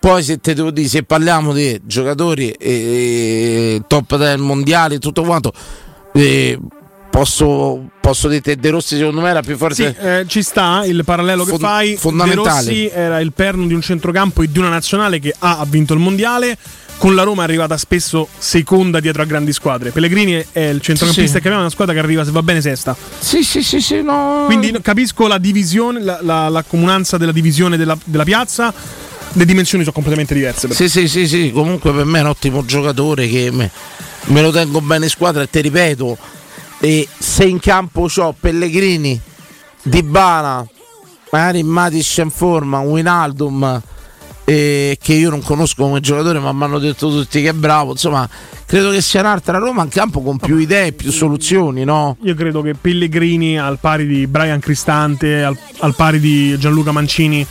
[0.00, 5.22] Poi se te devo dire, se parliamo di giocatori eh, top del mondiale e tutto
[5.22, 5.52] quanto,
[6.14, 6.58] eh,
[7.08, 9.94] posso, posso dire che De Rossi secondo me era più forte.
[9.96, 11.90] Sì, eh, ci sta il parallelo che Fon- fai.
[11.90, 12.66] De fondamentale.
[12.66, 15.94] Rossi era il perno di un centrocampo e di una nazionale che A, ha vinto
[15.94, 16.58] il mondiale.
[16.98, 19.90] Con la Roma è arrivata spesso seconda dietro a grandi squadre.
[19.90, 22.96] Pellegrini è il centrocampista Sì, che abbiamo, una squadra che arriva, se va bene, sesta.
[23.18, 24.44] Sì, sì, sì, sì, no.
[24.46, 28.72] Quindi capisco la divisione, la, la- la comunanza della divisione della, della piazza.
[29.32, 30.68] Le dimensioni sono completamente diverse.
[30.68, 30.74] però.
[30.78, 33.70] Sì, sì, sì, sì, comunque per me è un ottimo giocatore che me,
[34.26, 36.16] me lo tengo bene in squadra e ti ripeto,
[36.80, 39.20] e se in campo ho Pellegrini,
[39.82, 40.66] Dybala,
[41.30, 43.82] magari Matic in forma, Winaldum,
[44.48, 47.90] eh, che io non conosco come giocatore ma mi hanno detto tutti che è bravo,
[47.90, 48.28] insomma
[48.64, 52.16] credo che sia un'altra Roma in campo con più idee, più soluzioni, no?
[52.22, 57.44] Io credo che Pellegrini, al pari di Brian Cristante, al, al pari di Gianluca Mancini,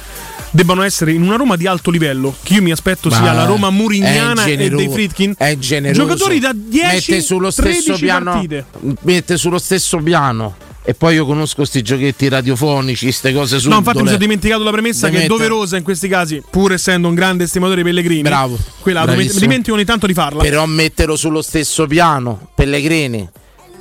[0.51, 2.33] debbano essere in una Roma di alto livello.
[2.41, 5.35] Che io mi aspetto sia Ma la Roma murignana e dei Fritkin.
[5.37, 6.01] È generoso.
[6.01, 8.65] Giocatori da 10 mette sullo stesso 13 piano, partite.
[9.01, 10.55] mette sullo stesso piano.
[10.87, 13.69] E poi io conosco questi giochetti radiofonici, queste cose su.
[13.69, 16.73] No, infatti mi sono dimenticato la premessa De che è doverosa in questi casi, pur
[16.73, 18.21] essendo un grande estimatore di Pellegrini.
[18.21, 18.55] Bravo.
[18.81, 20.43] Quella mi dimentico ogni tanto di farla.
[20.43, 23.27] Però metterlo sullo stesso piano, Pellegrini,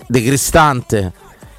[0.06, 1.12] De Cristante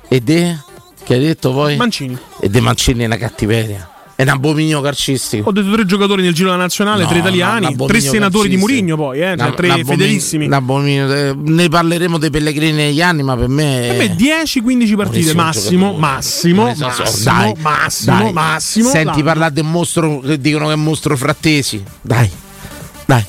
[0.08, 0.58] e De.
[1.04, 1.76] Che hai detto poi?
[1.76, 2.18] Mancini.
[2.40, 3.88] E De Mancini è una cattiveria.
[4.18, 5.50] È un abominio calcistico.
[5.50, 8.60] Ho detto tre giocatori nel giro della nazionale, No, tre italiani, tre senatori di calcistico.
[8.60, 10.46] Murigno poi, eh, cioè tre fedelissimi.
[10.48, 13.94] Eh, Ne parleremo dei Pellegrini negli anni, ma per me.
[13.98, 17.34] Per me 10-15 partite massimo, massimo, Buonissimo massimo.
[17.38, 18.32] Dai, massimo, dai.
[18.34, 18.90] massimo.
[18.90, 21.84] Senti parlare del mostro che dicono che è un mostro frattesi.
[22.02, 22.30] Dai,
[23.06, 23.24] dai.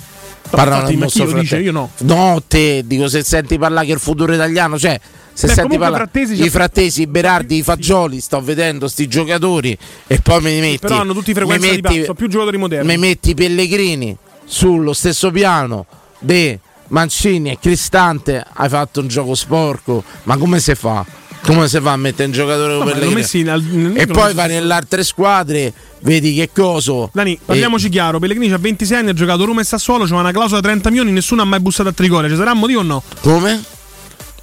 [0.48, 1.36] Parlano del mostro dice?
[1.36, 1.62] frattesi.
[1.62, 1.90] Io no.
[2.02, 5.00] No, te dico se senti parlare che è il futuro italiano, cioè.
[5.36, 9.76] Se Beh, senti parlare Frattesi i frattesi, i Berardi, i Fagioli, sto vedendo sti giocatori
[10.06, 10.78] e poi mi metti.
[10.78, 12.86] Però hanno tutti frequenza mi di metti- passo, più giocatori moderni.
[12.88, 15.84] mi metti Pellegrini sullo stesso piano
[16.20, 16.58] di
[16.88, 20.02] Mancini e Cristante, hai fatto un gioco sporco.
[20.22, 21.04] Ma come si fa?
[21.42, 23.82] Come si fa a mettere un giocatore No, l'ho messi Pellegrini?
[23.92, 27.10] nel- E poi so vai se- nelle altre squadre, vedi che coso.
[27.12, 30.60] Dani, parliamoci chiaro, Pellegrini ha 26 anni, ha giocato Roma e Sassuolo, c'è una clausola
[30.62, 33.02] da 30 milioni, nessuno ha mai bussato a Trigoria, ci sarà un motivo o no?
[33.20, 33.62] Come?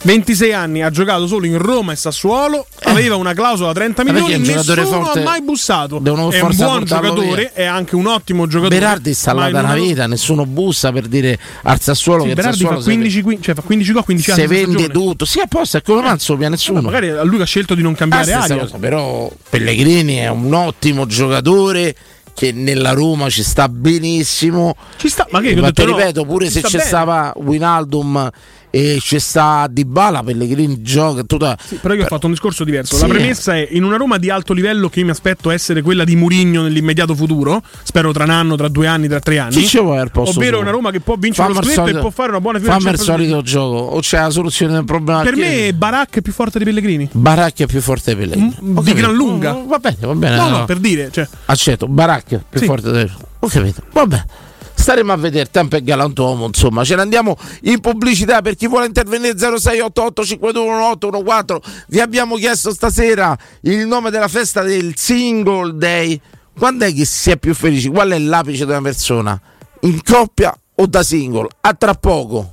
[0.04, 4.12] 26 anni, ha giocato solo in Roma e Sassuolo, aveva una clausola da 30 Ma
[4.12, 5.20] perché milioni, nessuno forte?
[5.22, 6.00] ha mai bussato.
[6.00, 7.64] Devono è un buon giocatore, via.
[7.64, 8.78] è anche un ottimo giocatore.
[8.80, 12.58] Berardi sta là da una vita, nessuno bussa per dire al Sassuolo Sì, che Berardi
[12.58, 14.50] Sassuolo fa 15, qui- cioè, fa 15 gol, 15 se, anni.
[14.56, 15.24] se vende tutto.
[15.24, 16.82] Sì, a posto, è come non sopia nessuno.
[16.82, 18.58] Vabbè, magari a lui ha scelto di non Ah, cambiare aria.
[18.58, 21.96] cosa, però Pellegrini è un ottimo giocatore
[22.34, 24.76] che nella Roma ci sta benissimo.
[24.98, 26.84] Ci sta, ma che Eh, ma detto ti no, ripeto, pure se c'è bene.
[26.84, 28.30] stava Winaldum
[28.76, 32.95] e c'è sta Dybala, Pellegrini gioca tutta Però io ho fatto un discorso diverso.
[32.95, 33.02] Sì.
[33.04, 36.04] La premessa è in una Roma di alto livello che io mi aspetto essere quella
[36.04, 37.62] di Murigno nell'immediato futuro.
[37.84, 39.54] Spero tra un anno, tra due anni, tra tre anni.
[40.12, 40.62] Posto Ovvero suo?
[40.62, 42.72] una Roma che può vincere Fammi lo scudetto solito- e può fare una buona fine
[42.72, 45.22] Fammi il solito gioco, o c'è la soluzione del problema.
[45.22, 45.72] Per me?
[45.74, 47.10] Barak è più forte di Pellegrini.
[47.12, 48.56] Baracchi è più forte di Pellegrini.
[48.64, 49.56] Mm, Ho di gran lunga.
[49.56, 50.36] Oh, Va bene, va bene.
[50.36, 51.10] No, no, per dire.
[51.12, 52.66] Cioè, Accetto, Baracchi è più Sì.
[52.66, 53.84] forte di Ho capito.
[53.91, 54.24] Vabbè.
[54.84, 56.84] Staremo a vedere, tempo è galantuomo, insomma.
[56.84, 61.86] Ce ne andiamo in pubblicità per chi vuole intervenire 0688 521814.
[61.88, 66.20] Vi abbiamo chiesto stasera il nome della festa del single day.
[66.60, 67.88] Quando è che si è più felici?
[67.88, 69.42] Qual è l'apice di una persona?
[69.84, 71.48] In coppia o da single?
[71.62, 72.52] A tra poco.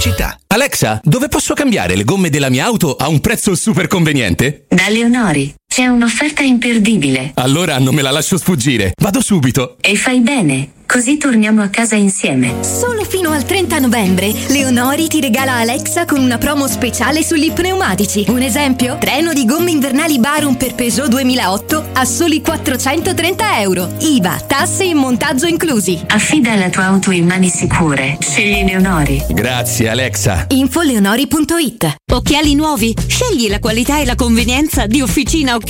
[0.00, 0.34] Pubblicità.
[0.46, 4.64] Alexa, dove posso cambiare le gomme della mia auto a un prezzo super conveniente?
[4.66, 5.54] Da Leonori.
[5.72, 7.30] C'è un'offerta imperdibile.
[7.34, 8.92] Allora non me la lascio sfuggire.
[9.00, 9.76] Vado subito.
[9.80, 10.70] E fai bene.
[10.84, 12.64] Così torniamo a casa insieme.
[12.64, 18.24] Solo fino al 30 novembre, Leonori ti regala Alexa con una promo speciale sugli pneumatici.
[18.26, 18.96] Un esempio?
[18.98, 23.94] Treno di gomme invernali Barum per Peugeot 2008 a soli 430 euro.
[24.00, 26.00] IVA, tasse e montaggio inclusi.
[26.08, 28.18] Affida la tua auto in mani sicure.
[28.20, 29.24] Scegli Leonori.
[29.28, 30.46] Grazie Alexa.
[30.48, 32.92] Infoleonori.it Occhiali nuovi?
[33.06, 35.69] Scegli la qualità e la convenienza di Officina Occhiali.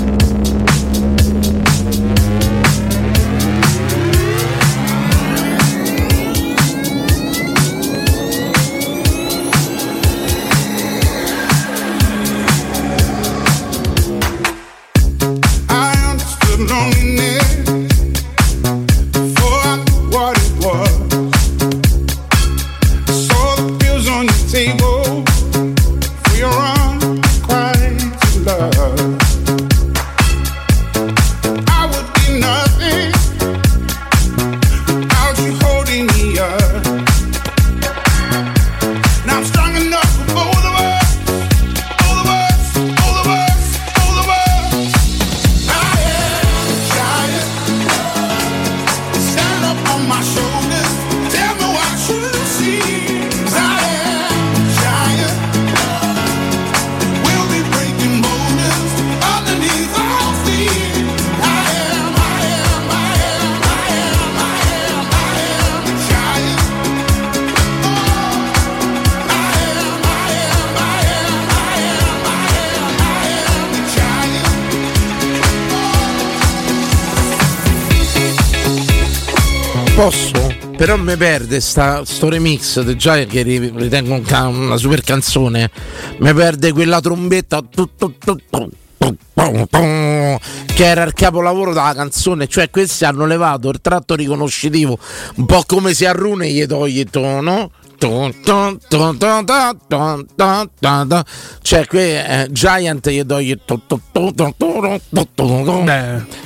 [81.51, 85.69] Perde sta, sto remix di Giant che ri- ritengo un ca- una super canzone.
[86.19, 90.37] Mi perde quella trombetta tu- tu- tu- tu- tu- tu- tu-
[90.73, 92.47] che era il capolavoro della canzone.
[92.47, 94.97] Cioè, questi hanno levato il tratto riconoscitivo,
[95.35, 97.19] un po' come se a Rune gli togli tu,
[101.61, 103.39] cioè, qui eh, Giant gli do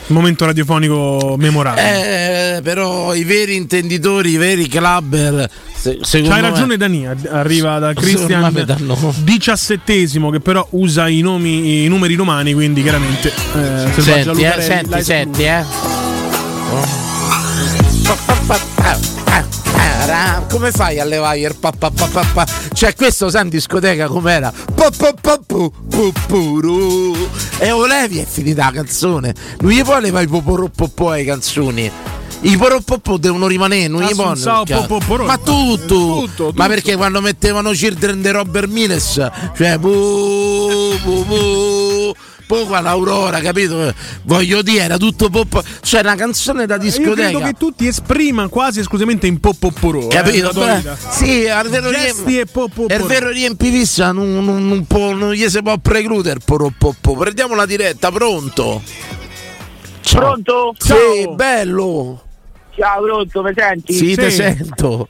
[0.07, 2.57] momento radiofonico memorabile.
[2.57, 5.49] Eh, però i veri intenditori, i veri clubber.
[5.73, 8.52] Se, C'hai ragione, Dani Arriva da Cristian
[9.23, 12.53] diciassettesimo, che però usa i, nomi, i numeri romani.
[12.53, 15.64] Quindi, chiaramente, eh, senti, eh, senti, senti, eh.
[16.72, 16.86] Oh.
[18.07, 20.45] oh, oh, oh eh.
[20.49, 22.45] Come fai a levare il pa, pa, pa, pa, pa?
[22.73, 24.52] Cioè, questo sai in discoteca com'era?
[24.73, 27.15] Pa, pa, pa, pu, pu, puru.
[27.57, 29.34] E o levi è finita la canzone.
[29.60, 31.91] Non gli puoi levare i poporopopò ai canzoni.
[32.41, 34.11] I poropopò devono rimanere, non gli.
[34.11, 35.26] Assunzao, popoporò.
[35.26, 39.14] Ma tutto, Ma perché quando mettevano Children di Robert Miles,
[39.56, 42.15] cioè bu, bu, bu,
[42.47, 43.93] Poi qua l'Aurora, capito?
[44.23, 45.63] Voglio dire, era tutto pop.
[45.81, 47.45] C'è una canzone da Io credo discoteca.
[47.45, 49.39] che tu ti esprima quasi esclusivamente in.
[49.39, 50.35] Capito?
[50.38, 51.63] Eh, la tua Beh, sì, è
[52.99, 57.15] vero, e riempivista, non, non, non può, non gli si può precludere poropoppo.
[57.15, 58.81] Prendiamo la diretta, pronto?
[60.01, 60.22] Ciao.
[60.22, 60.76] Pronto?
[60.77, 62.23] Sì, bello.
[62.76, 63.93] Ciao, pronto, mi senti?
[63.93, 65.09] Sì, te sento.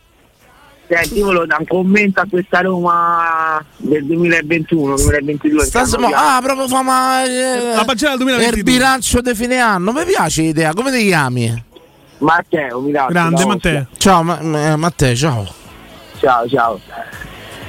[0.87, 5.59] Senti, io volevo dare un commento a questa Roma del 2021-2022.
[5.61, 5.81] Sta-
[6.13, 8.57] ah, proprio fa ma, eh, La pagina del 2022.
[8.57, 9.91] Il bilancio di fine anno.
[9.91, 10.73] Mi piace l'idea.
[10.73, 11.63] Come ti chiami?
[12.19, 13.07] Matteo, mi dà.
[13.09, 13.87] Grande Matteo.
[13.97, 15.47] Ciao, ma- ma- Matteo, ciao.
[16.19, 16.79] Ciao, ciao.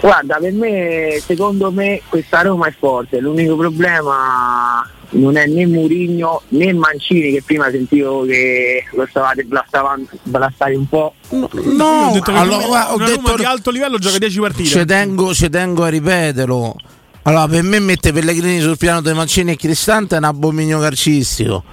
[0.01, 3.19] Guarda, per me, secondo me, questa Roma è forte.
[3.19, 10.09] L'unico problema non è né Murigno né Mancini, che prima sentivo che lo stavate blastavando-
[10.25, 11.15] blastare un po'.
[11.31, 14.69] No, ho detto che allora, ho Roma detto- di alto livello gioca 10 partite.
[14.69, 16.77] Ci tengo, ci tengo a ripeterlo.
[17.23, 21.65] Allora, per me mette Pellegrini sul piano dei Mancini e Cristante è un abominio calcistico.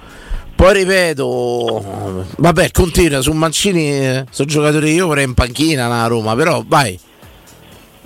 [0.56, 6.06] Poi ripeto, vabbè, continua su Mancini, eh, sono giocatori che io vorrei in panchina a
[6.06, 6.98] Roma, però vai.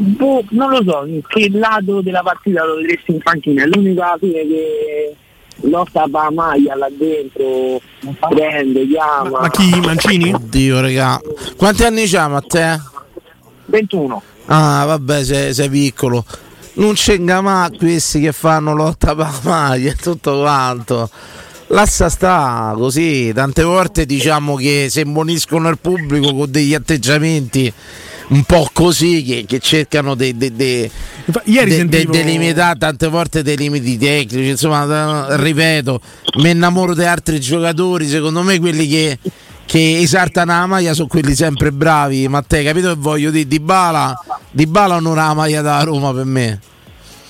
[0.01, 3.65] Boh, non lo so, in che lato della partita lo vedresti in panchina?
[3.65, 5.17] È l'unica fine che
[5.63, 7.81] lotta la maglia là dentro,
[8.29, 9.41] prende, chiama.
[9.41, 9.69] Ma chi?
[9.81, 10.33] Mancini?
[10.33, 11.21] Oddio, regà.
[11.57, 12.81] Quanti anni c'ha Matteo?
[13.67, 14.23] 21.
[14.47, 16.25] Ah, vabbè, sei, sei piccolo.
[16.75, 21.11] Non c'è mai questi che fanno lotta per la maglia e tutto quanto.
[21.71, 27.71] L'assa sta così, tante volte diciamo che si il pubblico con degli atteggiamenti
[28.29, 30.91] un po' così che, che cercano di de, de,
[31.25, 36.01] de- sentivo- de- delimitare tante volte dei limiti tecnici, insomma, ripeto,
[36.39, 39.19] mi innamoro di altri giocatori, secondo me quelli che,
[39.65, 43.47] che esaltano la maglia sono quelli sempre bravi, Matteo, capito che voglio dire?
[43.47, 44.19] Di Bala,
[44.51, 46.61] di Bala non ha la maglia da Roma per me.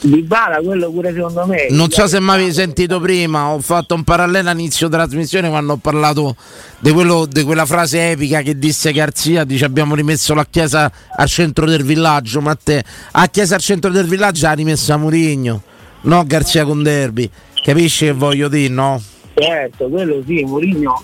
[0.01, 1.67] Di Bala, quello pure secondo me.
[1.71, 5.77] Non so se mi avevi sentito prima, ho fatto un parallelo all'inizio trasmissione quando ho
[5.77, 6.37] parlato
[6.79, 11.27] di, quello- di quella frase epica che disse Garzia, dice abbiamo rimesso la chiesa al
[11.27, 15.63] centro del villaggio, ma te a chiesa al centro del villaggio ha rimessa Murigno,
[16.03, 17.29] no Garzia con Derby,
[17.61, 19.03] capisci che voglio dire, no?
[19.35, 21.03] Certo, quello sì, Mourinho.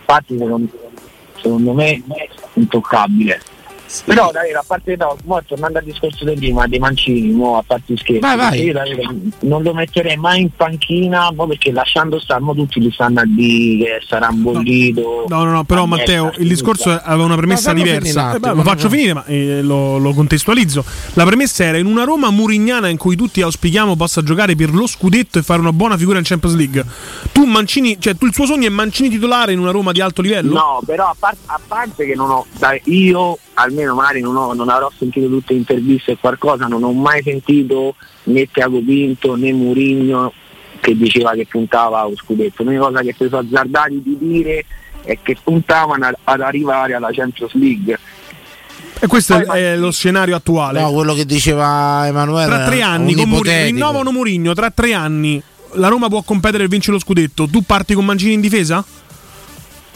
[0.00, 0.68] Infatti secondo,
[1.36, 3.40] secondo me è intoccabile.
[4.04, 7.64] Però davvero, a parte no, mo, tornando al discorso di prima, dei mancini, mo, a
[7.66, 8.62] parte scherzi, Vai, vai.
[8.64, 12.90] io davvero non lo metterei mai in panchina, mo, perché lasciando stare, mo tutti li
[12.90, 15.24] stanno a dire che sarà bollito.
[15.28, 17.08] No, no, no, però Matteo, il discorso sinistra.
[17.08, 18.34] aveva una premessa No, diversa.
[18.34, 20.84] Eh, beh, lo faccio finire, ma eh, lo, lo contestualizzo.
[21.14, 24.86] La premessa era in una Roma murignana in cui tutti auspichiamo possa giocare per lo
[24.86, 26.84] scudetto e fare una buona figura in Champions League.
[27.32, 30.20] Tu Mancini, cioè tu il suo sogno è Mancini titolare in una Roma di alto
[30.20, 30.52] livello?
[30.52, 34.52] No, però a, par- a parte che non ho, dai, io almeno magari non, ho-
[34.54, 37.94] non avrò sentito tutte le interviste e qualcosa, non ho mai sentito
[38.24, 40.32] né Tiago Pinto né Murigno
[40.80, 42.62] che diceva che puntava allo scudetto.
[42.62, 44.64] L'unica cosa che si sono azzardati di dire
[45.02, 47.98] è che puntavano a- ad arrivare alla Champions League.
[49.00, 50.80] E questo è, è lo scenario attuale.
[50.80, 52.46] No, quello che diceva Emanuele.
[52.52, 53.64] Tra tre anni, con Mourinho, ipotetico.
[53.76, 55.42] rinnovano Murigno, tra tre anni
[55.74, 57.46] la Roma può competere e vincere lo scudetto.
[57.46, 58.84] Tu parti con Mancini in difesa?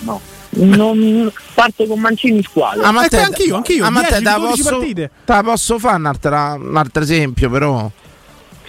[0.01, 0.21] No.
[0.55, 2.87] Non parte con Mancini in squadra.
[2.87, 5.11] Ah, ma te, anch'io, anch'io, Ah, ma 10, te, la 12 posso, partite.
[5.25, 7.91] te la posso fare un, altro esempio, però.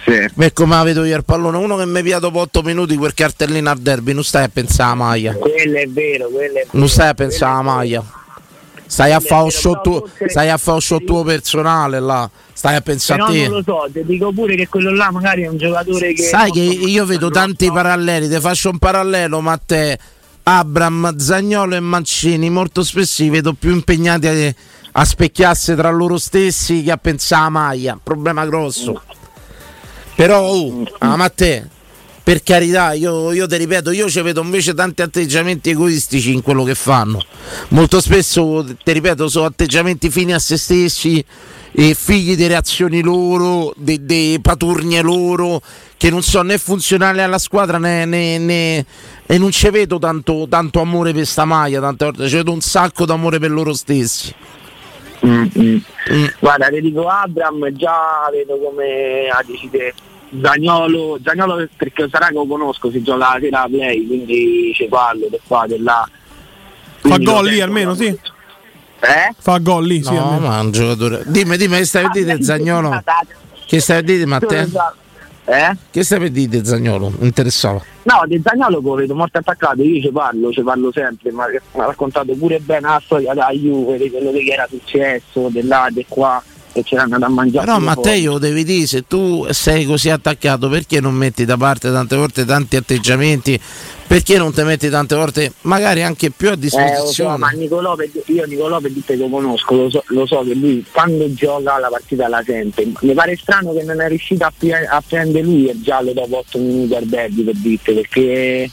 [0.04, 0.30] Sì.
[0.34, 3.14] Per come la vedo io il pallone, uno che mi via dopo 8 minuti quel
[3.14, 5.34] cartellino al derby, non stai a pensare alla maglia.
[5.34, 8.04] Quello è vero, quello è Non stai a pensare alla maglia.
[8.86, 12.28] Stai a fare un show tuo, stai a fare un show tuo personale là.
[12.52, 13.48] Stai a pensare a te.
[13.48, 16.22] non lo so, ti dico pure che quello là magari è un giocatore che.
[16.22, 19.98] Sai che io vedo tanti paralleli, ti faccio un parallelo, ma te,
[20.44, 24.54] Abram, Zagnolo e Mancini, molto spesso li vedo più impegnati a,
[24.92, 27.98] a specchiarsi tra loro stessi che a pensare alla maglia.
[28.02, 29.02] Problema grosso.
[30.14, 31.66] Però, oh, ah, ma te,
[32.24, 36.64] per carità, io, io ti ripeto, io ci vedo invece tanti atteggiamenti egoistici in quello
[36.64, 37.22] che fanno.
[37.68, 41.22] Molto spesso, ti ripeto, sono atteggiamenti fini a se stessi
[41.70, 45.60] e figli di reazioni loro, di, paturnie loro,
[45.98, 48.86] che non sono né funzionali alla squadra né, né- né-
[49.26, 52.62] e non ci vedo tanto, tanto amore per sta maglia, tante volte ci vedo un
[52.62, 54.34] sacco d'amore per loro stessi.
[55.26, 56.26] Mm, mm.
[56.38, 59.92] Guarda, ti dico Abram, già vedo come ah, dici te.
[60.40, 64.86] Zagnolo, Zagnolo perché sarà che lo conosco, si gioca la sera a play, quindi ci
[64.86, 66.08] parlo di qua, di là.
[67.00, 67.96] Fa gol lì almeno, no?
[67.96, 68.06] sì?
[68.06, 69.34] Eh?
[69.38, 70.12] Fa gol lì, sì.
[70.14, 70.48] No, almeno.
[70.48, 71.22] ma un giocatore.
[71.26, 73.02] Dimmi, dimmi, che stai per dire Zagnolo?
[73.66, 74.68] Che stai per dire Matteo?
[75.46, 75.76] Eh?
[75.90, 77.10] Che stai per dire Zagnolo?
[77.10, 77.82] Mi interessava.
[78.04, 81.80] No, di Zagnolo lo vedo molto attaccato, io ci parlo, ci parlo sempre, ma mi
[81.80, 85.88] ha raccontato pure bene la storia da Juve, di quello che era successo, di là,
[85.90, 86.42] di qua.
[86.74, 87.64] E ce l'hanno da mangiare.
[87.64, 91.90] Però Matteo lo devi dire, se tu sei così attaccato, perché non metti da parte
[91.90, 93.58] tante volte tanti atteggiamenti?
[94.06, 96.66] Perché non ti metti tante volte magari anche più a fuori.
[96.66, 97.38] Eh, lo so, disposizione?
[97.38, 97.96] ma Nicolò,
[98.26, 102.28] io Nicolò che lo conosco, lo so, lo so che lui quando gioca la partita
[102.28, 102.92] la sente.
[103.00, 106.38] Mi pare strano che non è riuscito a, pre- a prendere lui il giallo dopo
[106.38, 108.70] 8 minuti al derby per dirti, perché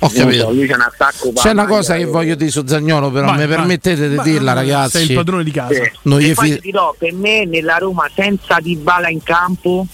[0.00, 0.52] Ho capito.
[0.52, 4.08] lui c'è un attacco C'è una cosa che voglio dire su Zagnolo, però mi permettete
[4.08, 4.98] di dirla, ragazzi.
[4.98, 5.74] sei il padrone di casa.
[6.02, 9.86] Non e gli poi fi- dirò, per me nella Roma senza Dybala in campo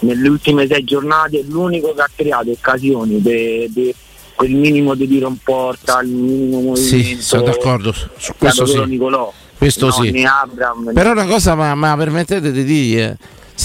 [0.00, 3.94] nelle ultime sei giornate è l'unico che ha creato occasioni de, de-
[4.34, 6.80] quel minimo di tiro in porta, il minimo movimento.
[6.80, 8.78] Sì, sono d'accordo su questo sì.
[8.84, 9.32] Nicolò.
[9.56, 10.22] Questo No, sì.
[10.22, 13.16] Abram, Però una cosa, ma, ma permettete di dire,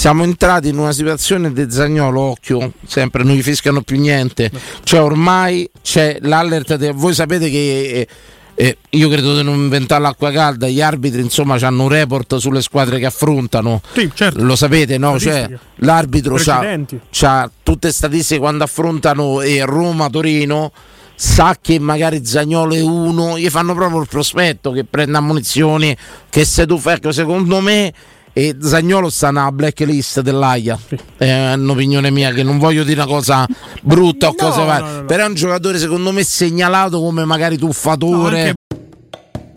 [0.02, 4.50] siamo entrati in una situazione di Zagnolo, occhio, sempre non gli fiscano più niente.
[4.82, 7.58] Cioè ormai c'è l'allert, de- voi sapete che
[7.88, 8.08] eh,
[8.56, 12.62] eh, io credo di non inventare l'acqua calda, gli arbitri insomma hanno un report sulle
[12.62, 13.80] squadre che affrontano.
[14.40, 15.20] Lo sapete, no?
[15.20, 16.36] Cioè, l'arbitro
[17.20, 20.72] ha tutte statistiche quando affrontano eh, Roma-Torino
[21.14, 25.96] sa che magari Zagnolo è uno, gli fanno proprio il prospetto che prenda munizioni,
[26.28, 27.92] che se tu fai, ecco, secondo me
[28.32, 30.78] e Zagnolo sta nella blacklist dell'AIA.
[31.16, 33.46] È un'opinione mia che non voglio dire una cosa
[33.82, 38.54] brutta o cose varie però è un giocatore secondo me segnalato come magari tuffatore.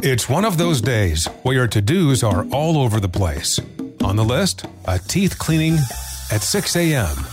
[0.01, 3.61] It's one of those days where your to dos are all over the place.
[4.03, 5.79] On the list, a teeth cleaning
[6.29, 7.25] at 6 a.m.,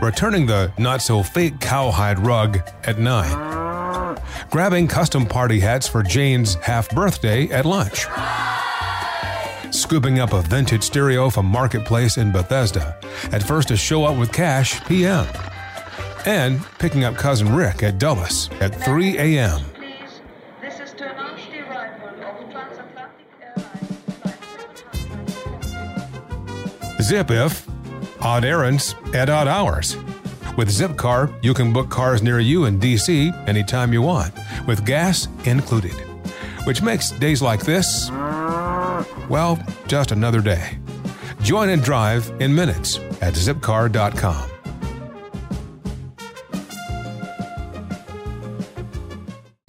[0.00, 4.16] returning the not so fake cowhide rug at 9,
[4.50, 8.06] grabbing custom party hats for Jane's half birthday at lunch,
[9.70, 12.98] scooping up a vintage stereo from Marketplace in Bethesda
[13.32, 15.26] at first to show up with cash p.m.,
[16.26, 19.60] and picking up cousin Rick at Dulles at 3 a.m.
[27.00, 27.66] Zip if
[28.20, 29.96] odd errands at odd hours.
[30.56, 34.34] With Zipcar, you can book cars near you in DC anytime you want,
[34.66, 35.94] with gas included.
[36.64, 38.10] Which makes days like this,
[39.30, 40.78] well, just another day.
[41.42, 44.48] Join and drive in minutes at zipcar.com.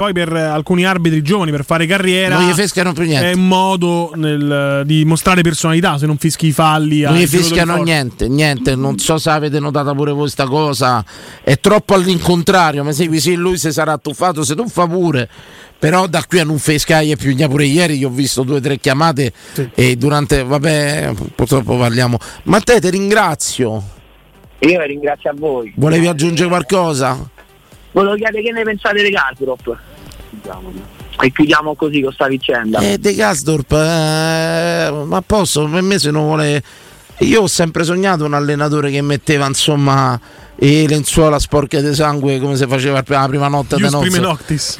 [0.01, 3.29] Poi per alcuni arbitri giovani per fare carriera Non gli fischiano più niente.
[3.29, 7.01] È un modo nel- di mostrare personalità se non fischi i falli.
[7.01, 11.05] non gli fischiano niente, niente, non so se avete notato pure voi sta cosa,
[11.43, 15.29] è troppo all'incontrario, ma segui sì, lui si sarà tuffato, se tuffa pure,
[15.81, 18.77] però da qui a non fischiare più, pure ieri gli ho visto due o tre
[18.77, 19.33] chiamate
[19.73, 23.83] e durante, vabbè, purtroppo parliamo, ma te ti ringrazio,
[24.59, 25.73] Io ringrazio a voi.
[25.77, 27.17] volevi aggiungere qualcosa?
[27.93, 29.77] Volevo chiedere che ne pensate di Gasdorp.
[31.19, 32.77] E chiudiamo così con sta vicenda.
[32.79, 36.63] Eh, De Gasdorp, eh, ma posso, per me se non vuole...
[37.21, 40.19] Io ho sempre sognato un allenatore che metteva insomma
[40.63, 44.09] e lenzuola sporche di sangue come si faceva la prima notte da nozze.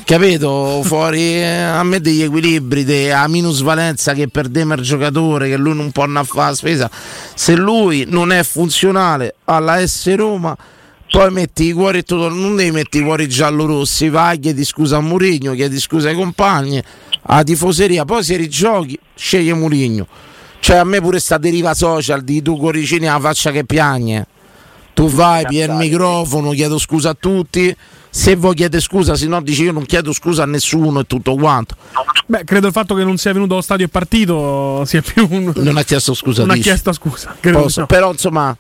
[0.03, 0.81] Capito?
[0.85, 5.73] Fuori eh, a me degli equilibri, de, a minusvalenza che perdeva il giocatore, che lui
[5.73, 6.91] non può andare a fare la spesa.
[7.33, 10.55] Se lui non è funzionale alla S Roma,
[11.09, 15.01] poi metti i cuori tutto, non devi mettere i cuori giallo-rossi, vai, chiedi scusa a
[15.01, 16.79] Murigno, chiedi scusa ai compagni,
[17.23, 20.05] alla tifoseria, poi se rigiochi, sceglie Murigno.
[20.59, 24.27] Cioè a me pure sta deriva social di tu cuoricini alla faccia che piagne.
[25.01, 27.75] Tu vai, pigli il microfono, chiedo scusa a tutti.
[28.07, 31.33] Se vuoi chiedere scusa, se no dici io non chiedo scusa a nessuno e tutto
[31.33, 31.75] quanto.
[32.27, 35.53] Beh, credo il fatto che non sia venuto allo stadio e partito sia più un.
[35.55, 36.41] Non ha chiesto scusa.
[36.41, 36.67] Non ha dici?
[36.67, 37.35] chiesto scusa.
[37.41, 37.85] Posso- no.
[37.87, 38.55] Però insomma,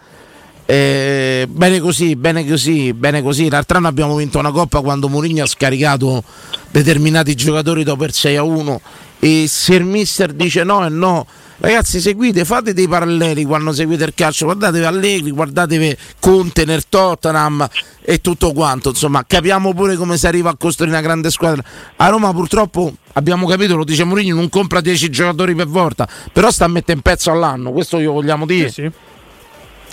[0.65, 3.47] eh, bene così, bene così, bene così.
[3.47, 6.23] L'altro anno abbiamo vinto una coppa quando Mourinho ha scaricato
[6.71, 8.81] determinati giocatori dopo il 6 a 1
[9.19, 11.27] e se il mister dice no e no.
[11.63, 17.67] Ragazzi, seguite, fate dei paralleli quando seguite il calcio, guardatevi Allegri, guardatevi Conte nel Tottenham
[18.01, 18.89] e tutto quanto.
[18.89, 21.61] Insomma, capiamo pure come si arriva a costruire una grande squadra.
[21.97, 26.49] A Roma purtroppo abbiamo capito, lo dice Mourinho, non compra 10 giocatori per volta, però
[26.49, 28.71] sta a mettere un pezzo all'anno, questo io vogliamo dire.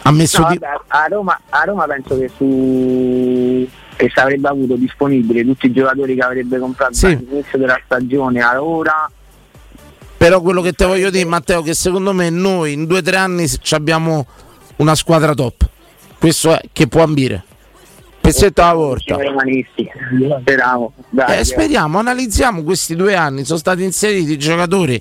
[0.05, 4.49] Ha messo No, di- vabbè, a, Roma, a Roma penso che su che se avrebbe
[4.49, 7.07] avuto disponibili tutti i giocatori che avrebbe comprato Sì.
[7.07, 9.11] all'inizio della stagione a ora
[10.19, 13.16] Però quello che te voglio dire, Matteo, che secondo me noi in due o tre
[13.16, 14.27] anni abbiamo
[14.77, 15.66] una squadra top.
[16.19, 17.45] Questo è che può ambire.
[18.20, 19.15] Pezzetto alla volta.
[19.15, 19.40] speriamo
[21.09, 23.45] Dai, Eh, speriamo, analizziamo questi due anni.
[23.45, 25.01] Sono stati inseriti giocatori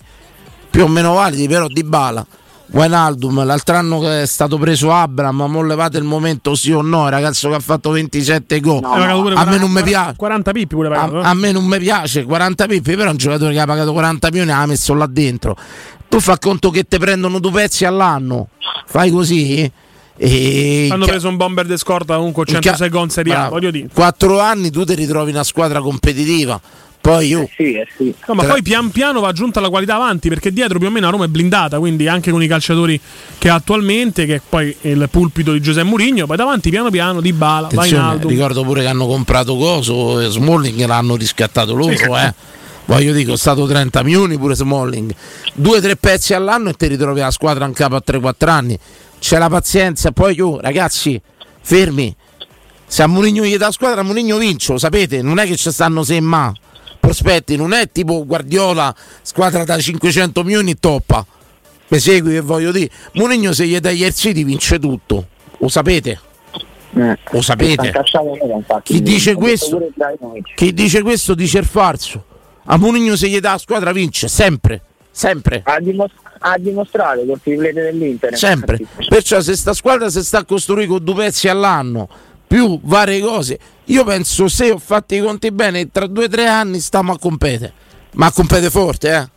[0.69, 2.26] più o meno validi, però di bala.
[2.69, 7.07] Wijnaldum, l'altro anno che è stato preso Abram, ma levate il momento sì o no,
[7.10, 8.84] ragazzo che ha fatto 27 gol.
[8.84, 10.14] Hai pagato pure a me 40 non mi piace.
[10.18, 11.19] 40 pippi pure A, pagato.
[11.22, 11.26] eh.
[11.26, 14.49] a me non mi piace 40 pippi, però un giocatore che ha pagato 40 milioni
[14.52, 15.56] l'ha messo là dentro.
[16.10, 18.49] Tu fa conto che ti prendono due pezzi all'anno,
[18.85, 19.72] fai così
[20.19, 23.88] e Hanno preso un bomber de scorta comunque 106 gol in Serie A, voglio dire.
[23.94, 26.60] Quattro anni tu ti ritrovi una squadra competitiva.
[27.08, 27.50] Poi io.
[28.28, 30.92] No, ma Tra- poi pian piano va aggiunta la qualità avanti perché dietro più o
[30.92, 33.00] meno la Roma è blindata, quindi anche con i calciatori
[33.38, 37.22] che ha attualmente, che poi è il pulpito di Giuseppe Mourinho, poi davanti piano piano
[37.22, 38.28] di Bala, Attenzione, Vainaldo.
[38.28, 42.34] ricordo pure che hanno comprato Coso e Smalling l'hanno riscattato loro, eh.
[42.88, 45.14] Voglio dire, è stato 30 milioni pure Smalling.
[45.54, 48.78] Due o tre pezzi all'anno e ti ritrovi la squadra in capo a 3-4 anni.
[49.20, 51.20] C'è la pazienza, poi io, ragazzi,
[51.62, 52.14] fermi.
[52.86, 55.72] Se a Mourinho gli dà la squadra, Mourinho vince, lo sapete, non è che ci
[55.72, 56.54] stanno se ma.
[57.08, 61.26] Prospetti, non è tipo Guardiola, squadra da 500 milioni toppa.
[61.88, 62.92] Mi segui che voglio dire?
[63.14, 65.28] Mourinho se gli dà gli City vince tutto,
[65.60, 66.20] lo sapete?
[67.32, 67.94] Lo sapete?
[68.84, 69.90] Chi dice questo?
[70.54, 72.26] Chi dice questo dice il falso.
[72.66, 75.62] A Mourinho se gli dà la squadra vince, sempre, sempre.
[75.64, 78.38] Ha, dimos- ha dimostrato col triplete dell'Inter.
[78.38, 78.80] Sempre.
[79.08, 82.10] Perciò se sta squadra si sta costruendo con due pezzi all'anno,
[82.46, 86.47] più varie cose, io penso se ho fatto i conti bene, tra due o tre
[86.47, 87.73] anni stiamo a competere.
[88.14, 89.27] Ma a competere forte, eh.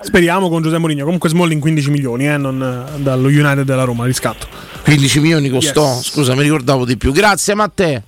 [0.00, 1.04] Speriamo con Giuseppe Mourinho.
[1.04, 4.46] Comunque Smalling 15 milioni, eh, non eh, dallo United della Roma, riscatto.
[4.84, 6.08] 15 milioni costò, Yes.
[6.10, 7.12] scusa, mi ricordavo di più.
[7.12, 8.02] Grazie Matteo.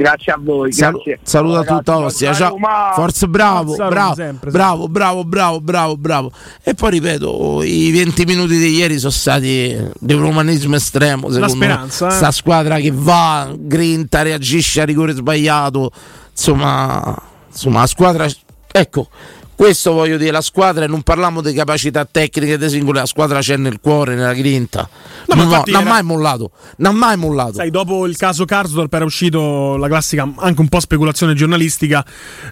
[0.00, 1.18] Grazie a voi, grazie.
[1.22, 2.28] saluta Ragazzi, tutta Ostia.
[2.32, 2.58] forza Ciao.
[2.94, 6.32] Forza, bravo, Forza bravo, sempre, bravo, bravo, bravo, bravo, bravo.
[6.62, 11.28] E poi ripeto, i 20 minuti di ieri sono stati di un romanismo estremo.
[11.28, 12.12] Secondo speranza, me.
[12.12, 12.16] eh.
[12.16, 15.90] Sta squadra che va, grinta, reagisce a rigore sbagliato.
[16.30, 17.14] Insomma,
[17.50, 18.26] insomma, la squadra.
[18.72, 19.08] Ecco.
[19.60, 23.40] Questo voglio dire, la squadra, e non parliamo di capacità tecniche dei singoli, la squadra
[23.40, 24.88] c'è nel cuore, nella grinta.
[25.26, 27.56] No, non, ha era- mai mollato, non ha mai mollato.
[27.56, 32.02] Sai, dopo il caso Karsdorp era uscito la classica, anche un po' speculazione giornalistica.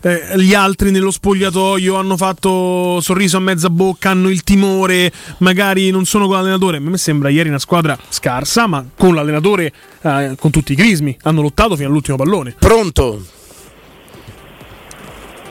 [0.02, 5.90] eh, gli altri nello spogliatoio hanno fatto sorriso a mezza bocca, hanno il timore, magari
[5.90, 6.76] non sono con l'allenatore.
[6.76, 9.72] A me sembra ieri una squadra scarsa, ma con l'allenatore,
[10.02, 12.54] eh, con tutti i crismi, hanno lottato fino all'ultimo pallone.
[12.58, 13.24] Pronto?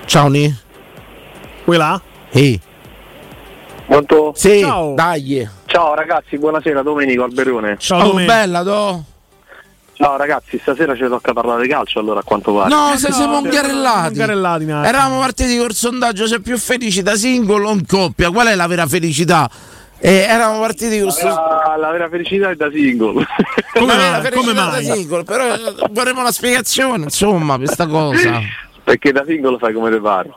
[0.05, 0.65] Ciao Ni.
[1.67, 2.01] Quella?
[2.29, 2.57] Ehi.
[3.87, 4.31] Pronto?
[4.37, 4.93] Sì, Ciao.
[4.95, 5.45] dai.
[5.65, 7.75] Ciao ragazzi, buonasera, Domenico Alberone.
[7.77, 9.03] Ciao, bella, do.
[9.91, 12.69] Ciao ragazzi, stasera ci tocca parlare di calcio allora a quanto pare.
[12.69, 14.13] No, se siamo ingarellati.
[14.13, 14.85] ingarellati, Nath.
[14.85, 18.31] Eravamo partiti col sondaggio se è più felici da singolo o in coppia.
[18.31, 19.49] Qual è la vera felicità?
[19.99, 21.27] Eh, eravamo partiti con sto...
[21.27, 23.27] La, la vera felicità è da single.
[23.73, 24.85] la vera come da mai?
[24.85, 25.59] singolo, però eh,
[25.91, 28.39] vorremmo una spiegazione, insomma, questa cosa.
[28.85, 30.29] Perché da single fai come te pare.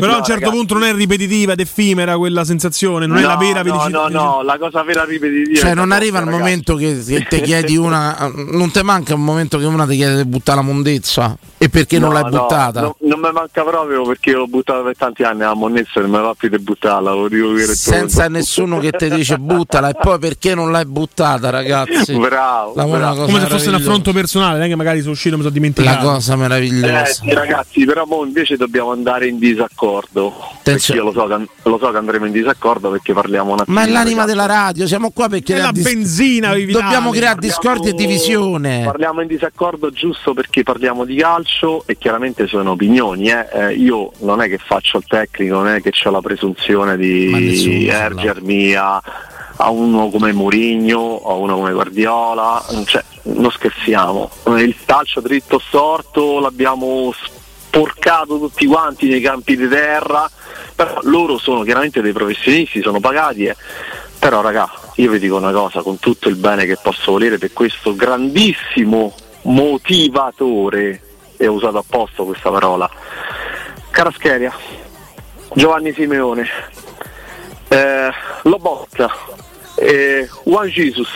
[0.00, 0.50] Però a un certo ragazzi.
[0.56, 4.08] punto non è ripetitiva ed effimera quella sensazione, non è la No, vera no, felicità.
[4.08, 5.60] No, no, la cosa vera ripetitiva.
[5.60, 8.30] Cioè, non la arriva il momento che, che ti chiedi una.
[8.50, 11.98] Non ti manca un momento che una ti chiede di buttare la mondezza e perché
[11.98, 12.80] non No, l'hai no, buttata?
[12.80, 16.10] no, non mi manca proprio perché l'ho buttata per tanti anni la monnezza e non
[16.10, 19.94] mi va più di buttarla, lo dico che Senza nessuno che ti dice buttala e
[20.00, 22.16] poi perché non l'hai buttata, ragazzi?
[22.18, 23.24] Bravo, La- bravo.
[23.26, 25.54] Come se fosse un affronto personale, non è che magari sono uscito e mi sono
[25.54, 26.06] La dimenticato.
[26.08, 27.02] cosa meravigliosa.
[27.02, 30.32] Eh, sì, ragazzi, però mo invece dobbiamo andare in disaccordo.
[30.62, 33.78] Perché io lo so, che, lo so che andremo in disaccordo perché parliamo un attimo.
[33.78, 37.94] Ma è l'anima della radio, siamo qua per creare dis- benzina Dobbiamo creare discordia e
[37.94, 38.82] divisione.
[38.84, 43.30] Parliamo in disaccordo giusto perché parliamo di calcio e chiaramente sono opinioni.
[43.30, 43.48] eh.
[43.52, 47.88] Eh, io non è che faccio il tecnico, non è che ho la presunzione di
[47.88, 49.02] ergermi a,
[49.56, 54.30] a uno come Mourinho, a uno come Guardiola, cioè, non scherziamo.
[54.58, 57.12] Il calcio dritto storto l'abbiamo
[57.70, 60.28] sporcato tutti quanti nei campi di terra,
[60.74, 63.44] però loro sono chiaramente dei professionisti, sono pagati.
[63.44, 63.56] eh.
[64.18, 67.52] Però raga, io vi dico una cosa, con tutto il bene che posso volere per
[67.52, 71.00] questo grandissimo motivatore,
[71.36, 72.90] e ho usato apposta questa parola,
[73.90, 74.52] Carascheria,
[75.54, 76.46] Giovanni Simeone,
[77.68, 78.10] eh,
[78.42, 79.10] Lobotta,
[79.76, 81.08] eh, Juan Jesus,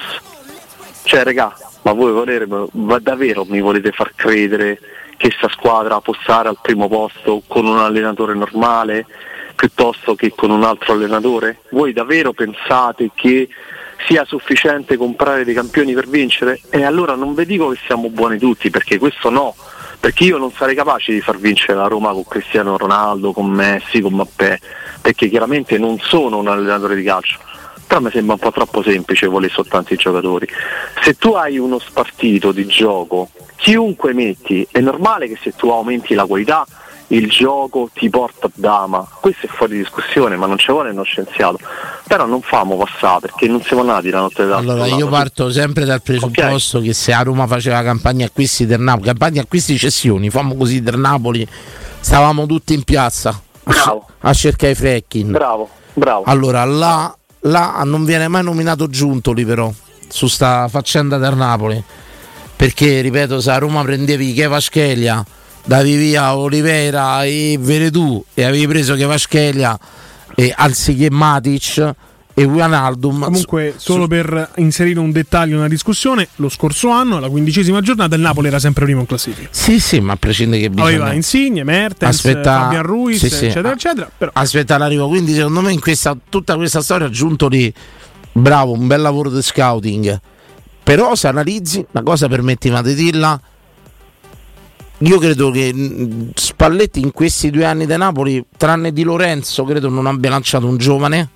[1.02, 4.78] cioè raga, ma voi volere, ma davvero mi volete far credere
[5.16, 9.06] che questa squadra può stare al primo posto con un allenatore normale
[9.54, 11.60] piuttosto che con un altro allenatore?
[11.70, 13.48] Voi davvero pensate che
[14.06, 16.60] sia sufficiente comprare dei campioni per vincere?
[16.70, 19.54] E allora non vi dico che siamo buoni tutti, perché questo no,
[20.00, 24.00] perché io non sarei capace di far vincere la Roma con Cristiano Ronaldo, con Messi,
[24.00, 24.58] con Mappè,
[25.00, 27.38] perché chiaramente non sono un allenatore di calcio.
[27.94, 30.48] Però mi sembra un po' troppo semplice volere soltanto i giocatori.
[31.00, 36.14] Se tu hai uno spartito di gioco, chiunque metti, è normale che se tu aumenti
[36.14, 36.66] la qualità
[37.08, 41.04] il gioco ti porta a dama, questo è fuori discussione, ma non ci vuole uno
[41.04, 41.60] scienziato.
[42.08, 44.72] Però non famo passare perché non siamo nati la notte dell'altro.
[44.72, 49.06] Allora, io parto sempre dal presupposto che se a Roma faceva campagna acquisti del Napoli,
[49.06, 51.46] campagna acquisti cessioni, famo così del Napoli,
[52.00, 55.30] stavamo tutti in piazza a, a cercare i freckin.
[55.30, 56.24] Bravo, bravo.
[56.24, 57.16] Allora, là,
[57.46, 59.72] là non viene mai nominato Giuntoli però,
[60.08, 61.82] su sta faccenda del Napoli.
[62.56, 65.24] Perché, ripeto, se a Roma prendevi Chevaschelia,
[65.64, 69.78] davi via Olivera e Veredù e avevi preso Chevaschelia
[70.34, 71.94] e anziché Matic
[72.36, 77.80] e Wijnaldum Comunque, solo per inserire un dettaglio nella discussione, lo scorso anno, alla quindicesima
[77.80, 79.48] giornata, il Napoli era sempre primo in classifica.
[79.52, 80.88] Sì, sì, ma a prescindere che bisogna...
[80.88, 83.44] Aveva Insigne, Mertens, Aspetta- Fabian Ruiz, sì, sì.
[83.46, 84.10] eccetera, eccetera.
[84.18, 87.72] Però Aspetta l'arrivo, quindi secondo me in questa, tutta questa storia ha aggiunto lì,
[88.32, 90.20] bravo, un bel lavoro di scouting.
[90.82, 93.40] Però se analizzi, una cosa permettimi di dirla,
[94.98, 99.88] io credo che mh, Spalletti in questi due anni da Napoli, tranne di Lorenzo, credo
[99.88, 101.28] non abbia lanciato un giovane.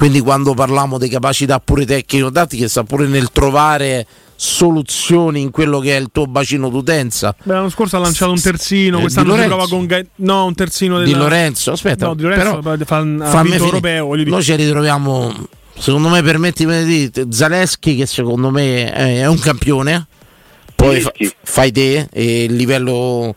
[0.00, 5.94] Quindi quando parliamo di capacità pure tecnico-tattiche, sta pure nel trovare soluzioni in quello che
[5.94, 7.36] è il tuo bacino d'utenza.
[7.42, 9.86] beh, l'anno scorso ha lanciato un terzino, Eh, quest'anno si prova con
[10.16, 14.06] No, un terzino del Di Lorenzo, aspetta, No, di Lorenzo però- fa, ha vinto europeo,
[14.06, 14.34] voglio dire.
[14.36, 15.34] Noi ci ritroviamo,
[15.76, 20.06] secondo me, permettimi di dire, Zaleschi che secondo me è, è un campione,
[20.74, 21.12] poi fa-
[21.42, 23.34] fai te e il livello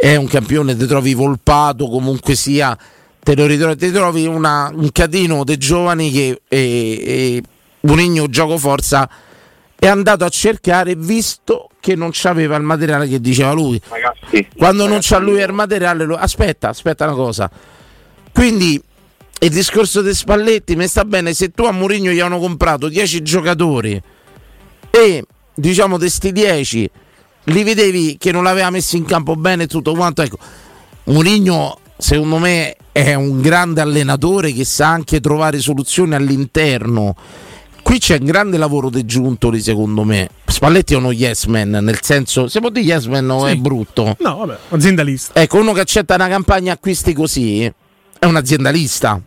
[0.00, 2.78] è un campione, ti trovi volpato comunque sia,
[3.34, 7.42] te lo ritrovi, ti trovi una- un catino dei giovani che e,
[7.80, 9.08] e gioco forza
[9.78, 13.80] è andato a cercare visto che non c'aveva il materiale che diceva lui.
[13.88, 17.50] Ragazzi, Quando non c'ha lui il materiale, lo- aspetta, aspetta una cosa.
[18.32, 18.80] Quindi
[19.40, 23.22] il discorso dei Spalletti mi sta bene se tu a Mourinho gli hanno comprato 10
[23.22, 24.00] giocatori
[24.90, 25.24] e
[25.54, 26.90] diciamo di sti 10
[27.44, 30.38] li vedevi che non l'aveva messo in campo bene tutto quanto, ecco.
[31.04, 37.14] Mourinho secondo me è un grande allenatore che sa anche trovare soluzioni all'interno.
[37.82, 40.28] Qui c'è un grande lavoro di Giuntoli, secondo me.
[40.46, 43.50] Spalletti è uno yes man, nel senso, se può dire yes man Sì.
[43.52, 44.16] è brutto.
[44.20, 45.40] No, vabbè, aziendalista.
[45.40, 47.64] Ecco, uno che accetta una campagna acquisti così
[48.18, 49.20] è un aziendalista.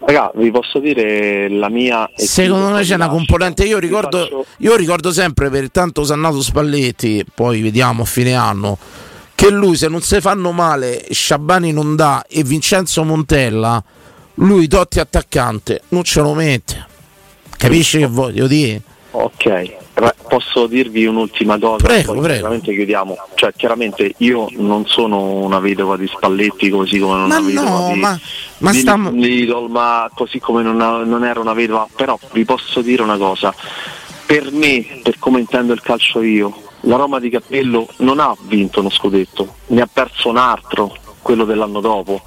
[0.00, 2.08] Raga, vi posso dire la mia.
[2.14, 3.64] Secondo me c'è una componente.
[3.64, 8.78] Io ricordo, io ricordo sempre per tanto Sannato Spalletti, poi vediamo a fine anno,
[9.38, 13.80] che lui se non si fanno male, Sciabani non dà e Vincenzo Montella,
[14.34, 16.84] lui Totti attaccante, non ce lo mette.
[17.56, 18.82] Capisci che voglio dire?
[19.12, 19.76] Ok,
[20.28, 21.86] posso dirvi un'ultima cosa?
[21.86, 22.38] Prego, poi prego.
[22.40, 23.16] Chiaramente chiudiamo.
[23.36, 27.78] Cioè, chiaramente io non sono una vedova di Spalletti, così come non Ma una vedova
[27.78, 28.20] no, di, ma,
[28.58, 29.10] ma di stiamo.
[29.10, 31.86] Lidl, ma così come non, non ero una vedova.
[31.94, 33.54] Però vi posso dire una cosa.
[34.26, 38.80] Per me, per come intendo il calcio io, la Roma di Cappello non ha vinto
[38.80, 42.22] uno scudetto, ne ha perso un altro, quello dell'anno dopo.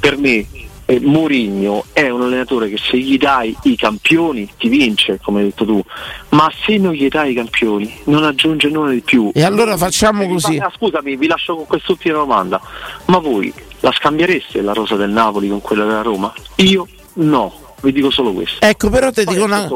[0.00, 0.46] Per me
[0.86, 5.44] eh, Mourinho è un allenatore che se gli dai i campioni ti vince, come hai
[5.46, 5.82] detto tu,
[6.30, 9.30] ma se non gli dai i campioni non aggiunge nulla di più.
[9.34, 10.56] E allora facciamo così.
[10.56, 12.58] Ah, scusami, vi lascio con quest'ultima domanda.
[13.06, 16.32] Ma voi la scambiereste la rosa del Napoli con quella della Roma?
[16.56, 17.52] Io no,
[17.82, 18.64] vi dico solo questo.
[18.64, 19.68] Ecco, però ti dico una,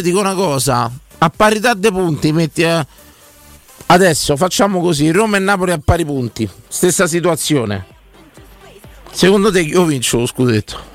[0.00, 0.88] dico una cosa:
[1.18, 2.62] a parità dei punti, metti.
[2.62, 2.86] eh,
[3.86, 6.48] Adesso facciamo così: Roma e Napoli a pari punti.
[6.68, 7.86] Stessa situazione.
[9.10, 10.90] Secondo te io vincio lo scudetto?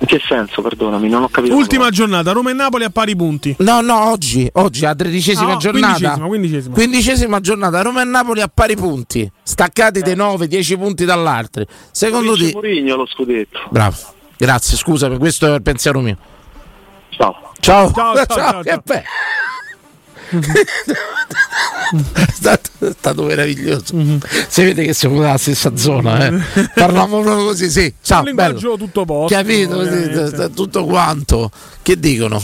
[0.00, 1.54] In che senso, perdonami, non ho capito.
[1.54, 3.54] Ultima giornata, Roma e Napoli a pari punti.
[3.60, 5.86] No, no, oggi, oggi la tredicesima No, giornata.
[5.94, 6.74] quindicesima, quindicesima.
[6.74, 11.64] Quindicesima giornata, Roma e Napoli a pari punti, staccati dei 9, 10 punti dall'altro.
[11.90, 12.50] Secondo te.
[12.52, 13.60] Mourinho lo scudetto.
[13.70, 13.96] Bravo,
[14.36, 16.18] grazie, scusa, per questo è il pensiero mio.
[17.10, 17.52] Ciao.
[17.60, 19.02] Ciao, Ciao, ciao, ciao, che ciao.
[20.30, 22.08] Bello.
[22.12, 23.94] è, stato, è stato meraviglioso.
[24.48, 26.32] Si vede che siamo nella stessa zona, eh.
[26.74, 27.92] Parliamo proprio così, sì.
[28.02, 28.52] Ciao, un bello.
[28.54, 29.34] linguaggio tutto posto.
[29.34, 30.50] Capito?
[30.50, 31.50] tutto quanto.
[31.82, 32.42] Che dicono?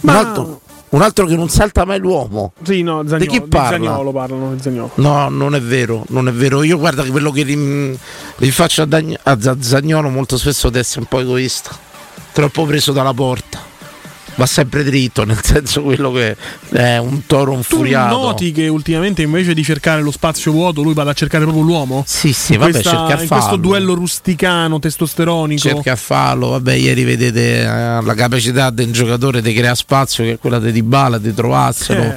[0.00, 0.60] Ma- Un, altro,
[0.90, 2.52] un altro che non salta mai l'uomo.
[2.62, 3.86] Sì, no, Zagnolo, Di chi parla?
[3.86, 4.92] Zagnolo parlano, di Zagnolo.
[4.94, 6.62] No, non è vero, non è vero.
[6.62, 7.96] Io guarda quello che rim-
[8.36, 11.76] rifaccio a, Dagn- a Zagnolo molto spesso deve essere un po' egoista,
[12.32, 13.68] troppo preso dalla porta.
[14.40, 16.34] Va sempre dritto, nel senso quello che
[16.70, 18.16] è un toro Tu infuriato.
[18.16, 22.04] noti che ultimamente invece di cercare lo spazio vuoto, lui va a cercare proprio l'uomo?
[22.06, 23.56] Sì, sì, vabbè, Questa- cerca a in questo farlo.
[23.58, 25.60] duello rusticano, testosteronico.
[25.60, 26.48] cerca a farlo.
[26.50, 30.72] Vabbè, ieri vedete eh, la capacità del giocatore di creare spazio, che è quella di
[30.72, 32.14] Dybala, di trovarselo.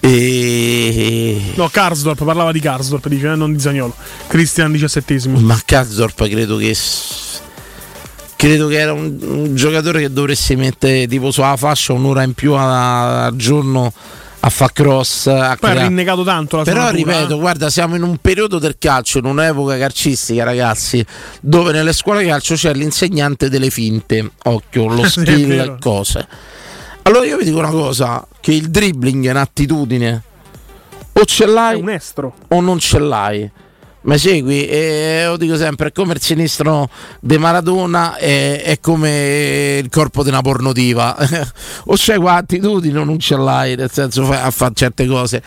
[0.00, 1.52] E...
[1.54, 3.94] No, Karsdorp parlava di Karsdorp, dice, eh, non di Zagnolo.
[4.26, 5.38] Cristian diciassettesimo.
[5.40, 6.74] Ma Karsdorp credo che
[8.38, 12.54] credo che era un, un giocatore che dovresti mettere tipo sulla fascia un'ora in più
[12.54, 13.92] al giorno
[14.40, 17.38] a fa cross, a Poi ha rinnegato tanto la Però natura, ripeto, eh.
[17.40, 21.04] guarda, siamo in un periodo del calcio, in un'epoca calcistica, ragazzi,
[21.40, 26.28] dove nelle scuole calcio c'è l'insegnante delle finte, occhio, lo skill cose.
[27.02, 30.22] Allora io vi dico una cosa, che il dribbling è un'attitudine.
[31.14, 31.82] O ce l'hai
[32.48, 33.50] o non ce l'hai.
[34.00, 36.88] Ma segui, e lo dico sempre, è come il sinistro
[37.20, 41.16] di Maradona, è, è come il corpo di una pornotiva.
[41.86, 45.42] o c'hai quell'attitudine o non ce l'hai, nel senso a fare certe cose.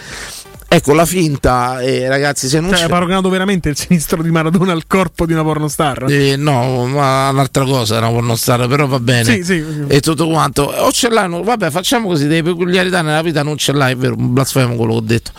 [0.73, 2.83] Ecco, la finta, eh, ragazzi, se non Cioè, c'è...
[2.85, 6.05] hai paragonato veramente il sinistro di Maradona al corpo di una pornostar?
[6.09, 9.25] Eh, no, ma un'altra cosa era pornostar, però va bene.
[9.25, 9.83] Sì, sì, sì.
[9.87, 10.63] E tutto quanto.
[10.63, 14.15] O ce l'hanno, vabbè, facciamo così, delle peculiarità nella vita non ce l'hai, è vero,
[14.17, 15.31] un blasfemo quello che ho detto.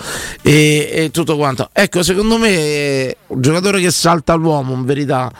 [0.42, 1.70] E, e tutto quanto.
[1.72, 5.32] Ecco, secondo me eh, un giocatore che salta l'uomo, in verità,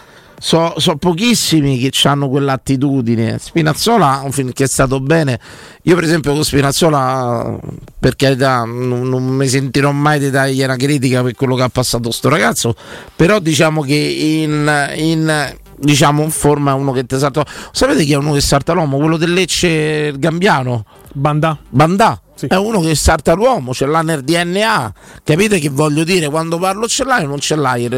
[0.43, 3.39] so, so pochissimi che hanno quell'attitudine.
[3.39, 5.39] Spinazzola, un film che è stato bene.
[5.82, 7.59] Io, per esempio, con Spinazzola,
[7.98, 11.69] per carità, non, non mi sentirò mai di dargli una critica per quello che ha
[11.69, 12.74] passato sto ragazzo.
[13.14, 17.44] Però diciamo che in, in diciamo in forma è uno che ti salta.
[17.72, 18.98] Sapete chi è uno che salta l'uomo?
[18.98, 20.84] Quello del Lecce il Gambiano.
[21.12, 21.59] Bandà.
[21.68, 22.20] Bandà.
[22.48, 24.94] È uno che salta l'uomo, ce l'ha nel DNA.
[25.22, 26.28] Capite che voglio dire?
[26.28, 27.88] Quando parlo ce l'hai o non ce l'hai?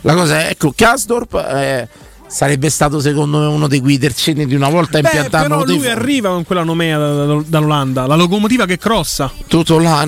[0.00, 1.88] La cosa è, ecco, Kasdorp eh,
[2.26, 6.44] sarebbe stato secondo me uno dei guidersini di una volta impiantato però lui arriva con
[6.44, 9.30] quella nomea da- da- dall'Olanda, la locomotiva che crossa.
[9.46, 10.04] Tutto là.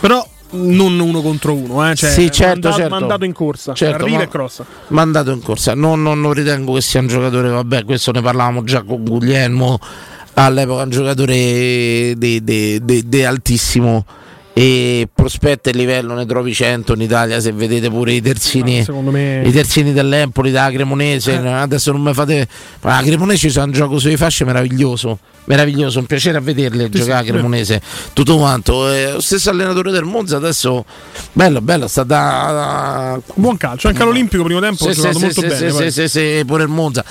[0.00, 1.94] Però non uno contro uno, eh.
[1.94, 2.94] Cioè, Sì, certo, mandato, certo.
[2.94, 3.74] mandato in corsa.
[3.74, 4.64] Certo, arriva ma- e crossa.
[4.88, 5.74] mandato in corsa.
[5.74, 9.78] Non, non- non ritengo che sia un giocatore, vabbè, questo ne parlavamo già con Guglielmo
[10.34, 14.04] all'epoca, un giocatore di, altissimo
[14.58, 19.12] e prospetto e livello ne trovi 100 in Italia se vedete pure i terzini secondo
[19.12, 21.46] me- i terzini dell'Empoli della Cremonese Eh.
[21.48, 22.48] adesso non mi fate
[22.80, 26.98] ma la Cremonese c'è un gioco sulle fasce meraviglioso meraviglioso un piacere a vederle Sì,
[26.98, 27.80] giocare sì, a Cremonese
[28.12, 30.84] tutto quanto Eh, lo stesso allenatore del Monza adesso
[31.32, 35.40] bello bello sta da Buon calcio, anche all'Olimpico primo tempo ha sì, giocato sì, molto
[35.40, 35.70] sì, bene.
[35.70, 37.04] sì, sì, sì, sì, pure il Monza.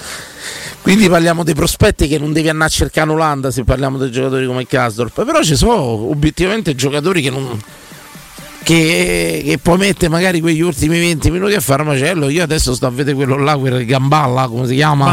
[0.82, 4.10] Quindi parliamo dei prospetti che non devi andare a cercare in Olanda se parliamo dei
[4.10, 5.26] giocatori come il Kasdorp.
[5.26, 5.74] Però ci sono
[6.10, 7.37] obiettivamente giocatori che non.
[8.64, 12.28] Che, che poi mette magari quegli ultimi 20 minuti a fare macello.
[12.30, 15.06] Io adesso sto a vedere quello là, quel Gamballa, come si chiama?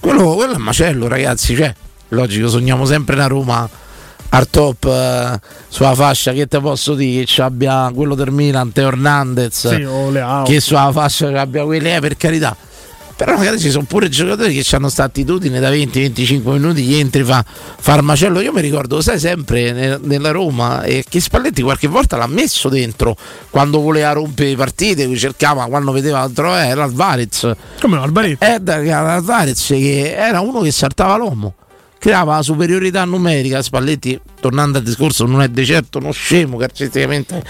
[0.00, 1.54] Quello, quello è macello, ragazzi.
[1.56, 1.74] Cioè,
[2.08, 3.68] logico, sogniamo sempre una Roma
[4.30, 6.32] al top eh, sulla fascia.
[6.32, 7.20] Che te posso dire?
[7.20, 9.86] Che ci abbia quello del Milan, Teo Hernandez Sì,
[10.44, 12.56] che sulla fascia ci abbia quelli, eh, per carità.
[13.20, 17.22] Però magari ci sono pure giocatori che hanno questa attitudine da 20-25 minuti, gli entri,
[17.22, 18.40] fa, fa il macello.
[18.40, 22.70] Io mi ricordo, sai, sempre ne- nella Roma, e che Spalletti qualche volta l'ha messo
[22.70, 23.14] dentro
[23.50, 27.52] quando voleva rompere le partite, cercava, quando vedeva altro, eh, era Alvarez.
[27.78, 28.10] Come no?
[28.38, 31.52] Eh, da- era Alvarez che era uno che saltava l'uomo.
[32.00, 33.60] Creava la superiorità numerica.
[33.60, 37.44] Spalletti, tornando al discorso, non è di certo uno scemo calcisticamente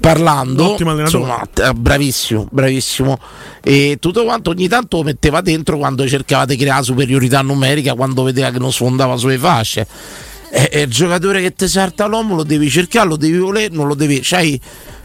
[0.00, 0.70] parlando.
[0.70, 1.22] ottimo allenatore.
[1.22, 3.18] Insomma, eh, bravissimo, bravissimo.
[3.62, 8.22] E tutto quanto ogni tanto lo metteva dentro quando cercava di creare superiorità numerica, quando
[8.22, 9.86] vedeva che non sfondava sulle fasce.
[10.50, 13.86] E, e il giocatore che ti salta l'uomo lo devi cercare, lo devi volere, non
[13.86, 14.20] lo devi.
[14.22, 14.58] C'hai,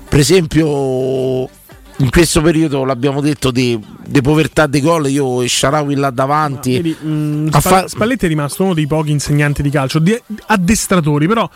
[0.08, 1.50] per esempio,
[1.98, 5.10] in questo periodo l'abbiamo detto di, di povertà di gol.
[5.10, 6.74] Io e Sharawi là davanti.
[6.74, 10.20] Vedi, mm, a Spa- fa- Spalletti è rimasto uno dei pochi insegnanti di calcio, di
[10.48, 11.50] addestratori, però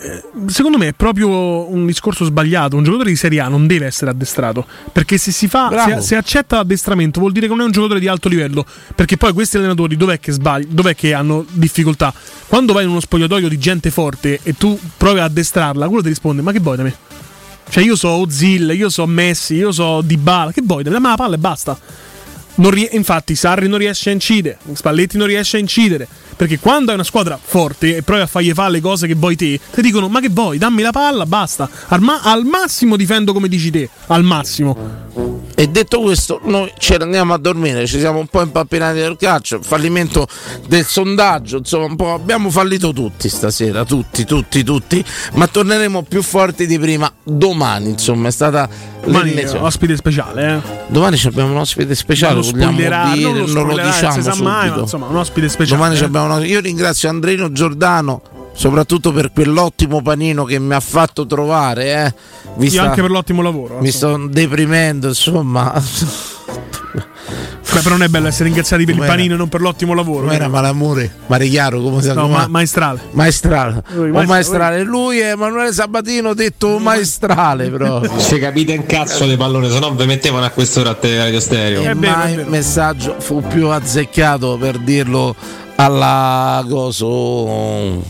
[0.00, 2.76] eh, secondo me è proprio un discorso sbagliato.
[2.76, 6.16] Un giocatore di Serie A non deve essere addestrato, perché se si fa, se, se
[6.16, 8.64] accetta l'addestramento vuol dire che non è un giocatore di alto livello,
[8.94, 12.12] perché poi questi allenatori dov'è che sbagli, dov'è che hanno difficoltà?
[12.46, 16.08] Quando vai in uno spogliatoio di gente forte e tu provi a addestrarla, quello ti
[16.08, 16.94] risponde "Ma che vuoi da me?"
[17.68, 20.82] Cioè io so Ozil, io so Messi, io so Dybala, che vuoi?
[20.82, 21.78] Dammi la palla e basta.
[22.60, 26.94] Rie- infatti Sarri non riesce a incidere, Spalletti non riesce a incidere, perché quando hai
[26.94, 30.08] una squadra forte e provi a fargli fare le cose che vuoi te, ti dicono
[30.08, 31.68] ma che vuoi, dammi la palla, basta.
[31.88, 35.06] Al, ma- al massimo difendo come dici te, al massimo.
[35.54, 39.16] E detto questo, noi ce ne andiamo a dormire, ci siamo un po' impappinati del
[39.18, 40.28] calcio, fallimento
[40.68, 46.22] del sondaggio, insomma, un po' abbiamo fallito tutti stasera, tutti, tutti, tutti, ma torneremo più
[46.22, 48.68] forti di prima domani, insomma, è stata
[49.04, 50.60] Domani ospite speciale, eh.
[50.88, 52.88] Domani abbiamo un ospite speciale, lo vogliamo dire,
[53.24, 55.98] non lo non lo diciamo si mai, ma insomma, un ospite speciale.
[55.98, 56.04] Eh.
[56.04, 58.22] abbiamo Io ringrazio Andrino Giordano
[58.54, 62.04] soprattutto per quell'ottimo panino che mi ha fatto trovare.
[62.06, 62.14] Eh.
[62.56, 63.78] Mi Io sta- anche per l'ottimo lavoro.
[63.80, 65.80] mi sto deprimendo, insomma.
[67.70, 70.24] Beh, però non è bello essere ringraziati per il panino e non per l'ottimo lavoro.
[70.26, 72.28] Non era malamore, mare chiaro come si No, chiama?
[72.38, 73.00] ma- maestrale.
[73.12, 73.82] Maestrale.
[73.88, 74.82] Lui, O maestra- maestrale.
[74.84, 78.18] Lui è Emanuele Sabatino detto maestrale proprio.
[78.18, 81.40] Se capite un cazzo di pallone, se no vi mettevano a quest'ora a te Radio
[81.40, 81.82] Stereo.
[81.82, 85.34] E mai il messaggio fu più azzeccato per dirlo
[85.76, 88.02] alla coso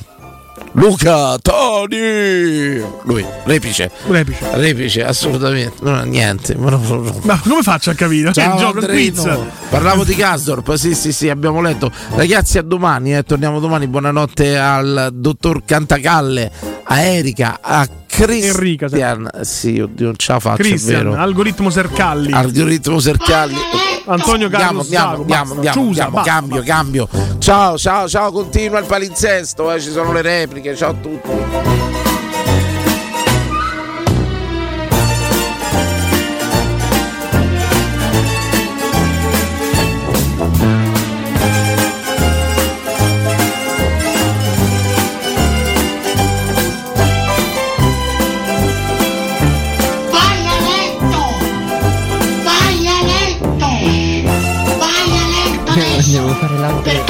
[0.78, 4.46] Luca Toni lui repice Repice.
[4.52, 7.20] repice assolutamente non ha niente ma no, no, no.
[7.24, 8.32] Ma come faccio a capire?
[8.32, 9.28] Ciao, il gioco quiz.
[9.70, 11.90] Parlavo di Gasdorp, sì, sì, sì, abbiamo letto.
[12.14, 13.86] Ragazzi, a domani, eh, torniamo domani.
[13.86, 16.50] Buonanotte al dottor Cantacalle,
[16.84, 17.86] a Erika, a
[18.24, 19.30] Christian.
[19.42, 21.14] sì, oddio, non ce la faccio, è Christian, vero.
[21.14, 22.32] algoritmo Sercalli.
[22.32, 23.56] Algoritmo Sercalli.
[24.06, 27.08] Antonio Andiamo, Carlos andiamo, Zago, andiamo, basta, andiamo, Ciusa, andiamo, basta, cambio, cambio.
[27.38, 31.97] Ciao, ciao, ciao, continua il palinsesto, eh, ci sono le repliche, ciao a tutti.
[56.68, 57.07] Adesso!